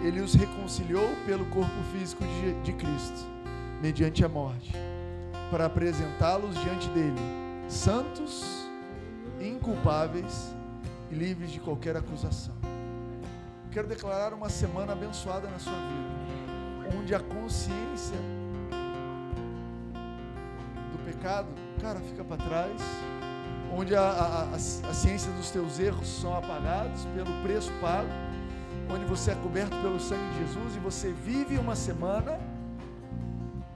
ele 0.02 0.20
os 0.20 0.32
reconciliou 0.32 1.14
pelo 1.26 1.44
corpo 1.46 1.70
físico 1.92 2.24
de, 2.24 2.54
de 2.62 2.72
Cristo, 2.72 3.26
mediante 3.82 4.24
a 4.24 4.28
morte, 4.28 4.72
para 5.50 5.66
apresentá-los 5.66 6.58
diante 6.62 6.88
dele, 6.88 7.20
santos, 7.68 8.66
inculpáveis 9.38 10.54
e 11.10 11.14
livres 11.14 11.50
de 11.50 11.60
qualquer 11.60 11.94
acusação. 11.94 12.54
Quero 13.70 13.86
declarar 13.86 14.32
uma 14.32 14.48
semana 14.48 14.92
abençoada 14.92 15.48
na 15.48 15.58
sua 15.58 15.72
vida, 15.72 16.96
onde 16.98 17.14
a 17.14 17.20
consciência 17.20 18.16
do 20.90 21.04
pecado, 21.04 21.48
cara, 21.82 22.00
fica 22.00 22.24
para 22.24 22.38
trás 22.38 22.80
onde 23.72 23.94
a, 23.96 24.02
a, 24.02 24.42
a, 24.42 24.54
a, 24.54 24.58
ciência 24.58 25.32
dos 25.32 25.50
teus 25.50 25.78
erros 25.78 26.06
são 26.06 26.36
apagados 26.36 27.04
pelo 27.14 27.42
preço 27.42 27.72
pago, 27.80 28.08
onde 28.90 29.04
você 29.06 29.30
é 29.30 29.34
coberto 29.36 29.76
pelo 29.80 29.98
sangue 29.98 30.22
de 30.32 30.38
Jesus 30.40 30.76
e 30.76 30.78
você 30.78 31.12
vive 31.12 31.56
uma 31.56 31.74
semana 31.74 32.38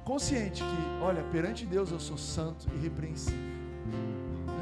consciente 0.04 0.62
que, 0.62 1.02
olha, 1.02 1.22
perante 1.24 1.64
Deus 1.64 1.90
eu 1.90 1.98
sou 1.98 2.18
santo 2.18 2.66
e 2.74 2.78
repreensível, 2.78 3.40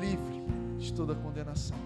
livre 0.00 0.44
de 0.78 0.92
toda 0.92 1.14
condenação. 1.14 1.76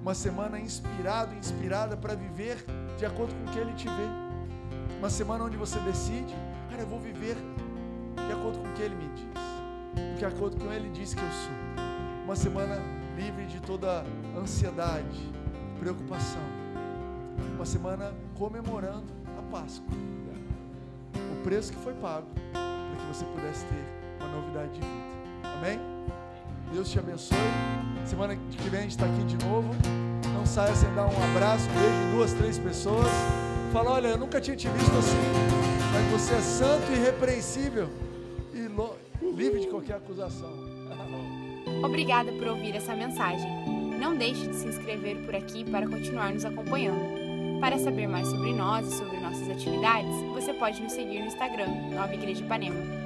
Uma 0.00 0.14
semana 0.14 0.58
inspirado, 0.58 1.34
inspirada 1.34 1.96
para 1.96 2.14
viver 2.14 2.64
de 2.98 3.04
acordo 3.04 3.34
com 3.34 3.50
o 3.50 3.52
que 3.52 3.58
Ele 3.58 3.72
te 3.74 3.88
vê. 3.88 4.98
Uma 4.98 5.10
semana 5.10 5.44
onde 5.44 5.56
você 5.56 5.78
decide, 5.80 6.34
cara, 6.70 6.82
eu 6.82 6.86
vou 6.86 6.98
viver 6.98 7.36
de 8.16 8.32
acordo 8.32 8.58
com 8.58 8.68
o 8.68 8.72
que 8.72 8.82
Ele 8.82 8.94
me 8.94 9.08
diz, 9.14 10.18
de 10.18 10.24
acordo 10.24 10.56
com 10.56 10.64
o 10.64 10.68
que 10.68 10.74
Ele 10.74 10.90
diz 10.90 11.14
que 11.14 11.20
eu 11.20 11.30
sou. 11.30 11.71
Uma 12.32 12.36
semana 12.36 12.80
livre 13.14 13.44
de 13.44 13.60
toda 13.60 14.06
ansiedade, 14.34 15.30
preocupação. 15.78 16.40
Uma 17.54 17.66
semana 17.66 18.14
comemorando 18.38 19.12
a 19.38 19.42
Páscoa. 19.54 19.94
O 21.14 21.42
preço 21.44 21.74
que 21.74 21.78
foi 21.80 21.92
pago 21.92 22.26
para 22.50 22.96
que 22.96 23.06
você 23.14 23.26
pudesse 23.26 23.66
ter 23.66 23.84
uma 24.18 24.34
novidade 24.34 24.72
de 24.72 24.80
vida. 24.80 25.56
Amém? 25.58 25.78
Deus 26.72 26.90
te 26.90 26.98
abençoe. 26.98 27.36
Semana 28.06 28.34
que 28.34 28.70
vem 28.70 28.80
a 28.80 28.82
gente 28.84 28.92
está 28.92 29.04
aqui 29.04 29.24
de 29.24 29.44
novo. 29.44 29.68
Não 30.32 30.46
saia 30.46 30.74
sem 30.74 30.90
dar 30.94 31.04
um 31.04 31.24
abraço, 31.32 31.68
um 31.68 31.74
beijo 31.74 32.16
duas, 32.16 32.32
três 32.32 32.58
pessoas. 32.58 33.12
Fala, 33.74 33.90
olha, 33.90 34.08
eu 34.08 34.16
nunca 34.16 34.40
tinha 34.40 34.56
te 34.56 34.68
visto 34.68 34.96
assim, 34.96 35.20
mas 35.92 36.22
você 36.22 36.32
é 36.32 36.40
santo 36.40 36.92
e 36.92 36.94
irrepreensível 36.94 37.90
e 38.54 39.36
livre 39.36 39.60
de 39.60 39.66
qualquer 39.66 39.96
acusação. 39.96 40.61
Obrigada 41.82 42.32
por 42.32 42.48
ouvir 42.48 42.76
essa 42.76 42.94
mensagem. 42.94 43.50
Não 43.98 44.16
deixe 44.16 44.46
de 44.46 44.56
se 44.56 44.68
inscrever 44.68 45.16
por 45.18 45.34
aqui 45.34 45.64
para 45.64 45.88
continuar 45.88 46.32
nos 46.32 46.44
acompanhando. 46.44 47.60
Para 47.60 47.78
saber 47.78 48.08
mais 48.08 48.28
sobre 48.28 48.52
nós 48.52 48.86
e 48.86 48.96
sobre 48.96 49.18
nossas 49.18 49.48
atividades, 49.48 50.14
você 50.32 50.52
pode 50.52 50.82
nos 50.82 50.92
seguir 50.92 51.20
no 51.20 51.26
Instagram, 51.26 51.68
Nova 51.94 52.12
Igreja 52.14 52.42
Ipanema. 52.42 53.01